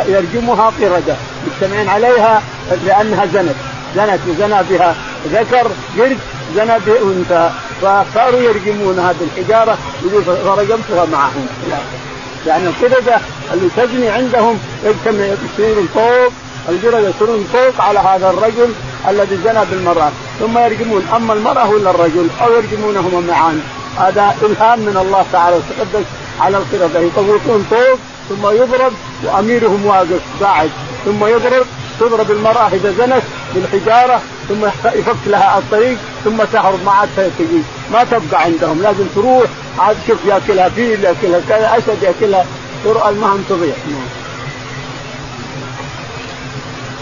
يرجمها 0.08 0.72
قردة. 0.80 1.16
مجتمعين 1.46 1.88
عليها 1.88 2.42
لأنها 2.86 3.26
زنت. 3.26 3.56
زنت 3.96 4.20
وزنى 4.28 4.62
بها 4.70 4.94
ذكر 5.32 5.70
قرد 5.98 6.18
زنى 6.56 6.78
بانثى 6.86 7.50
فصاروا 7.82 8.40
يرجمونها 8.40 9.14
بالحجارة 9.20 9.78
فرجمتها 10.44 11.04
معهم. 11.12 11.46
يعني 12.46 12.68
القردة 12.68 13.18
اللي 13.52 13.68
تزني 13.76 14.08
عندهم 14.08 14.58
يجتمع 14.84 15.24
يصيرون 15.24 15.88
فوق 15.94 16.32
القردة 16.68 16.98
يصيرون 16.98 17.46
فوق 17.52 17.84
على 17.84 17.98
هذا 17.98 18.30
الرجل 18.30 18.72
الذي 19.08 19.36
زنى 19.44 19.64
بالمرأة. 19.70 20.10
ثم 20.40 20.58
يرجمون 20.58 21.08
أما 21.16 21.32
المرأة 21.32 21.70
ولا 21.70 21.90
الرجل 21.90 22.28
أو 22.42 22.52
يرجمونهما 22.52 23.20
معا. 23.20 23.60
هذا 23.98 24.36
إلهام 24.42 24.80
من 24.80 24.96
الله 24.96 25.26
تعالى 25.32 25.56
وتقدس 25.56 26.06
على 26.40 26.56
القردة 26.56 27.00
يطوقون 27.00 27.66
فوق 27.70 27.98
ثم 28.28 28.46
يضرب 28.46 28.92
وأميرهم 29.24 29.86
واقف 29.86 30.20
قاعد 30.40 30.70
ثم 31.04 31.24
يضرب 31.24 31.66
تضرب 32.00 32.30
المرأة 32.30 32.68
إذا 32.68 32.92
زنت 32.92 33.22
بالحجارة 33.54 34.20
ثم 34.48 34.64
يفك 34.86 35.26
لها 35.26 35.58
الطريق 35.58 35.98
ثم 36.24 36.44
تهرب 36.52 36.84
ما 36.84 36.92
عاد 36.92 37.08
تجي 37.38 37.62
ما 37.92 38.04
تبقى 38.04 38.42
عندهم 38.42 38.82
لازم 38.82 39.04
تروح 39.14 39.46
عاد 39.78 39.96
شوف 40.08 40.18
ياكلها 40.26 40.68
فيل 40.68 41.04
ياكلها 41.04 41.40
كذا 41.48 41.78
أسد 41.78 42.02
ياكلها. 42.02 42.46
المهم 43.08 43.44
تضيع. 43.48 43.74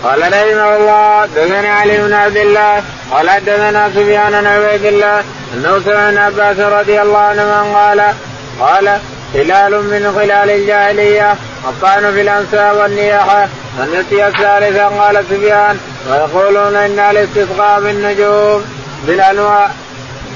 قال 0.04 0.20
رحمه 0.20 0.76
الله 0.76 1.26
دثنا 1.26 1.68
علي 1.68 1.98
بن 1.98 2.12
عبد 2.12 2.36
الله 2.36 2.82
قال 3.10 3.30
حدثنا 3.30 3.90
سفيان 3.94 4.30
بن 4.30 4.46
عبيد 4.46 4.84
الله 4.84 5.24
أنه 5.54 5.80
سمع 5.84 6.08
ابن 6.08 6.18
عباس 6.18 6.58
رضي 6.58 7.02
الله 7.02 7.18
عنه 7.18 7.74
قال 7.74 8.00
قال 8.60 8.98
خلال 9.32 9.72
من 9.84 10.12
خلال 10.16 10.50
الجاهلية 10.50 11.32
الطعن 11.68 12.12
في 12.12 12.20
الانساب 12.20 12.76
والنياحة 12.76 13.48
النسي 13.78 14.26
الثالثة 14.26 14.84
قال 14.84 15.24
سفيان 15.30 15.78
ويقولون 16.10 16.76
إن 16.76 16.98
الاستسقاء 16.98 17.80
بالنجوم 17.80 18.64
بالأنواع. 19.06 19.70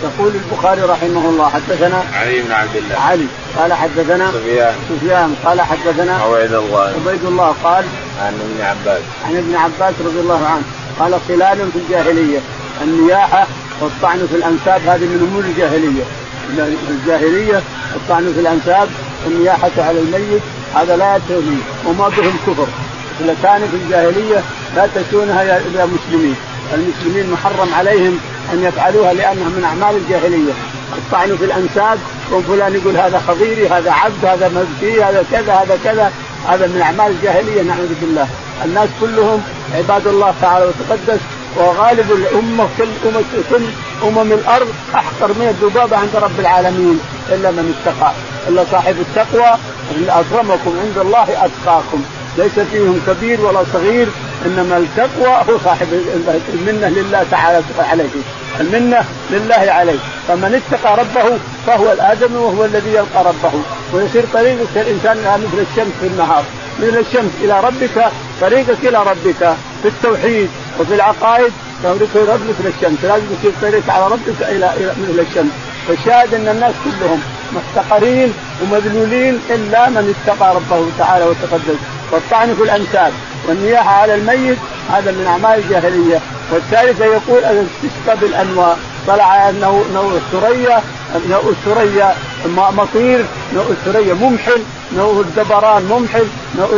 يقول 0.05 0.32
البخاري 0.34 0.82
رحمه 0.82 1.28
الله 1.28 1.48
حدثنا 1.48 2.05
علي 2.14 2.42
بن 2.42 2.52
عبد 2.52 2.76
الله. 2.76 2.98
علي 2.98 3.26
قال 3.59 3.72
حدثنا 3.72 4.32
سفيان. 4.32 4.74
سفيان 4.88 5.34
قال 5.44 5.61
حدثنا 5.61 6.16
عبيد 6.16 6.52
الله. 6.52 6.94
عبيد 7.07 7.24
الله 7.24 7.55
قال 7.64 7.84
عن 8.22 8.32
ابن 8.34 8.64
عباس. 8.64 9.02
عن 9.26 9.36
ابن 9.36 9.55
عباس 9.57 9.94
رضي 10.07 10.20
الله 10.20 10.46
عنه 10.46 10.62
قال 10.98 11.20
خلال 11.28 11.70
في 11.72 11.78
الجاهلية 11.78 12.40
النياحة 12.82 13.46
والطعن 13.80 14.26
في 14.30 14.36
الأنساب 14.36 14.80
هذه 14.86 15.05
من 15.05 15.28
أمور 15.30 15.44
الجاهلية. 15.44 16.05
الجاهلية 16.90 17.62
الطعن 17.96 18.32
في 18.34 18.40
الأنساب 18.40 18.88
والنياحه 19.24 19.70
على 19.78 19.98
الميت 19.98 20.42
هذا 20.74 20.96
لا 20.96 21.16
يدخل 21.16 21.57
وما 21.86 22.09
بهم 22.09 22.36
كفر 22.46 22.66
كان 23.42 23.68
في 23.70 23.76
الجاهلية 23.76 24.42
لا 24.76 24.88
تسونها 24.94 25.42
يا 25.42 25.86
مسلمين. 25.86 26.36
المسلمين 26.72 27.30
محرم 27.30 27.74
عليهم 27.74 28.18
أن 28.52 28.64
يفعلوها 28.64 29.12
لأنها 29.14 29.48
من 29.48 29.64
أعمال 29.64 29.96
الجاهلية. 29.96 30.52
الطعن 30.92 31.36
في 31.36 31.44
الانساب 31.44 31.98
وفلان 32.32 32.74
يقول 32.74 32.96
هذا 32.96 33.22
خضيري 33.28 33.68
هذا 33.68 33.90
عبد 33.90 34.24
هذا 34.24 34.48
مزكي 34.48 35.02
هذا 35.02 35.24
كذا 35.32 35.52
هذا 35.52 35.78
كذا. 35.84 36.12
هذا 36.48 36.66
من 36.66 36.80
أعمال 36.80 37.10
الجاهلية 37.10 37.62
نعوذ 37.62 37.94
بالله. 38.00 38.28
الناس 38.64 38.88
كلهم 39.00 39.42
عباد 39.74 40.06
الله 40.06 40.34
تعالى 40.40 40.64
وتقدس 40.66 41.20
وغالب 41.56 42.12
الأمة 42.12 42.68
كل 42.78 42.86
كل 43.50 43.64
أمم 44.02 44.32
الأرض 44.32 44.68
أحقر 44.94 45.28
من 45.28 45.48
الذبابه 45.48 45.96
عند 45.96 46.16
رب 46.16 46.40
العالمين 46.40 47.00
إلا 47.28 47.50
من 47.50 47.74
اتقى. 47.74 48.12
إلا 48.48 48.64
صاحب 48.70 48.96
التقوى 49.00 49.58
أكرمكم 50.08 50.72
عند 50.84 50.98
الله 50.98 51.22
أتقاكم. 51.22 52.04
ليس 52.39 52.59
فيهم 52.72 53.01
كبير 53.07 53.41
ولا 53.41 53.64
صغير 53.72 54.09
إنما 54.47 54.76
التقوى 54.76 55.28
هو 55.28 55.59
صاحب 55.64 55.87
المنة 56.55 56.89
لله 56.89 57.24
تعالى 57.30 57.62
عليه. 57.78 58.09
المنة 58.61 59.05
لله 59.30 59.72
عليه. 59.72 59.99
فمن 60.28 60.61
اتقى 60.61 60.97
ربه 60.97 61.39
فهو 61.66 61.93
الادمي 61.93 62.37
وهو 62.37 62.64
الذي 62.64 62.91
يلقى 62.91 63.24
ربه. 63.24 63.53
ويصير 63.93 64.24
طريقك 64.32 64.76
الإنسان 64.76 65.16
مثل 65.37 65.64
الشمس 65.70 65.93
في 66.01 66.07
النهار. 66.07 66.45
من 66.78 67.05
الشمس 67.07 67.30
إلى 67.45 67.61
ربك 67.61 68.11
طريقك 68.41 68.78
إلى 68.82 68.99
ربك. 68.99 69.57
في 69.82 69.89
التوحيد 69.89 70.49
وفي 70.80 70.95
العقائد 70.95 71.53
يصير 71.85 72.24
مثل 72.24 72.72
الشمس. 72.76 73.05
لازم 73.05 73.24
يصير 73.39 73.53
طريق 73.62 73.91
على 73.91 74.07
ربك 74.07 74.41
إلى 74.41 74.70
إلى 74.76 74.93
مثل 75.03 75.26
الشمس. 75.30 75.53
فالشاهد 75.89 76.35
أن 76.35 76.49
الناس 76.49 76.74
كلهم 76.85 77.20
محتقرين 77.53 78.32
ومذلولين 78.62 79.41
إلا 79.51 79.89
من 79.89 80.14
اتقى 80.14 80.55
ربه 80.55 80.87
تعالى 80.99 81.24
وتقدس. 81.24 81.78
والطعن 82.14 82.54
في 82.54 82.62
الانساب 82.62 83.12
والنياحة 83.48 83.94
على 83.94 84.14
الميت 84.14 84.58
هذا 84.90 85.12
من 85.12 85.26
أعمال 85.26 85.58
الجاهلية. 85.58 86.20
والثالثه 86.52 87.04
يقول 87.04 87.44
الاستسقى 87.44 88.16
بالأنواع 88.20 88.76
طلع 89.06 89.50
أنه 89.50 89.84
نوع 89.94 90.12
الثريا 90.12 90.82
نوع 91.30 91.40
الثريا 91.40 92.14
مطير 92.46 93.24
نوع 93.54 93.64
الثريا 93.70 94.14
ممحل 94.14 94.62
نوع 94.96 95.20
الدبران 95.20 95.84
ممحل 95.84 96.26
نوع 96.58 96.68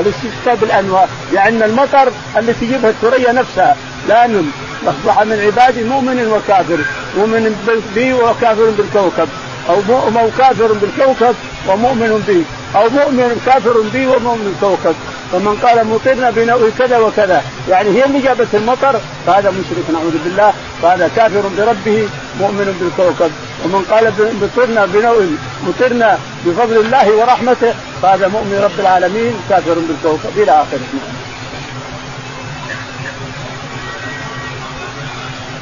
الاستسقاء 0.00 0.56
بالأنواع 0.60 1.06
يعني 1.34 1.64
المطر 1.64 2.12
اللي 2.36 2.52
تجيبها 2.52 2.90
الثريا 2.90 3.32
نفسها. 3.32 3.76
لا 4.08 4.26
نم 4.26 4.50
أصبح 4.86 5.22
من 5.22 5.40
عبادي 5.40 5.84
مؤمن 5.84 6.26
وكافر 6.26 6.78
مؤمن 7.18 7.56
بي 7.94 8.12
وكافر 8.12 8.70
بالكوكب. 8.78 9.28
أو 9.70 10.30
كافر 10.38 10.72
بالكوكب 10.72 11.34
ومؤمن 11.68 12.24
بي 12.26 12.44
أو 12.78 12.88
مؤمن 12.88 13.42
كافر 13.46 13.80
بي 13.92 14.06
ومؤمن 14.06 14.44
بالكوكب. 14.44 14.96
فمن 15.32 15.56
قال 15.62 15.86
مطرنا 15.86 16.30
بنوء 16.30 16.72
كذا 16.78 16.98
وكذا. 16.98 17.42
يعني 17.68 17.90
هي 17.90 18.04
اللي 18.04 18.20
جابت 18.20 18.54
المطر 18.54 19.00
فهذا 19.26 19.50
مشرك 19.50 19.90
نعوذ 19.92 20.16
بالله. 20.24 20.52
فهذا 20.82 21.10
كافر 21.16 21.42
بربه 21.58 22.08
مؤمن 22.40 22.76
بالكوكب. 22.80 23.32
ومن 23.64 23.84
قال 23.90 24.12
مطرنا 24.42 24.86
بنوء 24.86 25.36
مطرنا 25.68 26.18
بفضل 26.46 26.76
الله 26.80 27.16
ورحمته 27.16 27.74
فهذا 28.02 28.28
مؤمن 28.28 28.60
رب 28.64 28.80
العالمين 28.80 29.34
كافر 29.48 29.74
بالكوكب 29.74 30.32
إلى 30.36 30.52
آخره. 30.52 30.80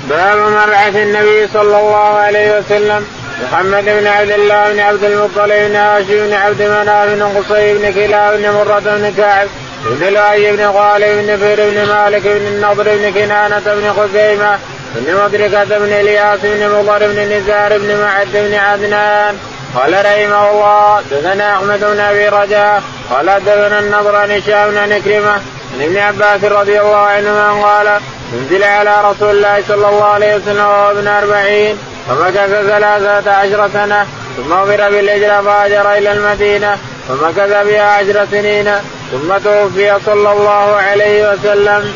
باب 0.08 0.38
مبعث 0.38 0.96
النبي 0.96 1.48
صلى 1.48 1.80
الله 1.80 2.14
عليه 2.26 2.58
وسلم. 2.58 3.17
محمد 3.42 3.84
بن 3.84 4.06
عبد 4.06 4.30
الله 4.30 4.72
بن 4.72 4.80
عبد 4.80 5.04
المطلب 5.04 5.68
بن 5.68 5.76
هاشم 5.76 6.26
بن 6.26 6.32
عبد 6.32 6.62
مناف 6.62 7.08
بن 7.08 7.22
قصي 7.22 7.74
بن 7.74 7.92
كلاب 7.92 8.38
بن 8.38 8.50
مرة 8.50 8.80
بن 8.80 9.14
كعب 9.16 9.48
بن 9.84 10.12
لؤي 10.12 10.52
بن 10.56 10.66
غالب 10.66 11.26
بن 11.26 11.36
فير 11.36 11.70
بن 11.70 11.88
مالك 11.88 12.22
بن 12.22 12.46
النضر 12.46 12.96
بن 12.96 13.12
كنانة 13.12 13.62
بن 13.66 13.92
خزيمة 13.92 14.58
بن 14.94 15.24
مدركة 15.24 15.78
بن 15.78 15.92
إلياس 15.92 16.40
بن 16.42 16.68
مضر 16.68 17.06
بن 17.06 17.32
نزار 17.32 17.78
بن 17.78 18.00
معد 18.00 18.32
بن 18.32 18.54
عدنان. 18.54 19.38
قال 19.74 19.92
رحمه 19.92 20.50
الله 20.50 21.02
دثنا 21.10 21.56
أحمد 21.56 21.80
بن 21.80 22.00
أبي 22.00 22.28
رجاء 22.28 22.82
قال 23.10 23.26
دثنا 23.26 23.78
النضر 23.78 24.16
عن 24.16 24.30
هشام 24.30 24.70
بن 24.70 24.92
عكرمه 24.92 25.32
عن 25.74 25.82
ابن 25.82 25.96
عباس 25.96 26.44
رضي 26.44 26.80
الله 26.80 26.96
عنهما 26.96 27.52
قال 27.62 28.00
أنزل 28.32 28.64
على 28.64 29.10
رسول 29.10 29.30
الله 29.30 29.62
صلى 29.68 29.88
الله 29.88 30.04
عليه 30.04 30.36
وسلم 30.36 30.64
وهو 30.64 30.90
ابن 30.90 31.06
أربعين 31.06 31.78
فمكث 32.08 32.50
ثلاثة 32.50 33.30
عشر 33.30 33.70
سنة 33.72 34.06
ثم 34.36 34.52
أمر 34.52 34.90
بالهجرة 34.90 35.42
فهاجر 35.42 35.92
إلى 35.92 36.12
المدينة 36.12 36.76
فمكث 37.08 37.66
بها 37.66 37.82
عشر 37.82 38.26
سنين 38.30 38.70
ثم 39.12 39.38
توفي 39.44 39.98
صلى 40.06 40.32
الله 40.32 40.76
عليه 40.76 41.32
وسلم. 41.32 41.92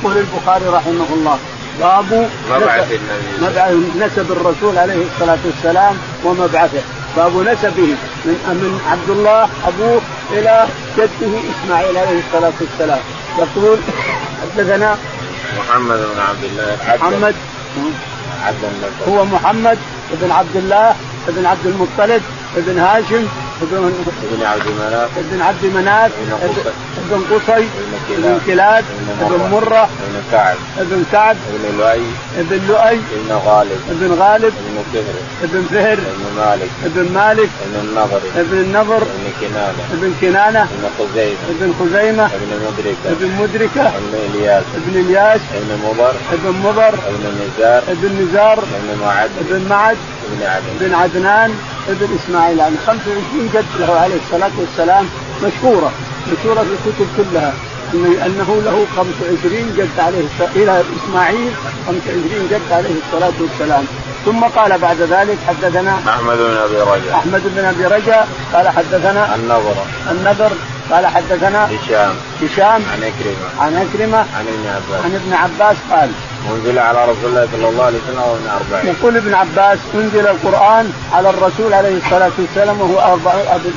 يقول 0.00 0.16
البخاري 0.16 0.66
رحمه 0.66 1.06
الله 1.14 1.38
باب 1.80 2.28
مبعث 2.50 2.92
النبي. 2.92 3.30
مبعث 3.42 3.72
نسب 3.96 4.32
الرسول 4.32 4.78
عليه 4.78 5.04
الصلاة 5.14 5.38
والسلام 5.44 5.98
ومبعثه. 6.24 6.82
باب 7.16 7.36
نسبه 7.36 7.96
من 8.24 8.36
من 8.46 8.80
عبد 8.90 9.10
الله 9.10 9.48
أبوه 9.66 10.00
إلى 10.30 10.66
جده 10.96 11.38
إسماعيل 11.52 11.98
عليه 11.98 12.20
الصلاة 12.26 12.52
والسلام. 12.60 13.00
يقول 13.38 13.78
حدثنا 14.42 14.96
محمد 15.58 15.98
بن 15.98 16.20
عبد 16.20 16.44
الله. 16.44 16.76
محمد. 16.96 17.34
هو 19.08 19.24
محمد 19.24 19.78
بن 20.22 20.30
عبد 20.30 20.56
الله 20.56 20.94
بن 21.28 21.46
عبد 21.46 21.66
المطلب 21.66 22.22
بن 22.56 22.78
هاشم 22.78 23.28
ابن 23.62 23.92
ابن 24.32 24.42
عبد 24.46 24.68
مناف 24.68 25.10
ابن 25.18 25.42
عبد 25.42 25.64
مناف 25.64 26.10
ابن 27.10 27.24
قصي. 27.30 27.68
ابن 28.18 28.40
كلاب. 28.46 28.84
ابن 29.20 29.50
مرة. 29.52 29.82
ابن 29.82 30.22
كعب 30.32 30.56
ابن 30.78 31.04
كعب 31.12 31.36
ابن 31.54 31.78
لؤي. 31.78 32.02
ابن 32.38 32.60
لؤي 32.68 32.98
ابن 32.98 33.40
غالب. 33.44 33.80
ابن 33.90 34.12
غالب 34.12 34.52
ابن 34.54 34.84
فهر 34.92 35.14
ابن 35.42 35.66
فهر 35.70 35.92
ابن 35.92 36.36
مالك. 36.36 36.70
ابن 36.84 37.12
مالك 37.12 37.48
ابن 37.64 37.88
النضر. 37.88 38.20
ابن 38.36 38.58
النضر 38.58 39.02
ابن 39.02 39.32
كنانة. 39.40 39.82
ابن 39.92 40.14
كنانة 40.20 40.62
ابن 40.62 40.88
خزيمة. 40.98 41.36
ابن 41.48 41.74
خزيمة 41.80 42.24
ابن 42.24 42.50
مدركة. 42.66 43.10
ابن 43.10 43.30
مدركة 43.42 43.88
ابن 43.88 44.14
إلياس. 44.34 44.64
ابن 44.74 45.00
إلياس 45.00 45.40
ابن 45.54 45.78
مضر. 45.84 46.14
ابن 46.32 46.58
مضر 46.64 46.94
ابن 46.94 47.34
نزار. 47.40 47.82
ابن 47.88 48.28
نزار 48.28 48.58
ابن 48.58 49.00
معد. 49.00 49.30
ابن 49.40 49.66
معد 49.70 49.96
بن 50.80 50.94
عدنان. 50.94 51.54
ابن 51.88 52.08
إسماعيل 52.24 52.58
يعني 52.58 52.76
25 52.86 53.50
جد 53.54 53.64
له 53.80 54.00
عليه 54.00 54.16
الصلاة 54.26 54.50
والسلام 54.58 55.06
مشهورة 55.42 55.92
مشهورة 56.32 56.62
في 56.62 56.70
الكتب 56.70 57.06
كلها 57.16 57.52
انه 57.94 58.62
له 58.64 58.86
25 58.96 59.74
جد 59.78 60.00
عليه 60.00 60.24
إلى 60.56 60.82
إسماعيل 60.96 61.52
25 61.86 62.48
جد 62.50 62.72
عليه 62.72 62.94
الصلاة 63.06 63.32
والسلام. 63.40 63.84
ثم 64.24 64.44
قال 64.44 64.78
بعد 64.78 65.00
ذلك 65.00 65.38
حدثنا 65.48 65.98
أحمد 66.08 66.36
بن 66.36 66.56
أبي 66.56 66.76
رجاء. 66.76 67.14
أحمد 67.14 67.42
بن 67.44 67.64
أبي 67.64 67.84
رجاء 67.86 68.28
قال 68.52 68.68
حدثنا 68.68 69.34
النضر. 69.34 69.76
النضر 70.10 70.52
قال 70.90 71.06
حدثنا 71.06 71.64
هشام. 71.64 72.14
هشام 72.42 72.82
عن 72.92 73.02
إكرمة. 73.02 73.48
عن 73.60 73.76
إكرمة 73.76 74.18
عن 74.18 74.46
ابن 74.48 74.66
عباس. 74.66 75.04
عن 75.04 75.14
ابن 75.14 75.32
عباس 75.32 75.76
قال 75.90 76.10
انزل 76.50 76.78
على 76.78 77.04
رسول 77.04 77.30
الله 77.30 77.48
صلى 77.52 77.68
الله 77.68 77.84
عليه 77.84 77.98
وسلم 77.98 78.18
وابن 78.18 78.48
أربعين 78.48 78.86
يقول 78.86 79.16
ابن 79.16 79.34
عباس 79.34 79.78
أنزل 79.94 80.26
القرآن 80.26 80.92
على 81.12 81.30
الرسول 81.30 81.74
عليه 81.74 81.98
الصلاة 81.98 82.32
والسلام 82.38 82.80
وهو 82.80 83.18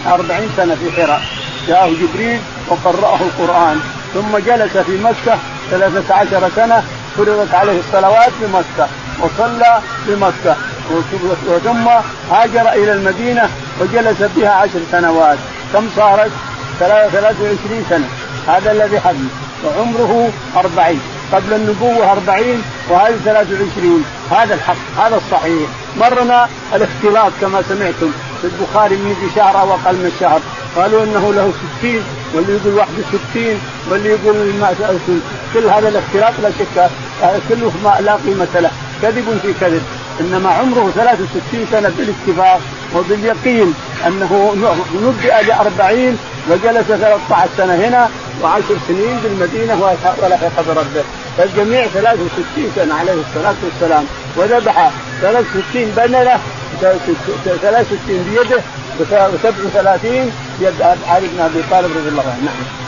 أربعين 0.07 0.49
سنة 0.57 0.75
في 0.75 0.91
حراء 0.91 1.21
جاءه 1.67 1.89
جبريل 1.89 2.39
وقرأه 2.69 3.19
القرآن. 3.21 3.79
ثم 4.13 4.37
جلس 4.37 4.77
في 4.77 4.97
مكة 4.97 5.37
ثلاثة 5.71 6.13
عشر 6.15 6.49
سنة 6.55 6.83
فرضت 7.17 7.53
عليه 7.53 7.79
الصلوات 7.79 8.31
في 8.39 8.47
مكة 8.53 8.87
وصلى 9.21 9.81
في 10.05 10.15
مكة. 10.15 10.55
وثم 11.47 11.87
هاجر 12.31 12.69
إلى 12.73 12.93
المدينة 12.93 13.49
وجلس 13.81 14.21
بها 14.35 14.49
عشر 14.49 14.79
سنوات. 14.91 15.37
كم 15.73 15.89
صارت؟ 15.95 16.31
23 16.79 17.85
سنة. 17.89 18.09
هذا 18.47 18.71
الذي 18.71 18.99
حدث. 18.99 19.31
وعمره 19.65 20.31
أربعين. 20.57 21.01
قبل 21.33 21.53
النبوة 21.53 22.11
أربعين 22.11 22.61
وهذه 22.89 23.15
23 23.25 24.03
هذا 24.31 24.53
الحق 24.53 24.75
هذا 24.97 25.15
الصحيح. 25.15 25.69
مرنا 25.99 26.49
الاختلاط 26.73 27.31
كما 27.41 27.61
سمعتم. 27.69 28.11
في 28.41 28.47
البخاري 28.47 28.95
من 28.95 29.09
يجي 29.11 29.35
شهر 29.35 29.61
أو 29.61 29.71
أقل 29.71 29.95
من 29.95 30.11
شهر. 30.19 30.41
قالوا 30.75 31.03
إنه 31.03 31.33
له 31.33 31.53
60 31.79 32.03
واللي 32.33 32.53
يقول 32.53 32.73
61 32.73 33.61
واللي 33.89 34.09
يقول 34.09 34.53
كل 35.53 35.65
هذا 35.65 35.89
الاختلاط 35.89 36.33
لا 36.43 36.49
شك 36.49 36.89
كله 37.49 37.71
ما 37.83 37.97
لا 38.01 38.15
قيمة 38.15 38.47
له. 38.55 38.71
كذب 39.01 39.39
في 39.41 39.53
كذب. 39.61 39.83
إنما 40.19 40.49
عمره 40.49 40.91
63 40.95 41.67
سنة 41.71 41.91
بالاتفاق 41.97 42.61
وباليقين 42.95 43.73
أنه 44.07 44.55
نبئ 44.95 45.45
ب 45.45 45.49
40 45.49 46.17
وجلس 46.49 46.87
13 46.87 47.49
سنة 47.57 47.75
هنا 47.75 48.09
وعشر 48.41 48.77
سنين 48.87 49.19
بالمدينة 49.23 49.95
ولحق 50.21 50.61
بربه 50.67 51.03
فالجميع 51.37 51.87
63 51.87 52.71
سنة 52.75 52.95
عليه 52.95 53.13
الصلاة 53.13 53.55
والسلام. 53.63 54.05
وذبح 54.35 54.91
63 55.21 55.93
بنلة 55.97 56.39
63 56.81 57.97
بيده 58.07 58.61
و37 58.99 60.05
يد 60.61 60.81
علي 61.07 61.27
بن 61.27 61.39
أبي 61.39 61.63
طالب 61.71 61.97
رضي 61.97 62.09
الله 62.09 62.23
عنه. 62.23 62.45
نعم. 62.45 62.87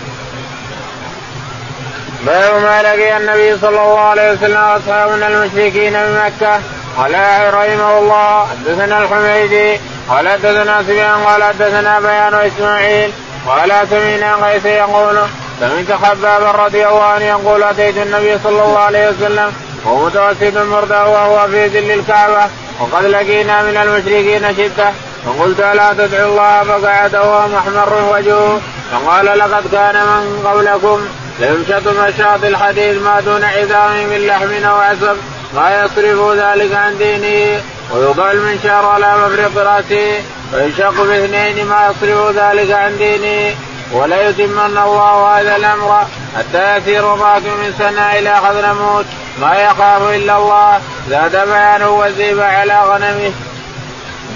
باب 2.26 2.62
ما 2.62 2.82
لقي 2.82 3.18
النبي 3.18 3.58
صلى 3.58 3.70
الله 3.70 4.00
عليه 4.00 4.32
وسلم 4.32 4.64
وأصحابه 4.64 5.16
من 5.16 5.24
المشركين 5.24 5.94
بمكه 5.94 6.60
قال 6.98 7.14
رحمه 7.54 8.00
الله 8.00 8.48
حدثنا 8.48 9.04
الحميدي 9.04 9.80
قال 10.10 10.30
حدثنا 10.30 10.84
سفيان 10.84 11.24
قال 11.24 11.44
حدثنا 11.44 12.00
بيان 12.00 12.34
اسماعيل 12.34 13.12
قال 13.50 13.88
سمعنا 13.90 14.46
قيس 14.46 14.66
يقول. 14.66 15.20
سمعت 15.60 15.92
خبابا 15.92 16.52
رضي 16.52 16.88
الله 16.88 17.04
عنه 17.04 17.26
يقول 17.26 17.64
أتيت 17.64 17.98
النبي 17.98 18.38
صلى 18.44 18.62
الله 18.64 18.80
عليه 18.80 19.10
وسلم 19.10 19.54
وهو 19.86 20.06
متوسد 20.06 20.58
مرده 20.58 21.08
وهو 21.08 21.48
في 21.48 21.68
ذل 21.68 21.92
الكعبة 21.92 22.44
وقد 22.80 23.06
لقينا 23.06 23.64
من 23.64 23.78
المشركين 23.78 24.56
شدة. 24.56 24.92
فقلت 25.26 25.60
ألا 25.60 25.94
تدعو 25.94 26.30
الله؟ 26.30 26.64
فقعد 26.64 27.16
وهو 27.16 27.48
محمر 27.48 27.94
وجهه. 28.14 28.62
فقال 28.92 29.26
لقد 29.26 29.64
كان 29.72 29.96
من 29.96 30.48
قبلكم 30.48 31.02
ليمشط 31.40 31.88
مشاط 31.88 32.44
الحديد 32.44 33.02
ما 33.02 33.20
دون 33.20 33.44
عظام 33.44 34.10
من 34.10 34.28
لحم 34.28 34.66
أو 34.66 34.76
عسب 34.76 35.18
ما 35.56 35.84
يصرف 35.84 36.32
ذلك 36.32 36.74
عن 36.74 36.98
دينه 36.98 37.62
ويضع 37.94 38.32
المنشار 38.32 38.86
على 38.86 39.18
مفرق 39.18 39.58
راسه 39.58 40.24
ويشق 40.54 41.04
باثنين 41.04 41.66
ما 41.66 41.90
يصرف 41.90 42.36
ذلك 42.36 42.72
عن 42.72 42.98
دينه. 42.98 43.56
ولا 43.94 44.30
يتمن 44.30 44.78
الله 44.78 45.40
هذا 45.40 45.56
الأمر 45.56 46.08
حتى 46.38 46.78
يسير 46.78 47.14
الراكب 47.14 47.46
من 47.46 47.74
سنة 47.80 48.20
إلى 48.20 48.36
حضرموت 48.36 49.06
ما 49.42 49.56
يخاف 49.56 50.02
إلا 50.02 50.38
الله. 50.38 50.80
زاد 51.10 51.32
بيانه 51.32 51.90
وزيب 51.90 52.40
على 52.40 52.80
غنمه. 52.90 53.32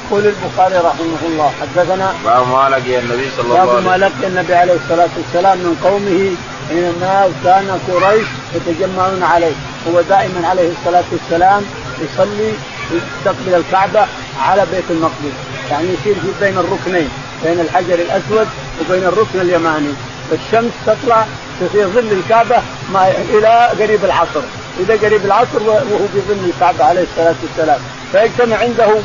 يقول 0.05 0.25
البخاري 0.25 0.77
رحمه 0.77 1.21
الله 1.23 1.51
حدثنا 1.61 2.13
باب 2.25 2.47
ما 2.47 2.69
لقي 2.69 2.99
النبي 2.99 3.29
صلى 3.37 3.45
الله 3.45 3.59
عليه 3.59 3.71
وسلم؟ 3.71 3.85
ما 3.85 3.97
لقي 3.97 4.27
النبي 4.27 4.53
عليه 4.55 4.73
الصلاة 4.73 5.09
والسلام 5.17 5.57
من 5.57 5.75
قومه 5.83 6.35
حينما 6.69 7.31
كان 7.43 7.79
قريش 7.87 8.27
يتجمعون 8.55 9.23
عليه. 9.23 9.53
هو 9.87 10.01
دائما 10.01 10.47
عليه 10.47 10.69
الصلاة 10.71 11.03
والسلام 11.11 11.63
يصلي 12.01 12.53
يستقبل 12.91 13.53
الكعبة 13.53 14.05
على 14.39 14.65
بيت 14.71 14.83
المقدس. 14.89 15.35
يعني 15.71 15.87
يصير 15.87 16.13
في 16.13 16.45
بين 16.45 16.57
الركنين 16.57 17.09
بين 17.43 17.59
الحجر 17.59 17.93
الأسود 17.93 18.47
وبين 18.81 19.03
الركن 19.03 19.39
اليماني. 19.41 19.93
فالشمس 20.29 20.71
تطلع 20.85 21.25
في 21.59 21.85
ظل 21.85 22.11
الكعبة 22.11 22.61
ما 22.93 23.11
إلى 23.29 23.69
قريب 23.79 24.05
العصر. 24.05 24.41
إلى 24.79 24.93
قريب 24.93 25.25
العصر 25.25 25.63
وهو 25.65 26.07
في 26.13 26.19
ظل 26.27 26.51
الكعبة 26.53 26.83
عليه 26.83 27.01
الصلاة 27.01 27.35
والسلام. 27.43 27.79
فيجتمع 28.11 28.57
عنده 28.57 28.95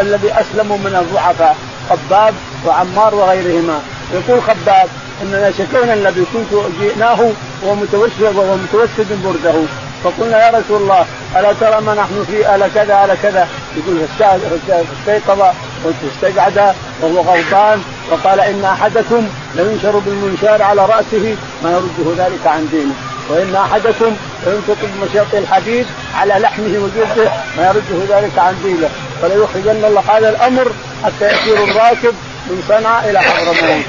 الذي 0.00 0.32
اسلموا 0.32 0.78
من 0.78 0.96
الضعفاء 1.02 1.56
خباب 1.90 2.34
وعمار 2.66 3.14
وغيرهما. 3.14 3.80
يقول 4.14 4.42
خباب 4.42 4.88
إننا 5.22 5.50
شكونا 5.50 5.94
الذي 5.94 6.24
كنت 6.32 6.60
جئناه 6.80 7.30
وهو 7.62 7.74
متوسد 7.74 8.36
وهو 8.36 8.56
متوسد 8.56 9.18
برده. 9.24 9.54
فقلنا 10.06 10.46
يا 10.46 10.50
رسول 10.50 10.82
الله 10.82 11.06
ألا 11.36 11.52
ترى 11.60 11.80
ما 11.80 11.94
نحن 11.94 12.24
فيه؟ 12.30 12.54
ألا 12.54 12.68
كذا 12.74 13.04
ألا 13.04 13.14
كذا؟ 13.22 13.48
يقول 13.76 14.06
استيقظ 15.00 15.42
واستقعد 15.84 16.74
وهو 17.02 17.20
غضبان 17.20 17.82
وقال 18.10 18.40
إن 18.40 18.64
أحدكم 18.64 19.28
لينشر 19.54 19.98
بالمنشار 19.98 20.62
على 20.62 20.86
رأسه 20.86 21.36
ما 21.64 21.70
يرده 21.70 22.24
ذلك 22.24 22.46
عن 22.46 22.68
دينه. 22.70 22.94
وإن 23.30 23.56
أحدكم 23.56 24.16
لينفق 24.46 24.76
بمشيط 24.82 25.34
الحديد 25.34 25.86
على 26.14 26.34
لحمه 26.34 26.78
وجلده 26.78 27.30
ما 27.56 27.66
يرده 27.66 28.18
ذلك 28.18 28.38
عن 28.38 28.54
دينه. 28.62 28.88
فليخرجن 29.22 29.84
الله 29.84 30.02
هذا 30.08 30.28
الأمر 30.28 30.72
حتى 31.04 31.26
يسير 31.26 31.64
الراكب 31.64 32.14
من 32.46 32.62
صنعاء 32.68 33.10
إلى 33.10 33.20
حضرموت 33.20 33.84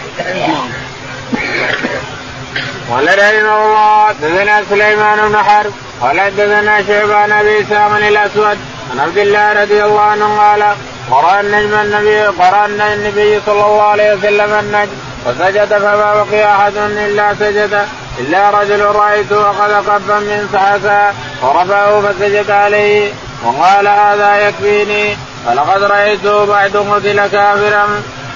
قال 2.90 3.06
رحمه 3.06 3.66
الله 3.66 4.12
دثنا 4.12 4.64
سليمان 4.70 5.30
بن 5.30 5.38
حرب 5.38 5.74
قال 6.02 6.22
حدثنا 6.22 6.84
شيبان 6.84 7.32
أبي 7.32 7.66
سام 7.70 7.96
الأسود 7.96 8.58
عن 8.92 9.00
عبد 9.00 9.18
الله 9.18 9.62
رضي 9.62 9.84
الله 9.86 10.02
عنه 10.02 10.38
قال 10.38 10.64
قرأ 11.12 11.40
النجم 11.42 11.74
النبي 11.74 12.22
قرأ 12.22 12.66
النبي 12.66 13.42
صلى 13.46 13.66
الله 13.66 13.82
عليه 13.82 14.14
وسلم 14.14 14.54
النجم 14.54 14.92
فسجد 15.26 15.78
فما 15.78 16.24
بقي 16.24 16.56
أحد 16.56 16.78
إلا 16.78 17.36
سجد 17.40 17.88
إلا 18.20 18.50
رجل 18.50 18.82
رايته 18.82 19.52
اخذ 19.52 19.74
قبا 19.74 20.20
من 20.20 20.50
سحسا 20.54 21.14
ورفعه 21.42 22.02
فسجد 22.02 22.52
عليه 22.52 23.12
وقال 23.44 23.88
هذا 23.88 24.48
يكفيني 24.48 25.18
فلقد 25.46 25.84
رايته 25.84 26.46
بعد 26.46 26.78
قتل 26.78 27.28
كافرا 27.28 27.88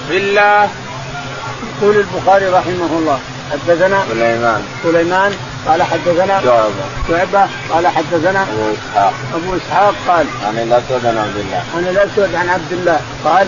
بالله. 0.08 0.68
يقول 1.82 1.96
البخاري 1.96 2.46
رحمه 2.46 2.90
الله 2.98 3.20
حدثنا 3.52 4.04
سليمان 4.10 4.62
سليمان 4.82 5.32
قال 5.68 5.82
حدثنا 5.82 6.40
شعبة 6.42 6.70
شعبة 7.08 7.48
قال 7.70 7.86
حدثنا 7.86 8.42
أبو 8.42 8.72
إسحاق. 8.72 9.12
أبو 9.34 9.56
إسحاق 9.56 9.94
قال 10.08 10.26
عن 10.46 10.58
الأسود 10.58 11.06
عن 11.06 11.18
عبد 11.18 11.36
الله. 11.36 11.62
عن 11.76 11.88
الأسود 11.88 12.34
عن 12.34 12.48
عبد 12.48 12.72
الله. 12.72 13.00
قال 13.24 13.46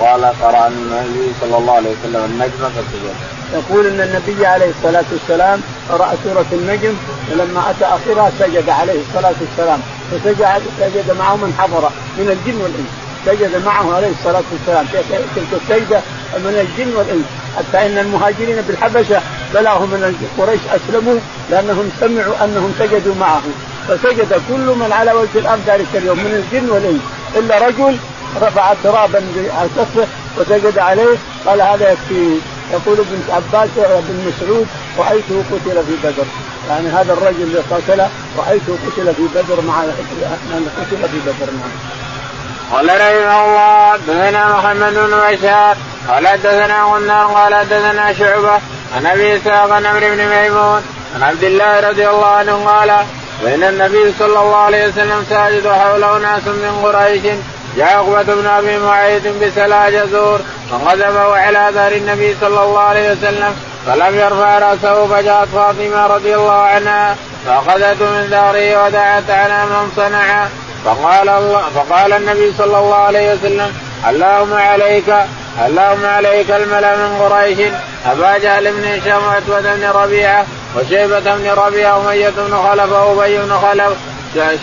قال 0.00 0.24
قرأ 0.24 0.68
النبي 0.68 1.32
صلى 1.40 1.58
الله 1.58 1.72
عليه 1.72 1.90
وسلم 1.90 2.24
النجم 2.24 2.70
فسجد. 2.76 3.14
يقول 3.52 3.86
إن 3.86 4.00
النبي 4.00 4.46
عليه 4.46 4.70
الصلاة 4.70 5.04
والسلام 5.12 5.60
قرأ 5.88 6.14
سورة 6.24 6.46
النجم 6.52 6.94
ولما 7.30 7.70
أتى 7.70 7.84
اخرها 7.84 8.30
سجد 8.38 8.68
عليه 8.68 9.00
الصلاة 9.08 9.34
والسلام. 9.40 9.80
فسجد 10.10 10.62
سجد 10.80 11.16
معه 11.18 11.36
من 11.36 11.54
حضر 11.58 11.90
من 12.18 12.30
الجن 12.30 12.60
والإنس. 12.60 12.92
سجد 13.26 13.64
معه 13.64 13.96
عليه 13.96 14.10
الصلاة 14.20 14.42
والسلام. 14.52 14.86
تلك 15.36 15.60
السجدة 15.62 16.00
من 16.36 16.66
الجن 16.66 16.96
والإنس. 16.96 17.24
حتى 17.56 17.86
إن 17.86 17.98
المهاجرين 17.98 18.60
بالحبشة 18.60 19.20
بلغهم 19.54 19.90
من 19.90 20.28
قريش 20.38 20.60
أسلموا 20.70 21.18
لأنهم 21.50 21.90
سمعوا 22.00 22.44
أنهم 22.44 22.74
سجدوا 22.78 23.14
معه 23.14 23.42
فسجد 23.88 24.42
كل 24.48 24.66
من 24.80 24.92
على 24.92 25.12
وجه 25.12 25.38
الأرض 25.38 25.60
ذلك 25.66 25.86
اليوم 25.94 26.18
من 26.18 26.44
الجن 26.44 26.70
والإنس. 26.70 27.00
إلا 27.36 27.66
رجل 27.66 27.96
رفع 28.42 28.74
ترابا 28.84 29.22
على 29.58 29.68
كفه 29.76 30.06
وسجد 30.38 30.78
عليه. 30.78 31.16
قال 31.46 31.60
هذا 31.60 31.92
يكفيه 31.92 32.36
يقول 32.72 32.98
ابن 32.98 33.22
عباس 33.28 33.70
بن 33.76 34.16
مسعود 34.28 34.66
رأيته 34.98 35.44
قتل 35.52 35.84
في 35.86 36.08
بدر. 36.08 36.26
يعني 36.68 36.88
هذا 36.88 37.12
الرجل 37.12 37.42
اللي 37.42 37.58
قتله 37.58 38.10
رأيته 38.38 38.72
قتل 38.86 39.14
في 39.14 39.22
بدر 39.34 39.60
مع 39.66 39.82
من 39.82 40.70
قتل 40.78 41.08
في 41.08 41.18
بدر 41.26 41.52
معه. 41.52 41.98
قال 42.72 42.86
رحمه 42.86 43.44
الله 43.44 43.92
حدثنا 43.92 44.58
محمد 44.58 44.94
بن 44.94 45.14
قال 46.08 46.28
حدثنا 46.28 46.82
غنار 46.82 47.26
قال 47.26 47.54
حدثنا 47.54 48.12
شعبة 48.12 48.60
عن 48.96 49.06
أبي 49.06 49.36
إسحاق 49.36 49.72
عن 49.72 49.86
عمرو 49.86 50.00
بن 50.00 50.28
ميمون 50.28 50.82
عن 51.14 51.22
عبد 51.22 51.44
الله 51.44 51.80
رضي 51.80 52.08
الله 52.08 52.26
عنه 52.26 52.64
قال 52.66 52.90
بين 53.44 53.64
النبي 53.64 54.14
صلى 54.18 54.40
الله 54.40 54.56
عليه 54.56 54.88
وسلم 54.88 55.24
ساجد 55.30 55.66
وحوله 55.66 56.18
ناس 56.18 56.46
من 56.46 56.80
قريش 56.82 57.22
جاء 57.76 57.96
عقبة 57.96 58.34
بن 58.34 58.46
أبي 58.46 58.78
معيط 58.78 59.22
بسلا 59.42 59.90
جزور 59.90 60.40
فقذفه 60.70 61.36
على 61.36 61.72
دار 61.74 61.92
النبي 61.92 62.36
صلى 62.40 62.62
الله 62.62 62.80
عليه 62.80 63.12
وسلم 63.12 63.56
فلم 63.86 64.14
يرفع 64.14 64.58
رأسه 64.58 65.06
فجاءت 65.06 65.48
فاطمة 65.48 66.06
رضي 66.06 66.34
الله 66.34 66.62
عنها 66.62 67.16
فأخذته 67.46 68.04
من 68.04 68.28
داره 68.30 68.84
ودعت 68.84 69.30
على 69.30 69.66
من 69.66 69.92
صنع 69.96 70.48
فقال 70.84 71.28
الله 71.28 71.62
فقال 71.74 72.12
النبي 72.12 72.52
صلى 72.58 72.78
الله 72.78 72.94
عليه 72.94 73.34
وسلم 73.34 73.72
اللهم 74.08 74.54
عليك 74.54 75.14
اللهم 75.66 76.06
عليك 76.06 76.50
الملأ 76.50 76.96
من 76.96 77.18
قريش 77.20 77.58
أبا 78.06 78.38
جهل 78.38 78.72
بن 78.72 78.84
هشام 78.84 79.24
وعتبه 79.24 79.60
بن 79.60 79.84
ربيعة 79.84 80.46
وشيبة 80.76 81.36
بن 81.36 81.50
ربيعة 81.50 81.98
ومية 81.98 82.30
بن 82.36 82.56
خلف 82.56 82.92
وأبي 82.92 83.38
بن 83.38 83.52
خلف 83.58 83.92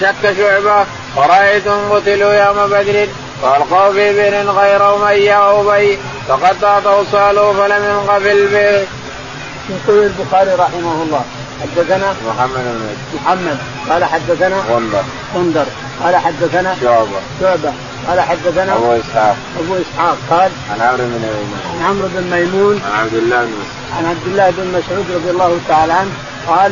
شك 0.01 0.35
شعبة 0.37 0.85
ورأيتهم 1.15 1.91
قتلوا 1.91 2.33
يوم 2.33 2.67
بدر 2.67 3.07
والقوا 3.43 3.93
في 3.93 4.13
بئر 4.13 4.49
غير 4.51 4.95
أمية 4.95 5.51
وأبي 5.51 5.99
فقد 6.27 6.59
تعطوا 6.61 7.03
صالوا 7.11 7.53
فلم 7.53 7.83
ينقفل 7.83 8.47
به. 8.47 8.87
يقول 9.69 10.03
البخاري 10.03 10.51
رحمه 10.51 11.03
الله 11.03 11.23
حدثنا 11.61 12.15
محمد 12.27 12.63
بن 12.63 12.95
محمد. 13.15 13.57
قال 13.89 14.05
حدثنا 14.05 14.55
غندر. 14.69 15.03
غندر. 15.35 15.65
قال 16.03 16.15
حدثنا 16.15 16.75
شعبة. 16.81 17.19
شعبة. 17.41 17.73
قال 18.07 18.21
حدثنا 18.21 18.75
أبو 18.75 18.91
إسحاق. 18.91 19.35
أبو 19.59 19.75
إسحاق. 19.75 20.17
قال 20.29 20.51
عن 20.71 20.81
عمرو 20.81 20.97
بن 20.97 21.11
ميمون. 21.11 21.59
عن 21.75 21.85
عمرو 21.85 22.07
بن 22.13 22.23
ميمون. 22.37 22.81
عن 22.93 22.99
عبد 22.99 23.13
الله 23.13 23.45
بن 23.45 23.53
عن 23.97 24.05
عبد 24.05 24.27
الله 24.27 24.49
بن 24.57 24.67
مسعود 24.67 25.05
رضي 25.15 25.29
الله 25.29 25.57
تعالى 25.67 25.93
عنه. 25.93 26.11
قال 26.47 26.71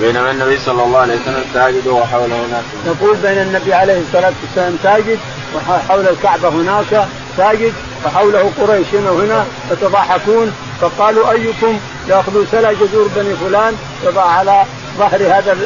بينما 0.00 0.30
النبي 0.30 0.58
صلى 0.58 0.82
الله 0.82 0.98
عليه 0.98 1.14
وسلم 1.14 1.44
ساجد 1.54 1.86
وحوله 1.86 2.46
ناس 2.50 2.64
يقول 2.86 3.16
بين 3.16 3.38
النبي 3.38 3.74
عليه 3.74 4.00
الصلاة 4.00 4.32
والسلام 4.42 4.76
ساجد 4.82 5.18
وحول 5.54 6.08
الكعبة 6.08 6.48
هناك 6.48 7.08
ساجد 7.36 7.72
وحوله 8.06 8.50
قريش 8.58 8.86
هنا 8.94 9.10
وهنا 9.10 9.44
يتضاحكون 9.70 10.52
فقالوا 10.84 11.30
أيكم 11.30 11.78
يأخذ 12.08 12.44
سلا 12.52 12.72
جذور 12.72 13.08
بني 13.16 13.34
فلان 13.34 13.76
يضع 14.04 14.22
على 14.22 14.64
ظهر 14.98 15.22
هذا 15.22 15.56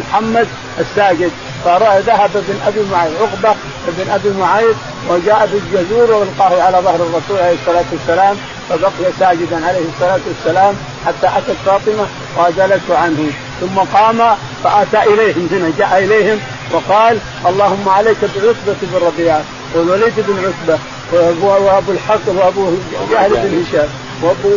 محمد 0.00 0.48
الساجد. 0.78 1.30
فذهب 1.64 2.30
ابن 2.36 2.56
أبي 2.66 2.80
معيط 2.92 3.12
عقبة 3.22 3.56
ابن 3.88 4.10
أبي 4.10 4.30
معيط 4.30 4.76
وجاء 5.08 5.48
بالجذور 5.52 6.10
وإلقاه 6.10 6.62
على 6.62 6.78
ظهر 6.78 6.94
الرسول 6.94 7.38
عليه 7.38 7.56
الصلاة 7.60 7.84
والسلام 7.92 8.36
فبقي 8.68 9.12
ساجدا 9.20 9.66
عليه 9.66 9.84
الصلاة 9.94 10.20
والسلام 10.28 10.74
حتى 11.06 11.28
أتت 11.38 11.56
فاطمة 11.66 12.06
وأزالته 12.36 12.98
عنه. 12.98 13.32
ثم 13.60 13.78
قام 13.78 14.36
فأتى 14.64 15.14
إليهم 15.14 15.48
هنا 15.52 15.72
جاء 15.78 16.04
إليهم 16.04 16.40
وقال 16.72 17.18
اللهم 17.46 17.88
عليك 17.88 18.18
بعتبة 18.20 18.76
بن 18.82 19.06
ربيعة. 19.06 19.42
والوليد 19.74 20.14
بن 20.16 20.36
عتبة. 20.38 20.78
وابو 21.12 21.92
الحق 21.92 22.28
وابو 22.28 22.70
جهل 23.10 23.30
بن 23.30 23.64
هشام 23.68 23.88
وابو 24.22 24.50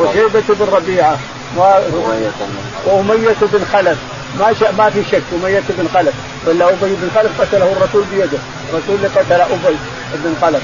وشيبة 0.00 0.42
بن 0.48 0.66
ربيعة. 0.72 1.18
وأمية 2.86 3.36
بن 3.52 3.64
خلف. 3.72 3.98
ما 4.38 4.54
ما 4.78 4.90
في 4.90 5.02
شك. 5.10 5.22
أمية 5.32 5.62
بن 5.68 5.88
خلف. 5.94 6.14
ولا 6.46 6.68
أبي 6.68 6.76
بن 6.80 7.08
خلف 7.14 7.40
قتله 7.40 7.72
الرسول 7.72 8.04
بيده. 8.12 8.38
الرسول 8.72 9.08
قتل 9.16 9.40
أبي 9.40 9.76
بن 10.14 10.34
خلف. 10.42 10.62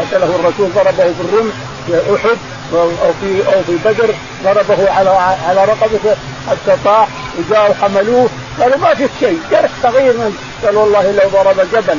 قتله 0.00 0.36
الرسول 0.40 0.68
ضربه 0.74 1.12
بالرمح. 1.18 1.54
في 1.86 2.14
أحد 2.14 2.38
أو 2.72 2.90
في 3.20 3.46
أو 3.54 3.62
في 3.66 3.76
بدر 3.84 4.14
ضربه 4.44 4.90
على 4.90 5.10
على 5.48 5.64
رقبته 5.64 6.16
حتى 6.50 6.76
طاح 6.84 7.08
وجاءوا 7.38 7.74
حملوه. 7.82 8.28
قالوا 8.60 8.78
ما 8.78 8.94
في 8.94 9.08
شيء 9.20 9.40
جرح 9.50 9.70
صغير 9.82 10.12
من 10.12 10.36
قال 10.64 10.76
والله 10.76 11.10
لو 11.10 11.28
ضرب 11.28 11.66
جبل 11.72 11.98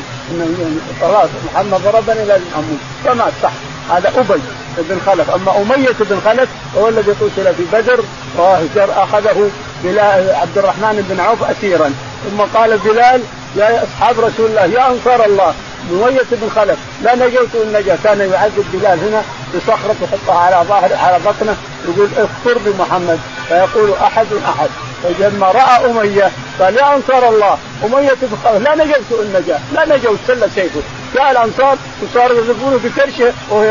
خلاص 1.01 1.29
محمد 1.45 1.81
ضربني 1.81 2.25
لازم 2.25 2.45
أموت 2.55 2.79
فمات 3.05 3.33
صح. 3.43 3.51
هذا 3.95 4.09
أبي 4.17 4.41
بن 4.77 4.99
خلف. 5.05 5.29
أما 5.29 5.57
أمية 5.61 5.95
بن 5.99 6.19
خلف 6.25 6.49
هو 6.77 6.87
الذي 6.87 7.11
قتل 7.11 7.55
في 7.55 7.63
بدر. 7.73 7.99
واخذه 8.37 9.49
بلال 9.83 10.35
عبد 10.35 10.57
الرحمن 10.57 11.05
بن 11.09 11.19
عوف 11.19 11.43
اسيرا. 11.43 11.93
ثم 12.25 12.41
قال 12.59 12.77
بلال 12.77 13.21
يا 13.55 13.83
أصحاب 13.83 14.19
رسول 14.19 14.45
الله 14.49 14.65
يا 14.65 14.91
أنصار 14.91 15.25
الله 15.25 15.53
اميه 15.91 16.21
بن 16.31 16.49
خلف. 16.55 16.79
لا 17.03 17.15
نجوت 17.15 17.55
ان 17.55 17.73
نجا. 17.73 17.97
كان 18.03 18.19
يعذب 18.19 18.65
بلال 18.73 18.99
هنا 18.99 19.21
بصخرة 19.55 19.95
يحطها 20.03 20.39
على 20.39 20.67
ظهر 20.67 20.93
على 20.93 21.19
بطنه. 21.25 21.55
يقول 21.87 22.09
اخطر 22.17 22.57
بمحمد. 22.65 23.19
فيقول 23.47 23.93
أحد 23.93 24.27
أحد. 24.45 24.69
فلما 25.03 25.51
رأى 25.51 25.85
أمية. 25.91 26.31
قال 26.59 26.75
يا 26.77 26.95
أنصار 26.95 27.29
الله. 27.29 27.57
أمية 27.85 28.13
بن 28.21 28.37
خلف. 28.43 28.61
لا 28.63 28.75
نجوت 28.75 29.19
ان 29.19 29.41
نجا. 29.41 29.59
لا 29.73 29.97
نجوت 29.97 30.19
سل 30.27 30.51
سيفه 30.55 30.81
جاء 31.15 31.31
الأنصار 31.31 31.77
وصاروا 32.03 32.37
يضربونه 32.37 32.79
بكرشه 32.83 33.33
وهو 33.49 33.63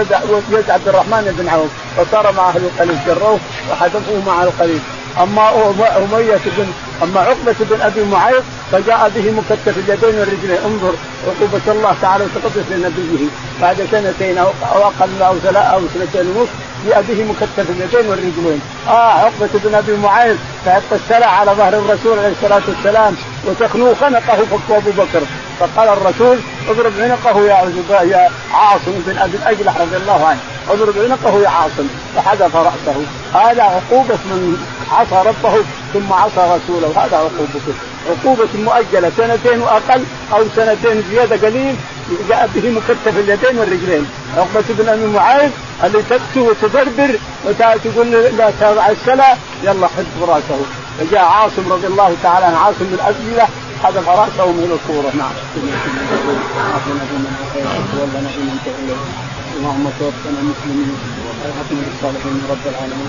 يد 0.51 0.71
عبد 0.71 0.89
الرحمن 0.89 1.35
بن 1.39 1.49
عوف. 1.49 1.71
فصار 1.97 2.29
أهل 2.29 2.65
القليل. 2.65 2.99
جروه 3.07 3.39
وحذفوه 3.71 4.23
مع 4.27 4.43
القليل. 4.43 4.81
أما 5.23 5.71
أمية 5.97 6.41
بن 6.57 6.67
أما 7.03 7.21
عقبة 7.21 7.55
بن 7.61 7.81
أبي 7.81 8.05
معيط 8.05 8.43
فجاء 8.73 9.13
به 9.15 9.31
مكتف 9.31 9.79
اليدين 9.79 10.21
والرجلين 10.21 10.59
انظر 10.67 10.95
عقوبة 11.27 11.73
الله 11.73 11.97
تعالى 12.03 12.25
وتقدس 12.25 12.65
لنبيه. 12.71 13.29
بعد 13.63 13.89
سنتين 13.91 14.39
أو 14.39 14.49
أقل 14.63 15.23
أو 15.23 15.39
ثلاث 15.39 15.67
أو 15.67 15.81
سنتين 15.95 16.27
ونصف 16.27 16.74
به 16.85 17.25
مكتف 17.25 17.71
اليدين 17.71 18.11
والرجلين. 18.11 18.61
آه 18.89 19.13
عقبة 19.13 19.49
بن 19.55 19.75
أبي 19.75 19.97
معيط 19.97 20.37
فحط 20.67 20.93
السلع 20.93 21.27
على 21.27 21.51
ظهر 21.51 21.75
الرسول 21.75 22.19
عليه 22.19 22.29
الصلاة 22.29 22.63
والسلام 22.69 23.17
وتخنو 23.47 23.95
خنقه 23.95 24.37
فك 24.37 24.71
أبو 24.71 24.91
بكر. 24.91 25.23
فقال 25.61 25.89
الرسول 25.89 26.39
اضرب 26.69 26.93
عنقه 26.99 27.41
يا 27.41 28.03
يا 28.03 28.31
عاصم 28.53 29.03
بن 29.07 29.19
أبي 29.19 29.37
الأجلح 29.37 29.81
رضي 29.81 29.97
الله 29.97 30.27
عنه. 30.27 30.41
اضرب 30.71 30.95
عنقه 30.99 31.41
يا 31.41 31.49
عاصم. 31.49 31.89
فحذف 32.17 32.57
رأسه. 32.57 32.97
هذا 33.35 33.63
عقوبة 33.63 34.15
من 34.15 34.67
عصى 34.93 35.29
ربه 35.29 35.55
ثم 35.93 36.13
عصى 36.13 36.59
رسوله. 36.59 36.93
هذا 36.97 37.17
عقوبته. 37.17 37.75
عقوبة 38.11 38.49
مؤجلة 38.55 39.13
سنتين 39.17 39.61
وأقل 39.63 40.05
أو 40.33 40.45
سنتين 40.57 41.05
زيادة 41.11 41.49
قليل 41.49 41.77
جاء 42.29 42.51
به 42.55 42.71
مكتف 42.71 43.19
اليدين 43.19 43.59
والرجلين. 43.59 44.07
عقبة 44.37 44.65
بن 44.69 44.89
أبي 44.89 45.07
معاذ 45.07 45.51
اللي 45.85 46.03
تكتو 46.03 46.51
وتبربر 46.51 47.19
وتقول 47.45 48.11
لا 48.11 48.53
تابع 48.61 48.89
السلا 48.89 49.37
يلا 49.63 49.87
حذف 49.87 50.23
راسه 50.29 50.61
فجاء 50.99 51.25
عاصم 51.25 51.73
رضي 51.73 51.87
الله 51.87 52.17
تعالى 52.23 52.47
عن 52.47 52.55
عاصم 52.55 52.85
بن 52.85 52.99
أبي 53.01 53.43
حذف 53.83 54.09
راسه 54.09 54.47
من 54.47 54.79
الكورة. 54.79 55.11
نعم. 55.17 55.33
اللهم 59.57 59.91
توفنا 59.99 60.41
مسلمين 60.51 60.97
والحقنا 61.45 61.83
بالصالحين 61.87 62.43
رب 62.51 62.65
العالمين 62.67 63.09